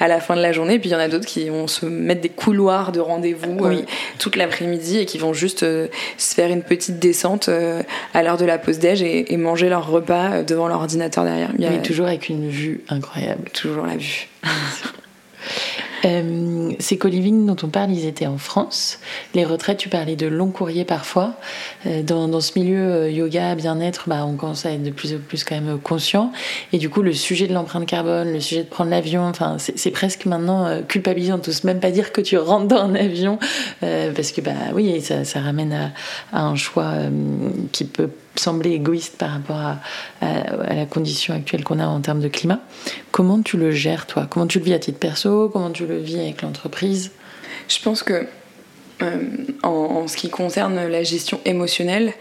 à 0.00 0.08
la 0.08 0.20
fin 0.20 0.36
de 0.36 0.42
la 0.42 0.52
journée. 0.52 0.78
Puis 0.78 0.90
il 0.90 0.92
y 0.92 0.96
en 0.96 1.00
a 1.00 1.08
d'autres 1.08 1.26
qui 1.26 1.48
vont 1.48 1.66
se 1.66 1.86
mettre 1.86 2.20
des 2.20 2.28
couloirs 2.28 2.92
de 2.92 3.00
rendez-vous 3.00 3.58
toute 4.18 4.36
l'après-midi 4.36 4.98
et 4.98 5.06
qui 5.06 5.18
vont 5.18 5.32
juste 5.32 5.60
se 5.60 6.34
faire 6.34 6.50
une 6.50 6.62
petite 6.62 6.98
descente 6.98 7.48
à 8.14 8.22
l'heure 8.22 8.36
de 8.36 8.44
la 8.44 8.58
pause 8.58 8.78
déj 8.78 9.02
et, 9.02 9.32
et 9.32 9.36
manger 9.36 9.68
leur 9.68 9.88
repas 9.88 10.42
devant 10.42 10.68
l'ordinateur 10.68 11.24
derrière. 11.24 11.51
Il 11.58 11.82
toujours 11.82 12.06
avec 12.06 12.28
une 12.28 12.48
vue 12.48 12.82
incroyable. 12.88 13.50
Toujours 13.52 13.86
la 13.86 13.96
vue. 13.96 14.28
Euh, 16.04 16.72
ces 16.78 16.98
co-living 16.98 17.46
dont 17.46 17.56
on 17.62 17.68
parle, 17.68 17.92
ils 17.92 18.06
étaient 18.06 18.26
en 18.26 18.38
France. 18.38 18.98
Les 19.34 19.44
retraites, 19.44 19.78
tu 19.78 19.88
parlais 19.88 20.16
de 20.16 20.26
longs 20.26 20.50
courriers 20.50 20.84
parfois. 20.84 21.34
Euh, 21.86 22.02
dans, 22.02 22.28
dans, 22.28 22.40
ce 22.40 22.58
milieu 22.58 22.80
euh, 22.80 23.10
yoga, 23.10 23.54
bien-être, 23.54 24.08
bah, 24.08 24.24
on 24.26 24.34
commence 24.34 24.66
à 24.66 24.72
être 24.72 24.82
de 24.82 24.90
plus 24.90 25.14
en 25.14 25.18
plus 25.18 25.44
quand 25.44 25.54
même 25.54 25.78
conscient. 25.78 26.32
Et 26.72 26.78
du 26.78 26.90
coup, 26.90 27.02
le 27.02 27.12
sujet 27.12 27.46
de 27.46 27.54
l'empreinte 27.54 27.86
carbone, 27.86 28.32
le 28.32 28.40
sujet 28.40 28.64
de 28.64 28.68
prendre 28.68 28.90
l'avion, 28.90 29.22
enfin, 29.22 29.56
c'est 29.58 29.90
presque 29.90 30.26
maintenant 30.26 30.82
culpabilisant. 30.88 31.34
On 31.34 31.46
n'ose 31.46 31.64
même 31.64 31.80
pas 31.80 31.90
dire 31.90 32.12
que 32.12 32.20
tu 32.20 32.36
rentres 32.36 32.66
dans 32.66 32.82
un 32.82 32.94
avion 32.94 33.38
parce 33.80 34.32
que 34.32 34.40
bah 34.40 34.52
oui, 34.74 35.00
ça, 35.00 35.24
ça 35.24 35.40
ramène 35.40 35.72
à, 35.72 35.90
à 36.32 36.42
un 36.42 36.56
choix 36.56 36.92
qui 37.72 37.84
peut 37.84 38.10
sembler 38.36 38.72
égoïste 38.72 39.16
par 39.18 39.30
rapport 39.30 39.56
à, 39.56 39.78
à, 40.20 40.74
la 40.74 40.86
condition 40.86 41.34
actuelle 41.34 41.64
qu'on 41.64 41.78
a 41.78 41.86
en 41.86 42.00
termes 42.00 42.20
de 42.20 42.28
climat. 42.28 42.60
Comment 43.10 43.42
tu 43.42 43.56
le 43.56 43.70
gères, 43.70 44.06
toi? 44.06 44.26
Comment 44.28 44.46
tu 44.46 44.58
le 44.58 44.64
vis 44.64 44.74
à 44.74 44.78
titre 44.78 44.98
perso? 44.98 45.48
Comment 45.48 45.70
tu 45.70 45.86
le 45.86 45.98
vis 45.98 46.18
avec 46.18 46.42
l'entreprise? 46.42 47.10
Je 47.68 47.78
pense 47.80 48.02
que, 48.02 48.26
euh, 49.02 49.20
en, 49.62 50.08
ce 50.08 50.16
qui 50.16 50.30
concerne 50.30 50.86
la 50.86 51.02
gestion 51.02 51.40
émotionnelle, 51.44 52.12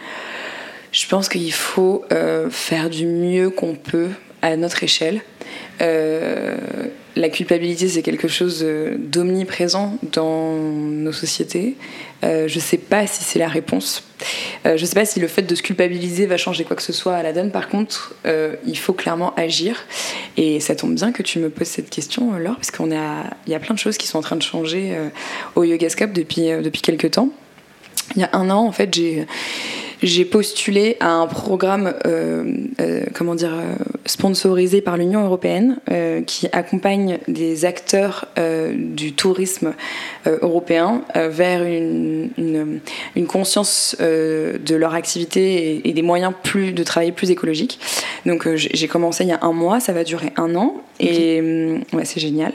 je 0.92 1.08
pense 1.08 1.30
qu'il 1.30 1.54
faut 1.54 2.04
euh, 2.12 2.50
faire 2.50 2.90
du 2.90 3.06
mieux 3.06 3.50
qu'on 3.50 3.76
peut 3.76 4.10
à 4.42 4.56
notre 4.56 4.84
échelle. 4.84 5.22
Euh, 5.82 6.58
la 7.16 7.30
culpabilité, 7.30 7.90
c'est 7.90 8.04
quelque 8.04 8.28
chose 8.28 8.66
d'omniprésent 8.98 9.98
dans 10.14 10.56
nos 10.56 11.12
sociétés. 11.12 11.76
Euh, 12.24 12.48
je 12.48 12.56
ne 12.56 12.62
sais 12.62 12.78
pas 12.78 13.06
si 13.06 13.24
c'est 13.24 13.40
la 13.40 13.50
réponse. 13.50 14.04
Euh, 14.66 14.78
je 14.78 14.82
ne 14.82 14.88
sais 14.88 14.96
pas 14.96 15.06
si 15.06 15.20
le 15.20 15.28
fait 15.28 15.42
de 15.42 15.54
se 15.54 15.62
culpabiliser 15.62 16.26
va 16.26 16.38
changer 16.38 16.64
quoi 16.64 16.76
que 16.76 16.84
ce 16.84 16.94
soit 16.94 17.16
à 17.16 17.24
la 17.24 17.34
donne. 17.34 17.52
Par 17.52 17.68
contre, 17.68 18.16
euh, 18.26 18.56
il 18.66 18.78
faut 18.78 18.94
clairement 18.94 19.34
agir. 19.36 19.84
Et 20.38 20.60
ça 20.62 20.76
tombe 20.76 20.96
bien 20.96 21.12
que 21.12 21.22
tu 21.22 21.40
me 21.40 21.50
poses 21.50 21.68
cette 21.68 21.90
question, 21.90 22.32
Laure, 22.38 22.56
parce 22.56 22.72
qu'il 22.72 22.88
y 23.48 23.56
a 23.56 23.60
plein 23.60 23.74
de 23.74 23.80
choses 23.80 23.98
qui 23.98 24.08
sont 24.08 24.20
en 24.20 24.22
train 24.22 24.38
de 24.38 24.44
changer 24.44 24.96
au 25.56 25.64
Yogascope 25.64 26.14
depuis, 26.14 26.50
depuis 26.62 26.82
quelques 26.82 27.12
temps. 27.12 27.30
Il 28.16 28.22
y 28.22 28.24
a 28.26 28.30
un 28.34 28.50
an, 28.50 28.66
en 28.66 28.72
fait, 28.72 28.94
j'ai 28.94 29.26
j'ai 30.02 30.26
postulé 30.26 30.98
à 31.00 31.12
un 31.12 31.28
programme, 31.28 31.94
euh, 32.06 32.44
euh, 32.80 33.04
comment 33.14 33.36
dire, 33.36 33.54
euh, 33.54 33.76
sponsorisé 34.06 34.82
par 34.82 34.98
l'Union 34.98 35.24
européenne, 35.24 35.78
qui 36.26 36.48
accompagne 36.52 37.20
des 37.28 37.66
acteurs 37.66 38.28
du 38.74 39.14
tourisme 39.14 39.74
européen 40.26 41.04
vers 41.16 41.64
une, 41.64 42.30
une, 43.16 43.28
conscience 43.28 43.96
de 44.00 44.76
leur 44.76 44.94
activité 44.96 45.88
et, 45.88 45.94
des 45.94 46.02
moyens 46.02 46.34
plus 46.44 46.74
de 46.74 46.84
travailler 46.84 47.12
plus 47.12 47.32
écologiques. 47.32 47.80
Donc 48.26 48.48
j'ai 48.56 48.88
commencé 48.88 49.24
il 49.24 49.30
y 49.30 49.34
a 49.34 49.40
un 49.42 49.54
mois, 49.54 49.80
ça 49.80 49.94
va 49.94 50.04
durer 50.04 50.32
un 50.38 50.56
an, 50.56 50.82
et 51.00 51.42
ouais, 51.94 52.06
c'est 52.06 52.20
génial. 52.20 52.54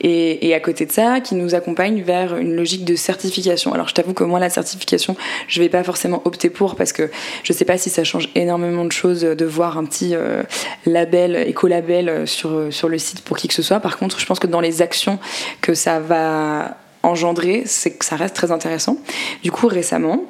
Et, 0.00 0.48
et, 0.48 0.54
à 0.54 0.60
côté 0.60 0.86
de 0.86 0.92
ça, 0.92 1.20
qui 1.20 1.34
nous 1.34 1.54
accompagne 1.54 2.02
vers 2.02 2.36
une 2.36 2.54
logique 2.54 2.84
de 2.84 2.94
certification. 2.94 3.72
Alors 3.72 3.88
je 3.88 3.94
t'avoue 3.94 4.14
que 4.14 4.24
moi 4.24 4.40
la 4.40 4.50
certification, 4.50 5.16
je 5.48 5.60
vais 5.60 5.68
pas 5.68 5.82
forcément 5.84 6.22
opter 6.24 6.50
pour 6.50 6.76
parce 6.76 6.87
que 6.92 7.10
je 7.42 7.52
sais 7.52 7.64
pas 7.64 7.78
si 7.78 7.90
ça 7.90 8.04
change 8.04 8.28
énormément 8.34 8.84
de 8.84 8.92
choses 8.92 9.22
de 9.22 9.44
voir 9.44 9.78
un 9.78 9.84
petit 9.84 10.14
euh, 10.14 10.42
label, 10.86 11.36
écolabel 11.46 12.26
sur, 12.26 12.72
sur 12.72 12.88
le 12.88 12.98
site 12.98 13.22
pour 13.22 13.36
qui 13.36 13.48
que 13.48 13.54
ce 13.54 13.62
soit. 13.62 13.80
Par 13.80 13.98
contre, 13.98 14.20
je 14.20 14.26
pense 14.26 14.38
que 14.38 14.46
dans 14.46 14.60
les 14.60 14.82
actions 14.82 15.18
que 15.60 15.74
ça 15.74 16.00
va 16.00 16.76
engendrer, 17.02 17.62
c'est 17.66 17.92
que 17.92 18.04
ça 18.04 18.16
reste 18.16 18.34
très 18.34 18.50
intéressant. 18.50 18.96
Du 19.42 19.50
coup, 19.50 19.66
récemment, 19.68 20.24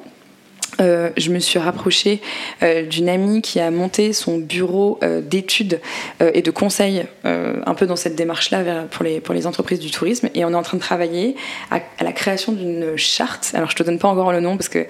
euh, 0.79 1.09
je 1.17 1.31
me 1.31 1.39
suis 1.39 1.59
rapprochée 1.59 2.21
euh, 2.63 2.83
d'une 2.83 3.09
amie 3.09 3.41
qui 3.41 3.59
a 3.59 3.69
monté 3.71 4.13
son 4.13 4.37
bureau 4.37 4.99
euh, 5.03 5.21
d'études 5.21 5.81
et 6.33 6.41
de 6.41 6.51
conseils 6.51 7.05
un 7.23 7.73
peu 7.73 7.85
dans 7.85 7.95
cette 7.95 8.15
démarche-là 8.15 8.85
pour 8.91 9.03
les, 9.03 9.19
pour 9.19 9.33
les 9.33 9.47
entreprises 9.47 9.79
du 9.79 9.91
tourisme. 9.91 10.29
Et 10.35 10.43
on 10.45 10.51
est 10.51 10.55
en 10.55 10.61
train 10.61 10.77
de 10.77 10.81
travailler 10.81 11.35
à, 11.71 11.79
la 12.03 12.11
création 12.11 12.51
d'une 12.51 12.97
charte. 12.97 13.51
Alors 13.53 13.69
je 13.69 13.75
te 13.75 13.83
donne 13.83 13.99
pas 13.99 14.07
encore 14.07 14.31
le 14.31 14.39
nom 14.39 14.57
parce 14.57 14.69
que 14.69 14.87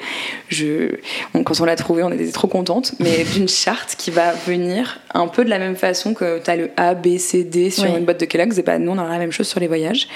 je, 0.48 0.96
quand 1.34 1.60
on 1.60 1.66
l'a 1.66 1.76
trouvée, 1.76 2.04
on 2.04 2.12
était 2.12 2.32
trop 2.32 2.48
contente, 2.48 2.94
mais 3.00 3.24
d'une 3.34 3.48
charte 3.48 3.96
qui 3.98 4.12
va 4.12 4.32
venir 4.34 5.00
un 5.14 5.28
peu 5.28 5.44
de 5.44 5.50
la 5.50 5.60
même 5.60 5.76
façon 5.76 6.14
que 6.14 6.40
tu 6.40 6.50
as 6.50 6.56
le 6.56 6.72
A, 6.78 6.94
B, 6.94 7.18
C, 7.18 7.44
D 7.44 7.70
sur 7.70 7.86
une 7.86 8.06
boîte 8.06 8.20
de 8.20 8.26
Kellogg's. 8.26 8.58
Et 8.58 8.64
bah, 8.64 8.80
nous, 8.80 8.92
on 8.92 8.98
a 8.98 9.08
la 9.08 9.18
même 9.18 9.32
chose 9.32 9.48
sur 9.48 9.60
les 9.60 9.68
voyages 9.68 10.08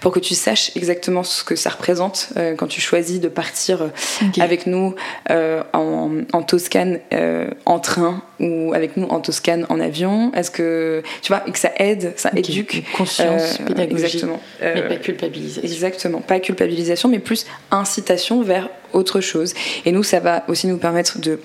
pour 0.00 0.12
que 0.12 0.20
tu 0.20 0.34
saches 0.34 0.72
exactement 0.76 1.22
ce 1.22 1.44
que 1.44 1.56
ça 1.56 1.70
représente 1.70 2.32
quand 2.56 2.66
tu 2.66 2.80
choisis 2.80 3.20
de 3.20 3.28
partir 3.28 3.90
avec 4.38 4.66
nous 4.66 4.94
euh, 5.30 5.62
en, 5.72 6.42
Toscane 6.42 6.98
euh, 7.12 7.48
en 7.64 7.78
train 7.78 8.22
ou 8.40 8.72
avec 8.74 8.96
nous 8.96 9.06
en 9.06 9.20
Toscane 9.20 9.66
en 9.68 9.78
avion? 9.80 10.32
Est-ce 10.34 10.50
que 10.50 11.02
tu 11.22 11.32
vois 11.32 11.42
et 11.46 11.52
que 11.52 11.58
ça 11.58 11.70
aide, 11.76 12.14
ça 12.16 12.30
éduque? 12.34 12.82
Conscience 12.96 13.60
euh, 13.60 13.82
exactement, 13.82 14.40
mais 14.60 14.82
pas 14.82 14.96
culpabilisation. 14.96 15.62
Exactement, 15.62 16.20
pas 16.20 16.40
culpabilisation, 16.40 17.08
mais 17.08 17.18
plus 17.18 17.46
incitation 17.70 18.42
vers 18.42 18.68
autre 18.92 19.20
chose. 19.20 19.54
Et 19.84 19.92
nous, 19.92 20.02
ça 20.02 20.20
va 20.20 20.44
aussi 20.48 20.66
nous 20.66 20.78
permettre 20.78 21.18
de 21.18 21.38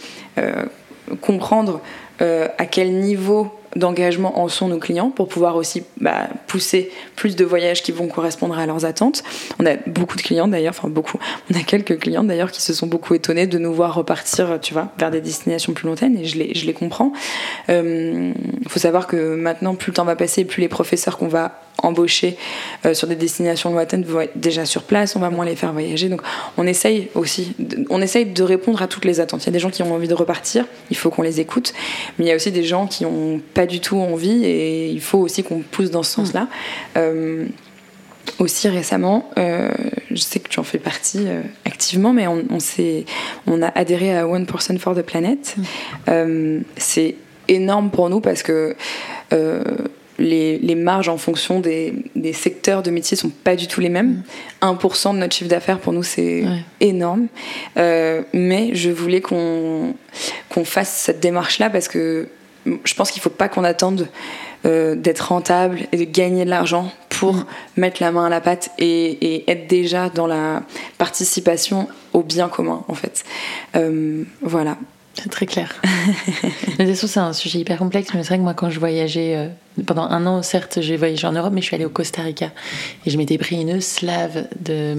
comprendre 1.21 1.81
à 2.19 2.65
quel 2.65 2.93
niveau 2.93 3.56
d'engagement 3.75 4.39
en 4.39 4.47
sont 4.47 4.67
nos 4.67 4.79
clients 4.79 5.09
pour 5.09 5.27
pouvoir 5.27 5.55
aussi 5.55 5.83
bah, 5.99 6.27
pousser 6.47 6.91
plus 7.15 7.35
de 7.35 7.45
voyages 7.45 7.83
qui 7.83 7.91
vont 7.91 8.07
correspondre 8.07 8.57
à 8.57 8.65
leurs 8.65 8.85
attentes. 8.85 9.23
On 9.59 9.65
a 9.65 9.75
beaucoup 9.87 10.17
de 10.17 10.21
clients 10.21 10.47
d'ailleurs, 10.47 10.73
enfin 10.77 10.89
beaucoup, 10.89 11.19
on 11.51 11.59
a 11.59 11.63
quelques 11.63 11.99
clients 11.99 12.23
d'ailleurs 12.23 12.51
qui 12.51 12.61
se 12.61 12.73
sont 12.73 12.87
beaucoup 12.87 13.13
étonnés 13.13 13.47
de 13.47 13.57
nous 13.57 13.73
voir 13.73 13.93
repartir, 13.93 14.59
tu 14.61 14.73
vois, 14.73 14.89
vers 14.97 15.11
des 15.11 15.21
destinations 15.21 15.73
plus 15.73 15.87
lointaines 15.87 16.17
et 16.17 16.25
je 16.25 16.37
les, 16.37 16.53
je 16.55 16.65
les 16.65 16.73
comprends. 16.73 17.11
Il 17.67 17.73
euh, 17.73 18.33
faut 18.67 18.79
savoir 18.79 19.07
que 19.07 19.35
maintenant, 19.35 19.75
plus 19.75 19.91
le 19.91 19.95
temps 19.95 20.05
va 20.05 20.15
passer, 20.15 20.45
plus 20.45 20.61
les 20.61 20.69
professeurs 20.69 21.17
qu'on 21.17 21.27
va 21.27 21.61
embaucher 21.83 22.37
euh, 22.85 22.93
sur 22.93 23.07
des 23.07 23.15
destinations 23.15 23.71
lointaines 23.71 24.03
vont 24.03 24.21
être 24.21 24.37
déjà 24.37 24.65
sur 24.65 24.83
place, 24.83 25.15
on 25.15 25.19
va 25.19 25.29
moins 25.29 25.45
les 25.45 25.55
faire 25.55 25.73
voyager. 25.73 26.09
Donc 26.09 26.21
on 26.57 26.65
essaye 26.65 27.09
aussi, 27.15 27.55
on 27.89 28.01
essaye 28.01 28.25
de 28.25 28.43
répondre 28.43 28.81
à 28.81 28.87
toutes 28.87 29.05
les 29.05 29.19
attentes. 29.19 29.43
Il 29.43 29.47
y 29.47 29.49
a 29.49 29.53
des 29.53 29.59
gens 29.59 29.69
qui 29.69 29.83
ont 29.83 29.93
envie 29.93 30.07
de 30.07 30.13
repartir, 30.13 30.65
il 30.89 30.97
faut 30.97 31.09
qu'on 31.09 31.21
les 31.21 31.39
écoute, 31.39 31.73
mais 32.17 32.25
il 32.25 32.27
y 32.27 32.31
a 32.31 32.35
aussi 32.35 32.51
des 32.51 32.63
gens 32.63 32.87
qui 32.87 33.03
n'ont 33.03 33.39
pas 33.53 33.65
du 33.65 33.79
tout 33.79 33.97
envie 33.97 34.45
et 34.45 34.89
il 34.89 35.01
faut 35.01 35.19
aussi 35.19 35.43
qu'on 35.43 35.59
pousse 35.59 35.91
dans 35.91 36.03
ce 36.03 36.11
sens-là. 36.13 36.43
Mm. 36.43 36.47
Euh, 36.97 37.45
aussi 38.39 38.67
récemment, 38.67 39.29
euh, 39.37 39.69
je 40.11 40.17
sais 40.17 40.39
que 40.39 40.49
tu 40.49 40.59
en 40.59 40.63
fais 40.63 40.79
partie 40.79 41.27
activement, 41.63 42.11
mais 42.11 42.27
on, 42.27 42.43
on, 42.49 42.57
on, 43.47 43.61
a 43.61 43.67
adhéré 43.67 44.15
à 44.15 44.27
One 44.27 44.45
Person 44.45 44.77
for 44.77 44.93
the 44.93 45.01
Planet. 45.01 45.55
Mm. 46.07 46.59
c'est 46.75 47.15
énorme 47.47 47.89
pour 47.89 48.09
nous 48.09 48.19
parce 48.19 48.43
que 48.43 48.75
les, 50.19 50.75
marges 50.75 51.09
en 51.09 51.17
fonction 51.17 51.59
des, 51.59 51.93
secteurs 52.33 52.83
de 52.83 52.91
métier 52.91 53.17
sont 53.17 53.29
pas 53.29 53.55
du 53.55 53.67
tout 53.67 53.81
les 53.81 53.89
mêmes. 53.89 54.23
1% 54.61 55.13
de 55.13 55.19
notre 55.19 55.35
chiffre 55.35 55.49
d'affaires 55.49 55.79
pour 55.79 55.93
nous 55.93 56.03
c'est 56.03 56.43
énorme. 56.79 57.27
Euh, 57.77 58.23
mais 58.33 58.71
je 58.73 58.89
voulais 58.89 59.21
qu'on 59.21 59.93
fasse 60.63 60.89
cette 60.89 61.19
démarche-là 61.19 61.69
parce 61.69 61.87
que 61.87 62.27
je 62.83 62.93
pense 62.95 63.11
qu'il 63.11 63.21
faut 63.21 63.29
pas 63.29 63.47
qu'on 63.47 63.63
attende 63.63 64.07
euh, 64.65 64.95
d'être 64.95 65.29
rentable 65.29 65.81
et 65.91 65.97
de 65.97 66.03
gagner 66.03 66.43
de 66.43 66.49
l'argent 66.49 66.91
pour 67.09 67.33
mm. 67.33 67.45
mettre 67.77 68.01
la 68.01 68.11
main 68.11 68.25
à 68.25 68.29
la 68.29 68.41
pâte 68.41 68.71
et, 68.77 69.49
être 69.49 69.67
déjà 69.67 70.09
dans 70.09 70.27
la 70.27 70.63
participation 70.97 71.87
au 72.13 72.23
bien 72.23 72.49
commun 72.49 72.83
en 72.87 72.93
fait. 72.93 73.23
Euh, 73.75 74.23
voilà. 74.41 74.77
Très 75.31 75.45
clair. 75.45 75.73
De 75.83 76.83
toute 76.83 76.87
façon, 76.87 77.07
c'est 77.07 77.19
un 77.19 77.33
sujet 77.33 77.59
hyper 77.59 77.77
complexe. 77.77 78.09
Mais 78.13 78.23
c'est 78.23 78.29
vrai 78.29 78.37
que 78.37 78.43
moi, 78.43 78.53
quand 78.53 78.69
je 78.69 78.79
voyageais, 78.79 79.35
euh, 79.35 79.47
pendant 79.85 80.03
un 80.03 80.25
an, 80.25 80.41
certes, 80.43 80.79
j'ai 80.81 80.97
voyagé 80.97 81.25
en 81.27 81.31
Europe, 81.31 81.51
mais 81.53 81.61
je 81.61 81.67
suis 81.67 81.75
allée 81.75 81.85
au 81.85 81.89
Costa 81.89 82.21
Rica. 82.21 82.51
Et 83.05 83.09
je 83.09 83.17
m'étais 83.17 83.37
pris 83.37 83.59
une 83.59 83.81
slave 83.81 84.47
de, 84.59 84.95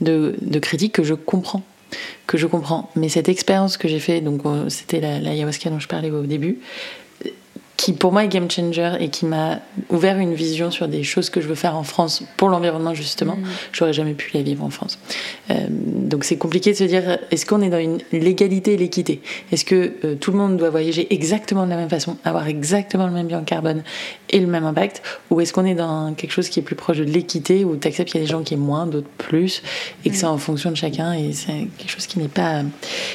de, 0.00 0.36
de 0.40 0.58
critiques 0.58 0.92
que 0.92 1.04
je 1.04 1.14
comprends. 1.14 1.62
Que 2.26 2.38
je 2.38 2.46
comprends. 2.46 2.90
Mais 2.96 3.08
cette 3.08 3.28
expérience 3.28 3.76
que 3.76 3.88
j'ai 3.88 4.00
fait, 4.00 4.20
donc 4.20 4.44
euh, 4.46 4.68
c'était 4.68 5.00
l'ayahuasca 5.00 5.70
dont 5.70 5.78
je 5.78 5.88
parlais 5.88 6.10
au 6.10 6.22
début, 6.22 6.58
qui 7.82 7.92
pour 7.92 8.12
moi 8.12 8.22
est 8.22 8.28
game 8.28 8.48
changer 8.48 8.92
et 9.00 9.08
qui 9.08 9.26
m'a 9.26 9.58
ouvert 9.90 10.16
une 10.18 10.34
vision 10.34 10.70
sur 10.70 10.86
des 10.86 11.02
choses 11.02 11.30
que 11.30 11.40
je 11.40 11.48
veux 11.48 11.56
faire 11.56 11.74
en 11.74 11.82
France 11.82 12.22
pour 12.36 12.48
l'environnement 12.48 12.94
justement. 12.94 13.34
Mm. 13.34 13.44
J'aurais 13.72 13.92
jamais 13.92 14.14
pu 14.14 14.30
la 14.34 14.42
vivre 14.42 14.62
en 14.62 14.70
France. 14.70 15.00
Euh, 15.50 15.66
donc 15.68 16.22
c'est 16.22 16.36
compliqué 16.36 16.70
de 16.70 16.76
se 16.76 16.84
dire 16.84 17.18
est-ce 17.32 17.44
qu'on 17.44 17.60
est 17.60 17.70
dans 17.70 17.80
une 17.80 17.98
l'égalité 18.12 18.74
et 18.74 18.76
l'équité? 18.76 19.20
Est-ce 19.50 19.64
que 19.64 19.94
euh, 20.04 20.14
tout 20.14 20.30
le 20.30 20.38
monde 20.38 20.58
doit 20.58 20.70
voyager 20.70 21.12
exactement 21.12 21.64
de 21.64 21.70
la 21.70 21.76
même 21.76 21.88
façon, 21.88 22.16
avoir 22.24 22.46
exactement 22.46 23.08
le 23.08 23.12
même 23.12 23.26
bilan 23.26 23.42
carbone 23.42 23.82
et 24.30 24.38
le 24.38 24.46
même 24.46 24.64
impact? 24.64 25.02
Ou 25.30 25.40
est-ce 25.40 25.52
qu'on 25.52 25.64
est 25.64 25.74
dans 25.74 26.14
quelque 26.14 26.30
chose 26.30 26.48
qui 26.50 26.60
est 26.60 26.62
plus 26.62 26.76
proche 26.76 26.98
de 26.98 27.04
l'équité 27.04 27.64
où 27.64 27.74
tu 27.74 27.88
acceptes 27.88 28.12
qu'il 28.12 28.20
y 28.20 28.22
a 28.22 28.26
des 28.26 28.30
gens 28.30 28.44
qui 28.44 28.54
aiment 28.54 28.60
moins, 28.60 28.86
d'autres 28.86 29.10
plus 29.18 29.60
et 30.04 30.10
que 30.10 30.14
c'est 30.14 30.26
mm. 30.26 30.30
en 30.30 30.38
fonction 30.38 30.70
de 30.70 30.76
chacun 30.76 31.14
et 31.14 31.32
c'est 31.32 31.66
quelque 31.78 31.90
chose 31.90 32.06
qui 32.06 32.20
n'est 32.20 32.28
pas 32.28 32.62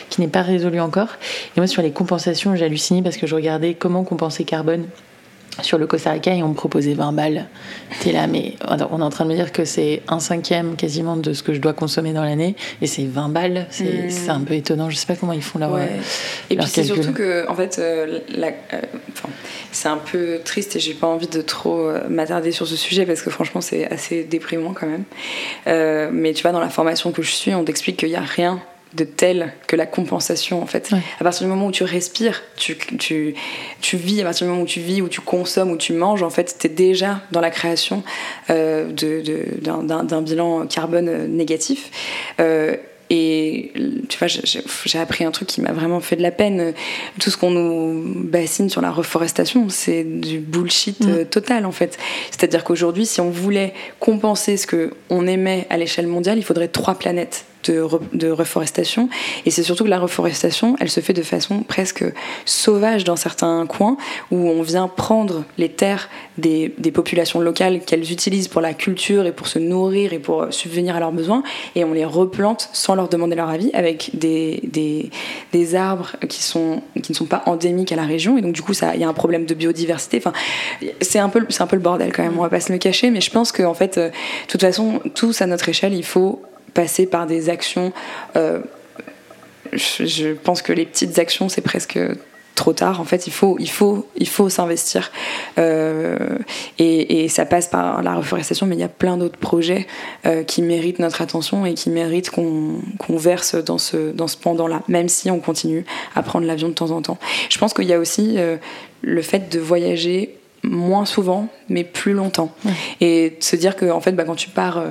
qui 0.09 0.19
n'est 0.19 0.27
pas 0.27 0.41
résolu 0.41 0.81
encore? 0.81 1.15
Et 1.55 1.61
moi 1.61 1.67
sur 1.67 1.81
les 1.81 1.91
compensations, 1.91 2.53
j'ai 2.57 2.65
halluciné 2.65 3.01
parce 3.01 3.15
que 3.15 3.27
je 3.27 3.33
regardais 3.33 3.73
comment 3.73 4.03
compenser 4.03 4.43
carbone 4.43 4.56
sur 5.61 5.77
le 5.77 5.87
Costa 5.87 6.11
Rica 6.11 6.33
et 6.33 6.43
on 6.43 6.49
me 6.49 6.53
proposait 6.53 6.93
20 6.93 7.11
balles. 7.13 7.47
T'es 8.01 8.11
là, 8.11 8.27
mais 8.27 8.55
on 8.67 8.77
est 8.77 9.03
en 9.03 9.09
train 9.09 9.25
de 9.25 9.29
me 9.29 9.35
dire 9.35 9.51
que 9.51 9.65
c'est 9.65 10.01
un 10.07 10.19
cinquième 10.19 10.75
quasiment 10.75 11.17
de 11.17 11.33
ce 11.33 11.43
que 11.43 11.53
je 11.53 11.59
dois 11.59 11.73
consommer 11.73 12.13
dans 12.13 12.23
l'année 12.23 12.55
et 12.81 12.87
c'est 12.87 13.05
20 13.05 13.29
balles. 13.29 13.67
C'est 13.69 13.83
hmm. 13.83 14.29
un 14.29 14.41
peu 14.41 14.53
étonnant. 14.53 14.89
Je 14.89 14.95
sais 14.95 15.07
pas 15.07 15.15
comment 15.15 15.33
ils 15.33 15.41
font 15.41 15.59
leur. 15.59 15.71
Ouais. 15.71 15.89
et 16.49 16.57
puis 16.57 16.67
c'est 16.67 16.83
surtout 16.83 17.13
que, 17.13 17.47
en 17.49 17.55
fait, 17.55 17.77
euh, 17.79 18.19
euh, 18.37 18.81
c'est 19.71 19.89
un 19.89 19.97
peu 19.97 20.39
triste 20.43 20.75
et 20.75 20.79
j'ai 20.79 20.93
pas 20.93 21.07
envie 21.07 21.27
de 21.27 21.41
trop 21.41 21.89
euh, 21.89 22.07
m'attarder 22.09 22.51
sur 22.51 22.67
ce 22.67 22.75
sujet 22.75 23.05
parce 23.05 23.21
que 23.21 23.29
franchement, 23.29 23.61
c'est 23.61 23.91
assez 23.91 24.23
déprimant 24.23 24.73
quand 24.73 24.87
même. 24.87 26.11
mais 26.13 26.33
tu 26.33 26.43
vois, 26.43 26.51
dans 26.51 26.59
la 26.59 26.69
formation 26.69 27.11
que 27.11 27.21
je 27.21 27.31
suis, 27.31 27.53
on 27.53 27.63
t'explique 27.63 27.97
qu'il 27.97 28.09
n'y 28.09 28.15
a 28.15 28.21
rien 28.21 28.61
de 28.93 29.03
tel 29.03 29.53
que 29.67 29.75
la 29.75 29.85
compensation 29.85 30.61
en 30.61 30.65
fait. 30.65 30.91
À 31.19 31.23
partir 31.23 31.45
du 31.45 31.49
moment 31.49 31.67
où 31.67 31.71
tu 31.71 31.83
respires, 31.83 32.43
tu, 32.55 32.77
tu, 32.99 33.35
tu, 33.81 33.97
vis, 33.97 34.21
à 34.21 34.23
partir 34.23 34.45
du 34.45 34.51
moment 34.51 34.63
où 34.63 34.67
tu 34.67 34.79
vis, 34.79 35.01
où 35.01 35.09
tu 35.09 35.21
consommes, 35.21 35.71
où 35.71 35.77
tu 35.77 35.93
manges, 35.93 36.23
en 36.23 36.29
fait, 36.29 36.55
tu 36.59 36.67
es 36.67 36.69
déjà 36.69 37.21
dans 37.31 37.41
la 37.41 37.49
création 37.49 38.03
euh, 38.49 38.91
d'un 38.91 40.21
bilan 40.21 40.67
carbone 40.67 41.27
négatif. 41.27 41.91
Euh, 42.39 42.75
et 43.09 43.71
tu 44.09 44.17
vois, 44.17 44.27
j'ai 44.27 44.99
appris 44.99 45.23
un 45.23 45.31
truc 45.31 45.47
qui 45.47 45.61
m'a 45.61 45.71
vraiment 45.71 46.01
fait 46.01 46.17
de 46.17 46.21
la 46.21 46.31
peine. 46.31 46.73
Tout 47.19 47.29
ce 47.29 47.37
qu'on 47.37 47.51
nous 47.51 48.03
bassine 48.23 48.69
sur 48.69 48.81
la 48.81 48.91
reforestation, 48.91 49.69
c'est 49.69 50.03
du 50.03 50.39
bullshit 50.39 50.99
mm. 50.99 51.09
euh, 51.09 51.23
total 51.23 51.65
en 51.65 51.71
fait. 51.71 51.97
C'est-à-dire 52.31 52.63
qu'aujourd'hui, 52.65 53.05
si 53.05 53.21
on 53.21 53.29
voulait 53.29 53.73
compenser 53.99 54.57
ce 54.57 54.67
qu'on 54.67 55.27
émet 55.27 55.67
à 55.69 55.77
l'échelle 55.77 56.07
mondiale, 56.07 56.37
il 56.37 56.43
faudrait 56.43 56.67
trois 56.67 56.95
planètes 56.95 57.45
de, 57.63 58.31
reforestation. 58.31 59.09
Et 59.45 59.51
c'est 59.51 59.63
surtout 59.63 59.83
que 59.83 59.89
la 59.89 59.99
reforestation, 59.99 60.75
elle 60.79 60.89
se 60.89 60.99
fait 60.99 61.13
de 61.13 61.21
façon 61.21 61.63
presque 61.63 62.05
sauvage 62.45 63.03
dans 63.03 63.15
certains 63.15 63.65
coins, 63.65 63.97
où 64.31 64.49
on 64.49 64.61
vient 64.61 64.87
prendre 64.87 65.43
les 65.57 65.69
terres 65.69 66.09
des, 66.37 66.69
populations 66.93 67.39
locales 67.39 67.81
qu'elles 67.81 68.11
utilisent 68.11 68.47
pour 68.47 68.61
la 68.61 68.73
culture 68.73 69.25
et 69.25 69.31
pour 69.31 69.47
se 69.47 69.59
nourrir 69.59 70.13
et 70.13 70.19
pour 70.19 70.47
subvenir 70.51 70.95
à 70.95 70.99
leurs 70.99 71.11
besoins, 71.11 71.43
et 71.75 71.83
on 71.83 71.93
les 71.93 72.05
replante 72.05 72.69
sans 72.73 72.95
leur 72.95 73.09
demander 73.09 73.35
leur 73.35 73.49
avis, 73.49 73.69
avec 73.73 74.11
des, 74.13 74.61
des, 75.51 75.75
arbres 75.75 76.11
qui, 76.29 76.41
sont, 76.41 76.81
qui 77.01 77.11
ne 77.11 77.15
sont 77.15 77.25
pas 77.25 77.43
endémiques 77.45 77.91
à 77.91 77.95
la 77.95 78.05
région. 78.05 78.37
Et 78.37 78.41
donc 78.41 78.53
du 78.53 78.61
coup, 78.61 78.71
il 78.71 78.99
y 78.99 79.03
a 79.03 79.07
un 79.07 79.13
problème 79.13 79.45
de 79.45 79.53
biodiversité. 79.53 80.17
Enfin, 80.17 80.33
c'est 81.01 81.19
un, 81.19 81.29
peu, 81.29 81.45
un 81.59 81.67
peu 81.67 81.75
le 81.75 81.81
bordel 81.81 82.11
quand 82.13 82.23
même, 82.23 82.37
on 82.37 82.41
va 82.41 82.49
pas 82.49 82.61
se 82.61 82.71
le 82.71 82.77
cacher, 82.77 83.09
mais 83.11 83.21
je 83.21 83.31
pense 83.31 83.51
qu'en 83.51 83.73
fait, 83.73 83.97
euh, 83.97 84.09
de 84.09 84.47
toute 84.47 84.61
façon, 84.61 85.01
tous 85.13 85.41
à 85.41 85.45
notre 85.45 85.69
échelle, 85.69 85.93
il 85.93 86.05
faut 86.05 86.41
passer 86.77 87.07
par 87.07 87.25
des 87.25 87.49
actions. 87.49 87.91
Euh, 88.35 88.59
je, 89.73 90.33
pense 90.33 90.61
que 90.61 90.71
les 90.71 90.85
petites 90.85 91.17
actions, 91.17 91.49
c'est 91.49 91.61
presque 91.61 91.97
trop 92.53 92.71
tard. 92.71 93.01
En 93.01 93.03
fait, 93.03 93.25
il 93.25 93.33
faut, 93.33 93.57
il 93.59 93.69
faut, 93.69 94.07
il 94.15 94.27
faut 94.27 94.47
s'investir. 94.47 95.11
Euh, 95.57 96.37
et, 96.77 97.27
ça 97.29 97.45
passe 97.45 97.67
par 97.67 98.03
la 98.03 98.13
reforestation, 98.13 98.67
mais 98.67 98.75
il 98.75 98.79
y 98.79 98.83
a 98.83 98.89
plein 98.89 99.17
d'autres 99.17 99.39
projets 99.39 99.87
euh, 100.27 100.43
qui 100.43 100.61
méritent 100.61 100.99
notre 100.99 101.23
attention 101.23 101.65
et 101.65 101.73
qui 101.73 101.89
méritent 101.89 102.29
qu'on 102.29 102.79
verse 103.09 103.55
dans 103.55 103.79
ce, 103.79 104.11
dans 104.11 104.27
ce 104.27 104.37
pendant-là, 104.37 104.83
même 104.87 105.09
si 105.09 105.31
on 105.31 105.39
continue 105.39 105.83
à 106.15 106.21
prendre 106.21 106.45
l'avion 106.45 106.69
de 106.69 106.75
temps 106.75 106.91
en 106.91 107.01
temps. 107.01 107.17
Je 107.49 107.57
pense 107.57 107.73
qu'il 107.73 107.85
y 107.85 107.93
a 107.93 107.99
aussi 107.99 108.37
le 109.01 109.21
fait 109.23 109.51
de 109.51 109.59
voyager 109.59 110.36
moins 110.63 111.05
souvent, 111.05 111.47
mais 111.69 111.83
plus 111.83 112.13
longtemps. 112.13 112.53
Et 113.01 113.37
se 113.39 113.55
dire 113.55 113.75
que, 113.75 113.89
en 113.89 114.01
fait, 114.01 114.11
bah, 114.11 114.23
quand 114.23 114.35
tu 114.35 114.49
pars 114.49 114.77
euh, 114.77 114.89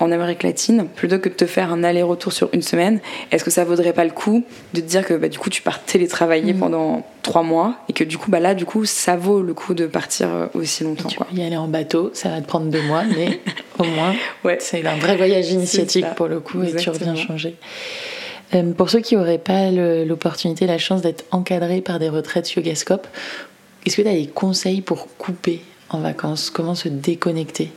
en 0.00 0.10
Amérique 0.10 0.42
latine, 0.42 0.86
plutôt 0.94 1.18
que 1.18 1.28
de 1.28 1.34
te 1.34 1.46
faire 1.46 1.72
un 1.72 1.84
aller-retour 1.84 2.32
sur 2.32 2.48
une 2.52 2.62
semaine, 2.62 3.00
est-ce 3.30 3.44
que 3.44 3.50
ça 3.50 3.64
vaudrait 3.64 3.92
pas 3.92 4.04
le 4.04 4.10
coup 4.10 4.44
de 4.74 4.80
te 4.80 4.86
dire 4.86 5.06
que 5.06 5.14
bah, 5.14 5.28
du 5.28 5.38
coup, 5.38 5.50
tu 5.50 5.62
pars 5.62 5.82
télétravailler 5.82 6.54
mm. 6.54 6.58
pendant 6.58 7.06
trois 7.22 7.42
mois 7.42 7.76
et 7.88 7.92
que 7.92 8.04
du 8.04 8.18
coup, 8.18 8.30
bah, 8.30 8.40
là, 8.40 8.54
du 8.54 8.64
coup, 8.64 8.84
ça 8.84 9.16
vaut 9.16 9.42
le 9.42 9.54
coup 9.54 9.74
de 9.74 9.86
partir 9.86 10.28
euh, 10.28 10.46
aussi 10.54 10.84
longtemps. 10.84 11.08
tu 11.08 11.36
y 11.36 11.42
aller 11.42 11.56
en 11.56 11.68
bateau, 11.68 12.10
ça 12.14 12.28
va 12.28 12.40
te 12.40 12.46
prendre 12.46 12.66
deux 12.66 12.82
mois, 12.82 13.04
mais 13.04 13.40
au 13.78 13.84
moins, 13.84 14.14
ouais. 14.44 14.58
c'est 14.60 14.84
un 14.86 14.96
vrai 14.96 15.16
voyage 15.16 15.50
initiatique 15.50 16.06
pour 16.16 16.28
le 16.28 16.40
coup 16.40 16.62
et 16.62 16.74
tu 16.76 16.90
reviens 16.90 17.14
changer. 17.14 17.56
Euh, 18.54 18.72
pour 18.72 18.90
ceux 18.90 19.00
qui 19.00 19.16
n'auraient 19.16 19.38
pas 19.38 19.70
l'opportunité, 19.70 20.66
la 20.66 20.78
chance 20.78 21.02
d'être 21.02 21.24
encadrés 21.30 21.80
par 21.80 21.98
des 21.98 22.08
retraites 22.08 22.52
Yogascope, 22.52 23.06
est-ce 23.84 23.96
que 23.96 24.02
tu 24.02 24.08
as 24.08 24.12
des 24.12 24.28
conseils 24.28 24.80
pour 24.80 25.08
couper 25.16 25.62
en 25.90 26.00
vacances? 26.00 26.50
Comment 26.50 26.74
se 26.74 26.88
déconnecter? 26.88 27.70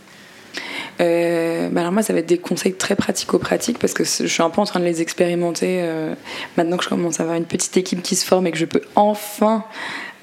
Euh, 1.01 1.69
bah 1.69 1.81
alors 1.81 1.91
moi, 1.91 2.03
ça 2.03 2.13
va 2.13 2.19
être 2.19 2.25
des 2.25 2.37
conseils 2.37 2.73
très 2.73 2.95
pratico-pratiques 2.95 3.79
parce 3.79 3.93
que 3.93 4.03
je 4.03 4.27
suis 4.27 4.43
un 4.43 4.49
peu 4.49 4.61
en 4.61 4.65
train 4.65 4.79
de 4.79 4.85
les 4.85 5.01
expérimenter 5.01 5.81
euh, 5.81 6.13
maintenant 6.57 6.77
que 6.77 6.83
je 6.83 6.89
commence 6.89 7.19
à 7.19 7.23
avoir 7.23 7.37
une 7.37 7.45
petite 7.45 7.75
équipe 7.77 8.01
qui 8.01 8.15
se 8.15 8.25
forme 8.25 8.47
et 8.47 8.51
que 8.51 8.57
je 8.57 8.65
peux 8.65 8.81
enfin 8.95 9.65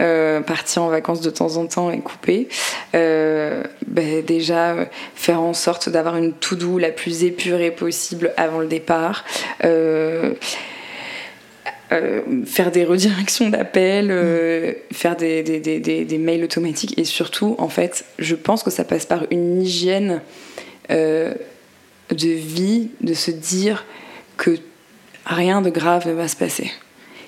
euh, 0.00 0.40
partir 0.40 0.82
en 0.82 0.88
vacances 0.88 1.20
de 1.20 1.30
temps 1.30 1.56
en 1.56 1.66
temps 1.66 1.90
et 1.90 2.00
couper. 2.00 2.48
Bah 2.92 4.02
déjà, 4.26 4.88
faire 5.14 5.42
en 5.42 5.52
sorte 5.52 5.88
d'avoir 5.90 6.16
une 6.16 6.32
to-do 6.32 6.78
la 6.78 6.90
plus 6.90 7.24
épurée 7.24 7.70
possible 7.70 8.32
avant 8.36 8.60
le 8.60 8.66
départ. 8.66 9.24
Euh, 11.92 12.22
faire 12.46 12.70
des 12.70 12.84
redirections 12.84 13.50
d'appels, 13.50 14.08
euh, 14.10 14.72
faire 14.92 15.14
des, 15.14 16.18
mails 16.18 16.42
automatiques 16.42 16.98
et 16.98 17.04
surtout, 17.04 17.54
en 17.58 17.68
fait, 17.68 18.06
je 18.18 18.34
pense 18.34 18.62
que 18.62 18.70
ça 18.70 18.84
passe 18.84 19.04
par 19.04 19.26
une 19.30 19.60
hygiène 19.60 20.22
euh, 20.90 21.34
de 22.10 22.28
vie, 22.28 22.88
de 23.02 23.12
se 23.12 23.30
dire 23.30 23.84
que 24.38 24.58
rien 25.26 25.60
de 25.60 25.68
grave 25.68 26.08
ne 26.08 26.12
va 26.12 26.28
se 26.28 26.36
passer. 26.36 26.70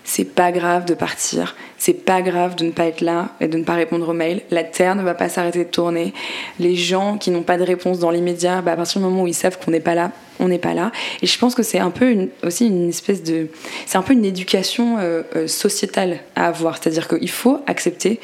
C'est 0.03 0.35
pas 0.35 0.51
grave 0.51 0.87
de 0.87 0.95
partir, 0.95 1.57
c'est 1.77 2.05
pas 2.05 2.23
grave 2.23 2.55
de 2.55 2.65
ne 2.65 2.71
pas 2.71 2.87
être 2.87 3.03
là 3.03 3.31
et 3.41 3.49
de 3.49 3.59
ne 3.59 3.65
pas 3.65 3.75
répondre 3.75 4.09
aux 4.09 4.15
mails. 4.15 4.43
La 4.51 4.65
Terre 4.65 4.95
ne 4.95 5.03
va 5.03 5.15
pas 5.15 5.29
s'arrêter 5.29 5.65
de 5.65 5.71
tourner. 5.71 6.15
Les 6.59 6.75
gens 6.75 7.19
qui 7.19 7.31
n'ont 7.31 7.43
pas 7.43 7.59
de 7.59 7.65
réponse 7.65 7.99
dans 7.99 8.11
l'immédiat, 8.11 8.63
bah 8.63 8.73
à 8.73 8.77
partir 8.77 9.01
du 9.01 9.07
moment 9.07 9.25
où 9.25 9.27
ils 9.27 9.35
savent 9.35 9.59
qu'on 9.63 9.73
n'est 9.73 9.81
pas 9.81 9.95
là, 9.95 10.13
on 10.41 10.49
n'est 10.49 10.59
pas 10.59 10.75
là. 10.75 10.91
Et 11.23 11.27
je 11.27 11.39
pense 11.39 11.55
que 11.55 11.63
c'est 11.63 11.79
un 11.79 11.91
peu 11.91 12.29
aussi 12.43 12.67
une 12.67 12.89
espèce 12.89 13.23
de. 13.23 13.49
C'est 13.87 13.99
un 13.99 14.03
peu 14.03 14.13
une 14.13 14.25
éducation 14.25 14.99
euh, 14.99 15.23
euh, 15.37 15.47
sociétale 15.47 16.19
à 16.35 16.47
avoir. 16.47 16.77
C'est-à-dire 16.77 17.09
qu'il 17.09 17.31
faut 17.31 17.61
accepter 17.67 18.21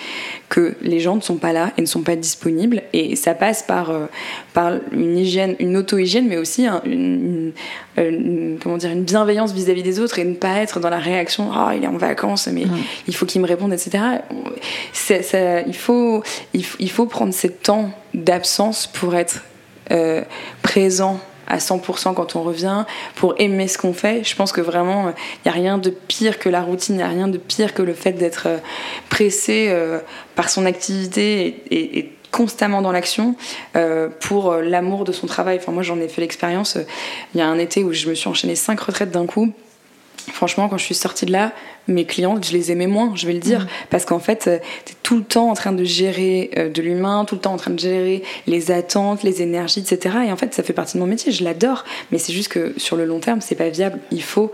que 0.48 0.74
les 0.82 1.00
gens 1.00 1.16
ne 1.16 1.20
sont 1.20 1.36
pas 1.36 1.52
là 1.52 1.72
et 1.78 1.80
ne 1.80 1.86
sont 1.86 2.02
pas 2.02 2.16
disponibles. 2.16 2.82
Et 2.92 3.14
ça 3.16 3.34
passe 3.34 3.62
par, 3.62 3.90
euh, 3.90 4.06
par 4.54 4.72
une 4.92 5.16
hygiène, 5.16 5.54
une 5.60 5.76
auto-hygiène, 5.76 6.26
mais 6.28 6.36
aussi 6.36 6.66
une, 6.84 7.52
comment 8.60 8.76
dire, 8.76 8.90
une 8.90 9.04
bienveillance 9.04 9.52
vis-à-vis 9.52 9.82
des 9.82 10.00
autres 10.00 10.18
et 10.18 10.24
ne 10.24 10.34
pas 10.34 10.56
être 10.56 10.80
dans 10.80 10.90
la 10.90 10.98
réaction 10.98 11.50
Ah, 11.54 11.72
il 11.76 11.84
est 11.84 11.88
en 11.88 11.96
vacances, 11.96 12.48
mais 12.48 12.64
il 13.06 13.14
faut 13.14 13.26
qu'il 13.26 13.40
me 13.40 13.46
réponde, 13.46 13.72
etc. 13.72 14.02
il, 15.66 15.74
faut, 15.74 16.22
il, 16.54 16.90
faut 16.90 17.06
prendre 17.06 17.34
ce 17.34 17.46
temps 17.46 17.90
d'absence 18.14 18.86
pour 18.86 19.14
être 19.14 19.44
présent 20.62 21.20
à 21.50 21.58
100% 21.58 22.14
quand 22.14 22.36
on 22.36 22.42
revient, 22.42 22.84
pour 23.16 23.34
aimer 23.38 23.68
ce 23.68 23.76
qu'on 23.76 23.92
fait. 23.92 24.22
Je 24.24 24.36
pense 24.36 24.52
que 24.52 24.60
vraiment, 24.60 25.08
il 25.10 25.50
n'y 25.50 25.50
a 25.50 25.54
rien 25.54 25.78
de 25.78 25.90
pire 25.90 26.38
que 26.38 26.48
la 26.48 26.62
routine, 26.62 26.94
il 26.94 26.98
n'y 26.98 27.04
a 27.04 27.08
rien 27.08 27.28
de 27.28 27.38
pire 27.38 27.74
que 27.74 27.82
le 27.82 27.92
fait 27.92 28.12
d'être 28.12 28.44
euh, 28.46 28.58
pressé 29.08 29.66
euh, 29.68 29.98
par 30.36 30.48
son 30.48 30.64
activité 30.64 31.62
et, 31.70 32.12
constamment 32.30 32.80
dans 32.80 32.92
l'action 32.92 33.34
euh, 33.74 34.08
pour 34.20 34.54
l'amour 34.54 35.02
de 35.02 35.10
son 35.10 35.26
travail. 35.26 35.58
Enfin, 35.60 35.72
moi, 35.72 35.82
j'en 35.82 35.98
ai 35.98 36.06
fait 36.06 36.20
l'expérience. 36.20 36.78
Il 37.34 37.38
y 37.38 37.40
a 37.40 37.48
un 37.48 37.58
été 37.58 37.82
où 37.82 37.92
je 37.92 38.08
me 38.08 38.14
suis 38.14 38.28
enchaîné 38.28 38.54
cinq 38.54 38.78
retraites 38.78 39.10
d'un 39.10 39.26
coup. 39.26 39.52
Franchement, 40.32 40.68
quand 40.68 40.78
je 40.78 40.84
suis 40.84 40.94
sortie 40.94 41.26
de 41.26 41.32
là, 41.32 41.50
mes 41.88 42.04
clientes, 42.04 42.46
je 42.46 42.52
les 42.52 42.70
aimais 42.72 42.86
moins, 42.86 43.12
je 43.14 43.26
vais 43.26 43.32
le 43.32 43.40
dire, 43.40 43.60
mm. 43.60 43.68
parce 43.90 44.04
qu'en 44.04 44.18
fait, 44.18 44.46
euh, 44.46 44.58
tu 44.84 44.92
es 44.92 44.96
tout 45.02 45.16
le 45.16 45.24
temps 45.24 45.50
en 45.50 45.54
train 45.54 45.72
de 45.72 45.84
gérer 45.84 46.50
euh, 46.56 46.68
de 46.68 46.82
l'humain, 46.82 47.24
tout 47.24 47.34
le 47.34 47.40
temps 47.40 47.52
en 47.52 47.56
train 47.56 47.72
de 47.72 47.78
gérer 47.78 48.22
les 48.46 48.70
attentes, 48.70 49.22
les 49.22 49.42
énergies, 49.42 49.80
etc. 49.80 50.16
Et 50.26 50.32
en 50.32 50.36
fait, 50.36 50.54
ça 50.54 50.62
fait 50.62 50.72
partie 50.72 50.94
de 50.94 51.00
mon 51.00 51.06
métier, 51.06 51.32
je 51.32 51.44
l'adore, 51.44 51.84
mais 52.10 52.18
c'est 52.18 52.32
juste 52.32 52.48
que 52.48 52.74
sur 52.76 52.96
le 52.96 53.04
long 53.04 53.20
terme, 53.20 53.40
c'est 53.40 53.54
pas 53.54 53.68
viable. 53.68 53.98
Il 54.10 54.22
faut 54.22 54.52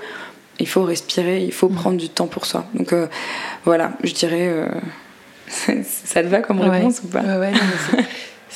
il 0.58 0.66
faut 0.66 0.84
respirer, 0.84 1.44
il 1.44 1.52
faut 1.52 1.68
mm. 1.68 1.74
prendre 1.74 1.96
du 1.98 2.08
temps 2.08 2.26
pour 2.26 2.46
soi. 2.46 2.64
Donc 2.74 2.94
voilà, 3.64 3.92
je 4.02 4.12
dirais, 4.12 4.50
ça 5.48 6.22
te 6.22 6.28
va 6.28 6.40
comme 6.40 6.60
réponse 6.60 7.02
ou 7.04 7.08
pas? 7.08 7.22
Ouais, 7.22 7.52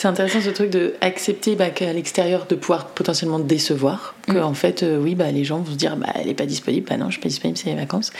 c'est 0.01 0.09
intéressant 0.09 0.41
ce 0.41 0.49
truc 0.49 0.71
de 0.71 0.95
accepter 1.03 1.57
bah, 1.57 1.69
qu'à 1.69 1.93
l'extérieur 1.93 2.47
de 2.47 2.55
pouvoir 2.55 2.87
potentiellement 2.87 3.39
décevoir, 3.39 4.15
que 4.27 4.39
mm. 4.39 4.43
en 4.43 4.55
fait 4.55 4.83
euh, 4.83 4.99
oui 4.99 5.15
bah 5.15 5.31
les 5.31 5.45
gens 5.45 5.59
vont 5.59 5.73
se 5.73 5.77
dire 5.77 5.95
bah 5.99 6.07
elle 6.15 6.27
est 6.31 6.35
pas 6.35 6.47
disponible, 6.47 6.87
bah 6.89 6.97
non 6.97 7.09
je 7.09 7.13
suis 7.13 7.21
pas 7.21 7.29
disponible 7.29 7.59
c'est 7.59 7.69
les 7.69 7.77
vacances. 7.77 8.11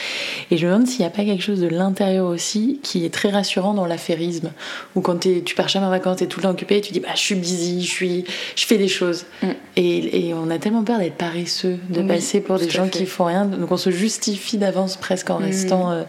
Et 0.51 0.57
je 0.57 0.67
me 0.67 0.71
demande 0.71 0.87
s'il 0.87 0.99
n'y 0.99 1.07
a 1.07 1.09
pas 1.09 1.23
quelque 1.23 1.41
chose 1.41 1.59
de 1.59 1.67
l'intérieur 1.67 2.27
aussi 2.27 2.79
qui 2.83 3.03
est 3.03 3.09
très 3.11 3.29
rassurant 3.29 3.73
dans 3.73 3.87
l'affairisme, 3.87 4.51
où 4.93 5.01
quand 5.01 5.21
tu 5.21 5.55
pars 5.55 5.69
jamais 5.69 5.87
en 5.87 5.89
vacances 5.89 6.17
t'es 6.17 6.27
tout 6.27 6.39
le 6.39 6.43
temps 6.43 6.51
occupé, 6.51 6.77
et 6.77 6.81
tu 6.81 6.93
dis 6.93 6.99
bah 6.99 7.15
je 7.15 7.19
suis 7.19 7.33
busy, 7.33 7.81
je 7.83 7.89
suis 7.89 8.25
je 8.55 8.65
fais 8.67 8.77
des 8.77 8.87
choses. 8.87 9.25
Mm. 9.41 9.47
Et, 9.77 10.27
et, 10.27 10.33
on 10.35 10.51
a 10.51 10.59
tellement 10.59 10.83
peur 10.83 10.99
d'être 10.99 11.15
paresseux, 11.15 11.79
de 11.89 12.03
passer 12.03 12.41
pour 12.41 12.59
des 12.59 12.69
gens 12.69 12.89
qui 12.89 13.07
font 13.07 13.25
rien, 13.25 13.45
donc 13.45 13.71
on 13.71 13.77
se 13.77 13.89
justifie 13.89 14.59
d'avance 14.59 14.97
presque 14.97 15.31
en 15.31 15.39
mm. 15.39 15.43
restant 15.45 15.91
euh, 15.91 16.03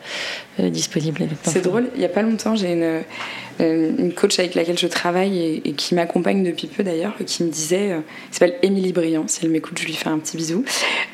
euh, 0.61 0.69
disponible. 0.69 1.29
C'est 1.45 1.63
drôle, 1.63 1.89
il 1.95 2.03
y 2.03 2.05
a 2.05 2.11
pas 2.11 2.21
longtemps 2.21 2.57
j'ai 2.57 2.73
une 2.75 3.05
une 3.67 4.13
coach 4.13 4.39
avec 4.39 4.55
laquelle 4.55 4.79
je 4.79 4.87
travaille 4.87 5.61
et, 5.65 5.73
qui 5.73 5.95
m'accompagne 5.95 6.43
depuis 6.43 6.67
peu 6.67 6.83
d'ailleurs, 6.83 7.15
qui 7.27 7.45
me 7.45 7.51
disait, 7.51 7.93
euh, 7.93 8.01
s'appelle 8.31 8.57
Émilie 8.63 8.93
Briand, 8.93 9.29
si 9.29 9.41
elle 9.45 9.51
m'écoute, 9.51 9.79
je 9.79 9.87
lui 9.87 9.95
fais 9.95 10.09
un 10.09 10.19
petit 10.19 10.37
bisou, 10.37 10.65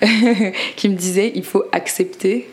qui 0.77 0.89
me 0.89 0.95
disait 0.95 1.33
il 1.35 1.45
faut 1.45 1.65
accepter 1.73 2.49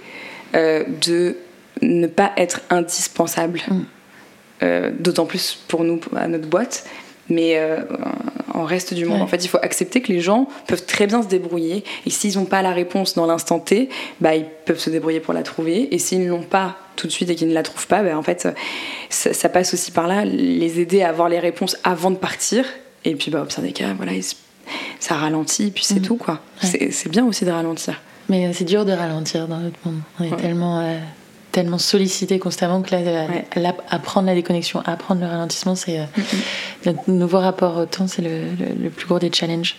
euh, 0.55 0.83
de 1.05 1.37
ne 1.81 2.07
pas 2.07 2.31
être 2.37 2.61
indispensable, 2.69 3.61
mm. 3.67 4.91
d'autant 4.99 5.25
plus 5.25 5.57
pour 5.67 5.83
nous, 5.83 5.99
à 6.15 6.27
notre 6.27 6.47
boîte, 6.47 6.85
mais 7.29 7.59
en 8.55 8.63
reste 8.63 8.93
du 8.93 9.05
monde. 9.05 9.21
En 9.21 9.27
fait, 9.27 9.43
il 9.43 9.47
faut 9.47 9.57
accepter 9.61 10.01
que 10.01 10.11
les 10.11 10.21
gens 10.21 10.47
peuvent 10.67 10.85
très 10.85 11.07
bien 11.07 11.21
se 11.21 11.27
débrouiller. 11.27 11.83
Et 12.05 12.09
s'ils 12.09 12.37
n'ont 12.37 12.45
pas 12.45 12.61
la 12.61 12.71
réponse 12.71 13.15
dans 13.15 13.25
l'instant 13.25 13.59
T, 13.59 13.89
bah, 14.21 14.35
ils 14.35 14.45
peuvent 14.65 14.79
se 14.79 14.89
débrouiller 14.89 15.19
pour 15.19 15.33
la 15.33 15.43
trouver. 15.43 15.93
Et 15.93 15.99
s'ils 15.99 16.23
ne 16.23 16.29
l'ont 16.29 16.43
pas 16.43 16.77
tout 16.95 17.07
de 17.07 17.11
suite 17.11 17.29
et 17.29 17.35
qu'ils 17.35 17.49
ne 17.49 17.53
la 17.53 17.63
trouvent 17.63 17.87
pas, 17.87 18.01
bah, 18.01 18.17
en 18.17 18.23
fait, 18.23 18.47
ça, 19.09 19.49
passe 19.49 19.73
aussi 19.73 19.91
par 19.91 20.07
là, 20.07 20.25
les 20.25 20.79
aider 20.79 21.01
à 21.01 21.09
avoir 21.09 21.29
les 21.29 21.39
réponses 21.39 21.77
avant 21.83 22.11
de 22.11 22.17
partir. 22.17 22.65
Et 23.03 23.15
puis, 23.15 23.29
bah, 23.29 23.41
au 23.41 23.45
pire 23.45 23.61
des 23.61 23.73
cas, 23.73 23.93
voilà, 23.95 24.13
ça 24.99 25.15
ralentit, 25.15 25.67
et 25.67 25.71
puis 25.71 25.83
c'est 25.83 25.99
mm. 25.99 26.03
tout, 26.03 26.15
quoi. 26.15 26.39
C'est 26.61 27.09
bien 27.09 27.25
aussi 27.25 27.45
de 27.45 27.51
ralentir. 27.51 28.01
Mais 28.29 28.51
c'est 28.53 28.63
dur 28.63 28.85
de 28.85 28.91
ralentir 28.91 29.47
dans 29.47 29.59
notre 29.59 29.77
monde. 29.85 29.99
On 30.19 30.23
est 30.23 30.35
tellement. 30.37 30.79
Euh, 30.79 30.97
tellement 31.55 31.77
sollicité 31.77 32.37
constamment 32.37 32.81
que 32.81 32.91
là, 32.91 33.75
apprendre 33.89 34.27
la 34.27 34.35
déconnexion, 34.35 34.81
apprendre 34.85 35.21
le 35.21 35.27
ralentissement, 35.27 35.73
c'est 35.75 35.99
euh, 35.99 36.03
notre 36.85 37.09
nouveau 37.09 37.39
rapport 37.39 37.77
au 37.77 37.85
temps, 37.85 38.07
c'est 38.07 38.21
le, 38.21 38.89
plus 38.89 39.07
gros 39.07 39.19
des 39.19 39.31
challenges. 39.31 39.77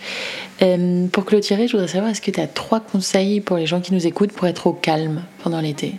Euh, 0.63 1.07
pour 1.09 1.27
clôturer, 1.27 1.69
je 1.69 1.73
voudrais 1.73 1.89
savoir, 1.89 2.11
est-ce 2.11 2.23
que 2.23 2.31
tu 2.31 2.41
as 2.41 2.47
trois 2.47 2.81
conseils 2.81 3.43
pour 3.43 3.59
les 3.59 3.67
gens 3.67 3.83
qui 3.83 3.93
nous 3.93 4.07
écoutent 4.07 4.33
pour 4.33 4.47
être 4.47 4.67
au 4.69 4.73
calme 4.73 5.23
pendant 5.43 5.61
l'été? 5.61 5.97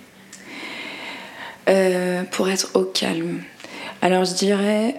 Euh, 1.69 2.23
Pour 2.31 2.49
être 2.49 2.71
au 2.73 2.81
calme. 2.81 3.43
Alors 4.01 4.25
je 4.25 4.33
dirais, 4.33 4.95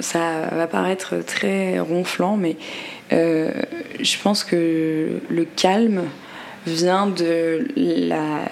ça 0.00 0.48
va 0.50 0.66
paraître 0.66 1.18
très 1.24 1.78
ronflant, 1.78 2.36
mais 2.36 2.56
je 3.10 4.18
pense 4.24 4.42
que 4.42 5.20
le 5.28 5.44
calme 5.44 6.02
vient 6.66 7.06
de 7.06 7.68
la 7.76 8.44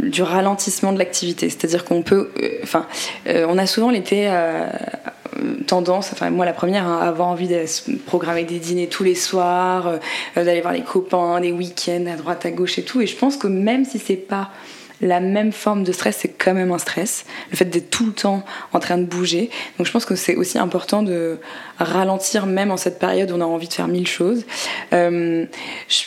du 0.00 0.22
ralentissement 0.22 0.92
de 0.92 0.98
l'activité. 0.98 1.48
C'est-à-dire 1.50 1.84
qu'on 1.84 2.02
peut, 2.02 2.30
euh, 2.42 2.58
enfin, 2.62 2.86
euh, 3.26 3.46
on 3.48 3.58
a 3.58 3.66
souvent 3.66 3.90
l'été 3.90 4.26
euh, 4.28 4.68
tendance, 5.66 6.10
enfin 6.12 6.30
moi 6.30 6.44
la 6.44 6.52
première, 6.52 6.86
hein, 6.86 7.00
à 7.02 7.08
avoir 7.08 7.28
envie 7.28 7.48
de 7.48 7.64
programmer 8.06 8.44
des 8.44 8.58
dîners 8.58 8.88
tous 8.88 9.04
les 9.04 9.14
soirs, 9.14 9.98
d'aller 10.34 10.60
voir 10.60 10.72
les 10.72 10.82
copains, 10.82 11.40
des 11.40 11.52
week-ends 11.52 12.06
à 12.12 12.16
droite 12.16 12.46
à 12.46 12.50
gauche 12.50 12.78
et 12.78 12.82
tout. 12.82 13.00
Et 13.00 13.06
je 13.06 13.16
pense 13.16 13.36
que 13.36 13.46
même 13.46 13.84
si 13.84 13.98
c'est 13.98 14.16
pas 14.16 14.50
la 15.00 15.20
même 15.20 15.52
forme 15.52 15.84
de 15.84 15.92
stress, 15.92 16.16
c'est 16.20 16.28
quand 16.28 16.54
même 16.54 16.72
un 16.72 16.78
stress. 16.78 17.24
Le 17.52 17.56
fait 17.56 17.66
d'être 17.66 17.88
tout 17.88 18.06
le 18.06 18.12
temps 18.12 18.44
en 18.72 18.80
train 18.80 18.98
de 18.98 19.04
bouger. 19.04 19.48
Donc 19.78 19.86
je 19.86 19.92
pense 19.92 20.04
que 20.04 20.16
c'est 20.16 20.34
aussi 20.34 20.58
important 20.58 21.04
de 21.04 21.38
ralentir 21.78 22.46
même 22.46 22.72
en 22.72 22.76
cette 22.76 22.98
période 22.98 23.30
où 23.30 23.34
on 23.34 23.40
a 23.40 23.44
envie 23.44 23.68
de 23.68 23.72
faire 23.72 23.86
mille 23.86 24.08
choses. 24.08 24.44
je 24.90 25.46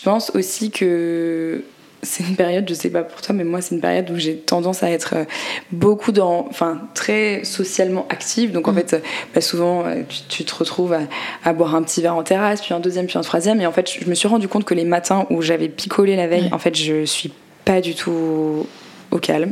pense 0.03 0.31
aussi 0.35 0.71
que 0.71 1.63
c'est 2.03 2.23
une 2.23 2.35
période, 2.35 2.65
je 2.67 2.73
sais 2.73 2.89
pas 2.89 3.03
pour 3.03 3.21
toi, 3.21 3.35
mais 3.35 3.43
moi 3.43 3.61
c'est 3.61 3.75
une 3.75 3.81
période 3.81 4.09
où 4.09 4.17
j'ai 4.17 4.35
tendance 4.35 4.83
à 4.83 4.89
être 4.89 5.15
euh, 5.15 5.23
beaucoup 5.71 6.11
dans, 6.11 6.47
enfin 6.49 6.81
très 6.93 7.43
socialement 7.43 8.05
active. 8.09 8.51
Donc 8.51 8.67
en 8.67 8.71
mm. 8.71 8.75
fait, 8.75 8.93
euh, 8.93 8.99
bah, 9.33 9.41
souvent 9.41 9.85
euh, 9.85 10.01
tu, 10.29 10.43
te 10.43 10.55
retrouves 10.55 10.95
à, 11.43 11.53
boire 11.53 11.75
un 11.75 11.83
petit 11.83 12.01
verre 12.01 12.15
en 12.15 12.23
terrasse, 12.23 12.61
puis 12.61 12.73
un 12.73 12.79
deuxième, 12.79 13.05
puis 13.05 13.17
un 13.17 13.21
troisième. 13.21 13.61
Et 13.61 13.67
en 13.67 13.71
fait, 13.71 13.91
je 13.99 14.09
me 14.09 14.15
suis 14.15 14.27
rendu 14.27 14.47
compte 14.47 14.65
que 14.65 14.73
les 14.73 14.85
matins 14.85 15.25
où 15.29 15.41
j'avais 15.41 15.69
picolé 15.69 16.15
la 16.15 16.27
veille, 16.27 16.49
en 16.51 16.59
fait, 16.59 16.75
je 16.75 17.05
suis 17.05 17.31
pas 17.65 17.81
du 17.81 17.93
tout 17.93 18.65
au 19.11 19.17
calme. 19.19 19.51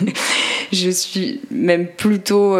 je 0.72 0.90
suis 0.90 1.40
même 1.50 1.86
plutôt 1.86 2.58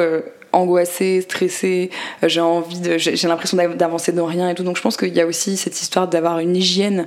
angoissée, 0.53 1.21
stressée, 1.21 1.91
j'ai 2.23 2.41
envie 2.41 2.81
de, 2.81 2.99
j'ai 2.99 3.29
l'impression 3.29 3.57
d'avancer 3.57 4.13
dans 4.13 4.27
rien 4.27 4.49
et 4.49 4.55
tout. 4.55 4.63
Donc 4.63 4.77
je 4.77 4.83
pense 4.83 4.97
qu'il 4.97 5.15
y 5.15 5.21
a 5.21 5.27
aussi 5.27 5.57
cette 5.57 5.81
histoire 5.81 6.09
d'avoir 6.09 6.39
une 6.39 6.57
hygiène 6.57 7.07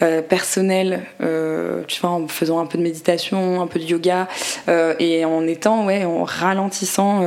euh, 0.00 0.22
personnel, 0.22 1.02
euh, 1.20 1.82
tu 1.88 2.00
vois, 2.00 2.10
en 2.10 2.28
faisant 2.28 2.60
un 2.60 2.66
peu 2.66 2.78
de 2.78 2.84
méditation, 2.84 3.60
un 3.60 3.66
peu 3.66 3.80
de 3.80 3.84
yoga, 3.84 4.28
euh, 4.68 4.94
et 5.00 5.24
en 5.24 5.44
étant, 5.44 5.86
ouais, 5.86 6.04
en 6.04 6.22
ralentissant 6.22 7.22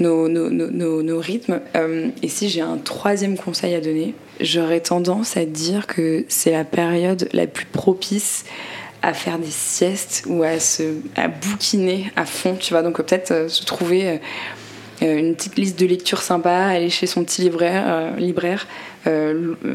nos, 0.00 0.28
nos, 0.28 0.48
nos, 0.48 1.02
nos, 1.02 1.18
rythmes. 1.18 1.60
et 2.22 2.28
si 2.28 2.48
j'ai 2.48 2.62
un 2.62 2.78
troisième 2.78 3.36
conseil 3.36 3.74
à 3.74 3.82
donner, 3.82 4.14
j'aurais 4.40 4.80
tendance 4.80 5.36
à 5.36 5.44
dire 5.44 5.86
que 5.86 6.24
c'est 6.28 6.52
la 6.52 6.64
période 6.64 7.28
la 7.34 7.46
plus 7.46 7.66
propice 7.66 8.46
à 9.02 9.12
faire 9.12 9.38
des 9.38 9.50
siestes 9.50 10.24
ou 10.26 10.42
à 10.42 10.58
se 10.60 10.94
à 11.14 11.28
bouquiner 11.28 12.10
à 12.16 12.24
fond, 12.24 12.56
tu 12.58 12.72
vois. 12.72 12.82
Donc 12.82 12.96
peut-être 12.96 13.50
se 13.50 13.64
trouver 13.66 14.18
une 15.02 15.34
petite 15.36 15.56
liste 15.56 15.78
de 15.78 15.84
lecture 15.84 16.22
sympa, 16.22 16.56
aller 16.56 16.88
chez 16.88 17.06
son 17.06 17.22
petit 17.22 17.42
libraire, 17.42 18.14
libraire 18.16 18.66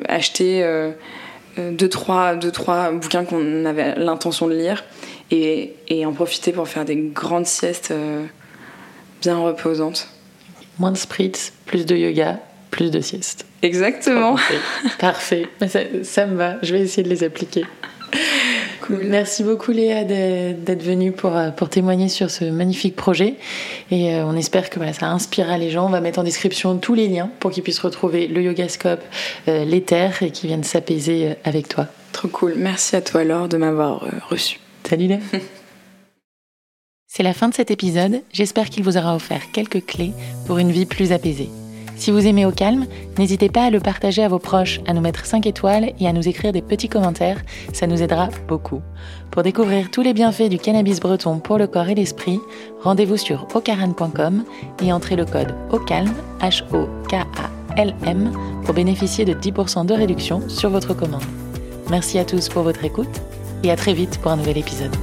acheter 0.08 0.64
deux 1.58 1.90
trois, 1.90 2.36
deux, 2.36 2.52
trois 2.52 2.92
bouquins 2.92 3.26
qu'on 3.26 3.66
avait 3.66 3.96
l'intention 3.96 4.48
de 4.48 4.54
lire 4.54 4.84
et, 5.32 5.74
et, 5.88 6.06
en 6.06 6.14
profiter 6.14 6.52
pour 6.52 6.68
faire 6.68 6.86
des 6.86 6.96
grandes 6.96 7.46
siestes 7.46 7.92
euh, 7.92 8.26
bien 9.22 9.38
reposantes. 9.38 10.10
Moins 10.80 10.92
de 10.92 10.98
spritz, 10.98 11.54
plus 11.66 11.86
de 11.86 11.96
yoga, 11.96 12.40
plus 12.72 12.92
de 12.92 13.00
siestes. 13.00 13.46
Exactement. 13.62 14.36
Parfait. 15.00 15.48
Ça, 15.68 15.80
ça, 16.04 16.26
me 16.26 16.36
va. 16.36 16.56
Je 16.64 16.74
vais 16.74 16.82
essayer 16.82 17.04
de 17.04 17.10
les 17.10 17.24
appliquer. 17.24 17.66
Merci 18.90 19.44
beaucoup 19.44 19.72
Léa 19.72 20.04
d'être 20.04 20.84
venue 20.84 21.12
pour, 21.12 21.36
euh, 21.36 21.52
pour 21.52 21.70
témoigner 21.70 22.10
sur 22.10 22.30
ce 22.30 22.46
magnifique 22.46 22.96
projet. 22.96 23.36
Et 23.92 24.14
euh, 24.14 24.26
on 24.26 24.36
espère 24.36 24.70
que 24.70 24.80
ça 24.94 25.08
inspirera 25.08 25.58
les 25.58 25.70
gens. 25.70 25.86
On 25.86 25.90
va 25.90 26.02
mettre 26.02 26.20
en 26.20 26.24
description 26.24 26.78
tous 26.78 26.94
les 26.94 27.08
liens 27.08 27.30
pour 27.40 27.52
qu'ils 27.52 27.64
puissent 27.64 27.80
retrouver 27.80 28.28
le 28.28 28.42
Yogascope, 28.42 29.04
euh, 29.48 29.66
l'éther 29.66 30.22
et 30.22 30.32
qu'ils 30.32 30.48
viennent 30.48 30.64
s'apaiser 30.64 31.36
avec 31.44 31.68
toi. 31.68 31.88
Trop 32.12 32.28
cool. 32.28 32.54
Merci 32.58 32.96
à 32.96 33.02
toi 33.02 33.24
Laure 33.24 33.48
de 33.48 33.58
m'avoir 33.58 34.06
reçu. 34.30 34.60
Salut 34.88 35.08
Léa. 35.08 35.20
C'est 37.08 37.24
la 37.24 37.34
fin 37.34 37.48
de 37.48 37.54
cet 37.54 37.70
épisode. 37.70 38.22
J'espère 38.32 38.70
qu'il 38.70 38.84
vous 38.84 38.98
aura 38.98 39.16
offert 39.16 39.52
quelques 39.54 39.86
clés 39.86 40.14
pour 40.48 40.58
une 40.58 40.72
vie 40.72 40.88
plus 40.88 41.12
apaisée. 41.12 41.50
Si 42.04 42.12
vous 42.12 42.28
aimez 42.28 42.46
au 42.46 42.52
calme, 42.52 42.86
n'hésitez 43.18 43.48
pas 43.48 43.64
à 43.64 43.70
le 43.70 43.80
partager 43.80 44.24
à 44.24 44.28
vos 44.28 44.38
proches, 44.38 44.82
à 44.86 44.94
nous 44.94 45.00
mettre 45.00 45.26
5 45.26 45.48
étoiles 45.48 45.94
et 46.02 46.06
à 46.06 46.12
nous 46.12 46.28
écrire 46.28 46.52
des 46.52 46.62
petits 46.62 46.90
commentaires, 46.90 47.42
ça 47.72 47.88
nous 47.88 48.04
aidera 48.04 48.28
beaucoup. 48.46 48.82
Pour 49.32 49.42
découvrir 49.42 49.90
tous 49.90 50.02
les 50.02 50.14
bienfaits 50.14 50.50
du 50.50 50.58
cannabis 50.58 51.00
breton 51.00 51.40
pour 51.40 51.58
le 51.58 51.66
corps 51.66 51.88
et 51.88 51.96
l'esprit, 51.96 52.42
rendez-vous 52.82 53.16
sur 53.16 53.48
ocaran.com 53.56 54.44
et 54.84 54.92
entrez 54.92 55.16
le 55.16 55.24
code 55.24 55.56
OCALM, 55.72 56.12
H-O-K-A-L-M, 56.42 58.32
pour 58.66 58.74
bénéficier 58.74 59.24
de 59.24 59.34
10% 59.34 59.86
de 59.86 59.94
réduction 59.94 60.42
sur 60.50 60.72
votre 60.72 60.94
commande. 60.94 61.24
Merci 61.90 62.20
à 62.20 62.26
tous 62.26 62.50
pour 62.50 62.64
votre 62.64 62.84
écoute 62.84 63.22
et 63.64 63.72
à 63.72 63.78
très 63.78 63.94
vite 63.94 64.20
pour 64.20 64.32
un 64.32 64.36
nouvel 64.36 64.58
épisode. 64.58 64.94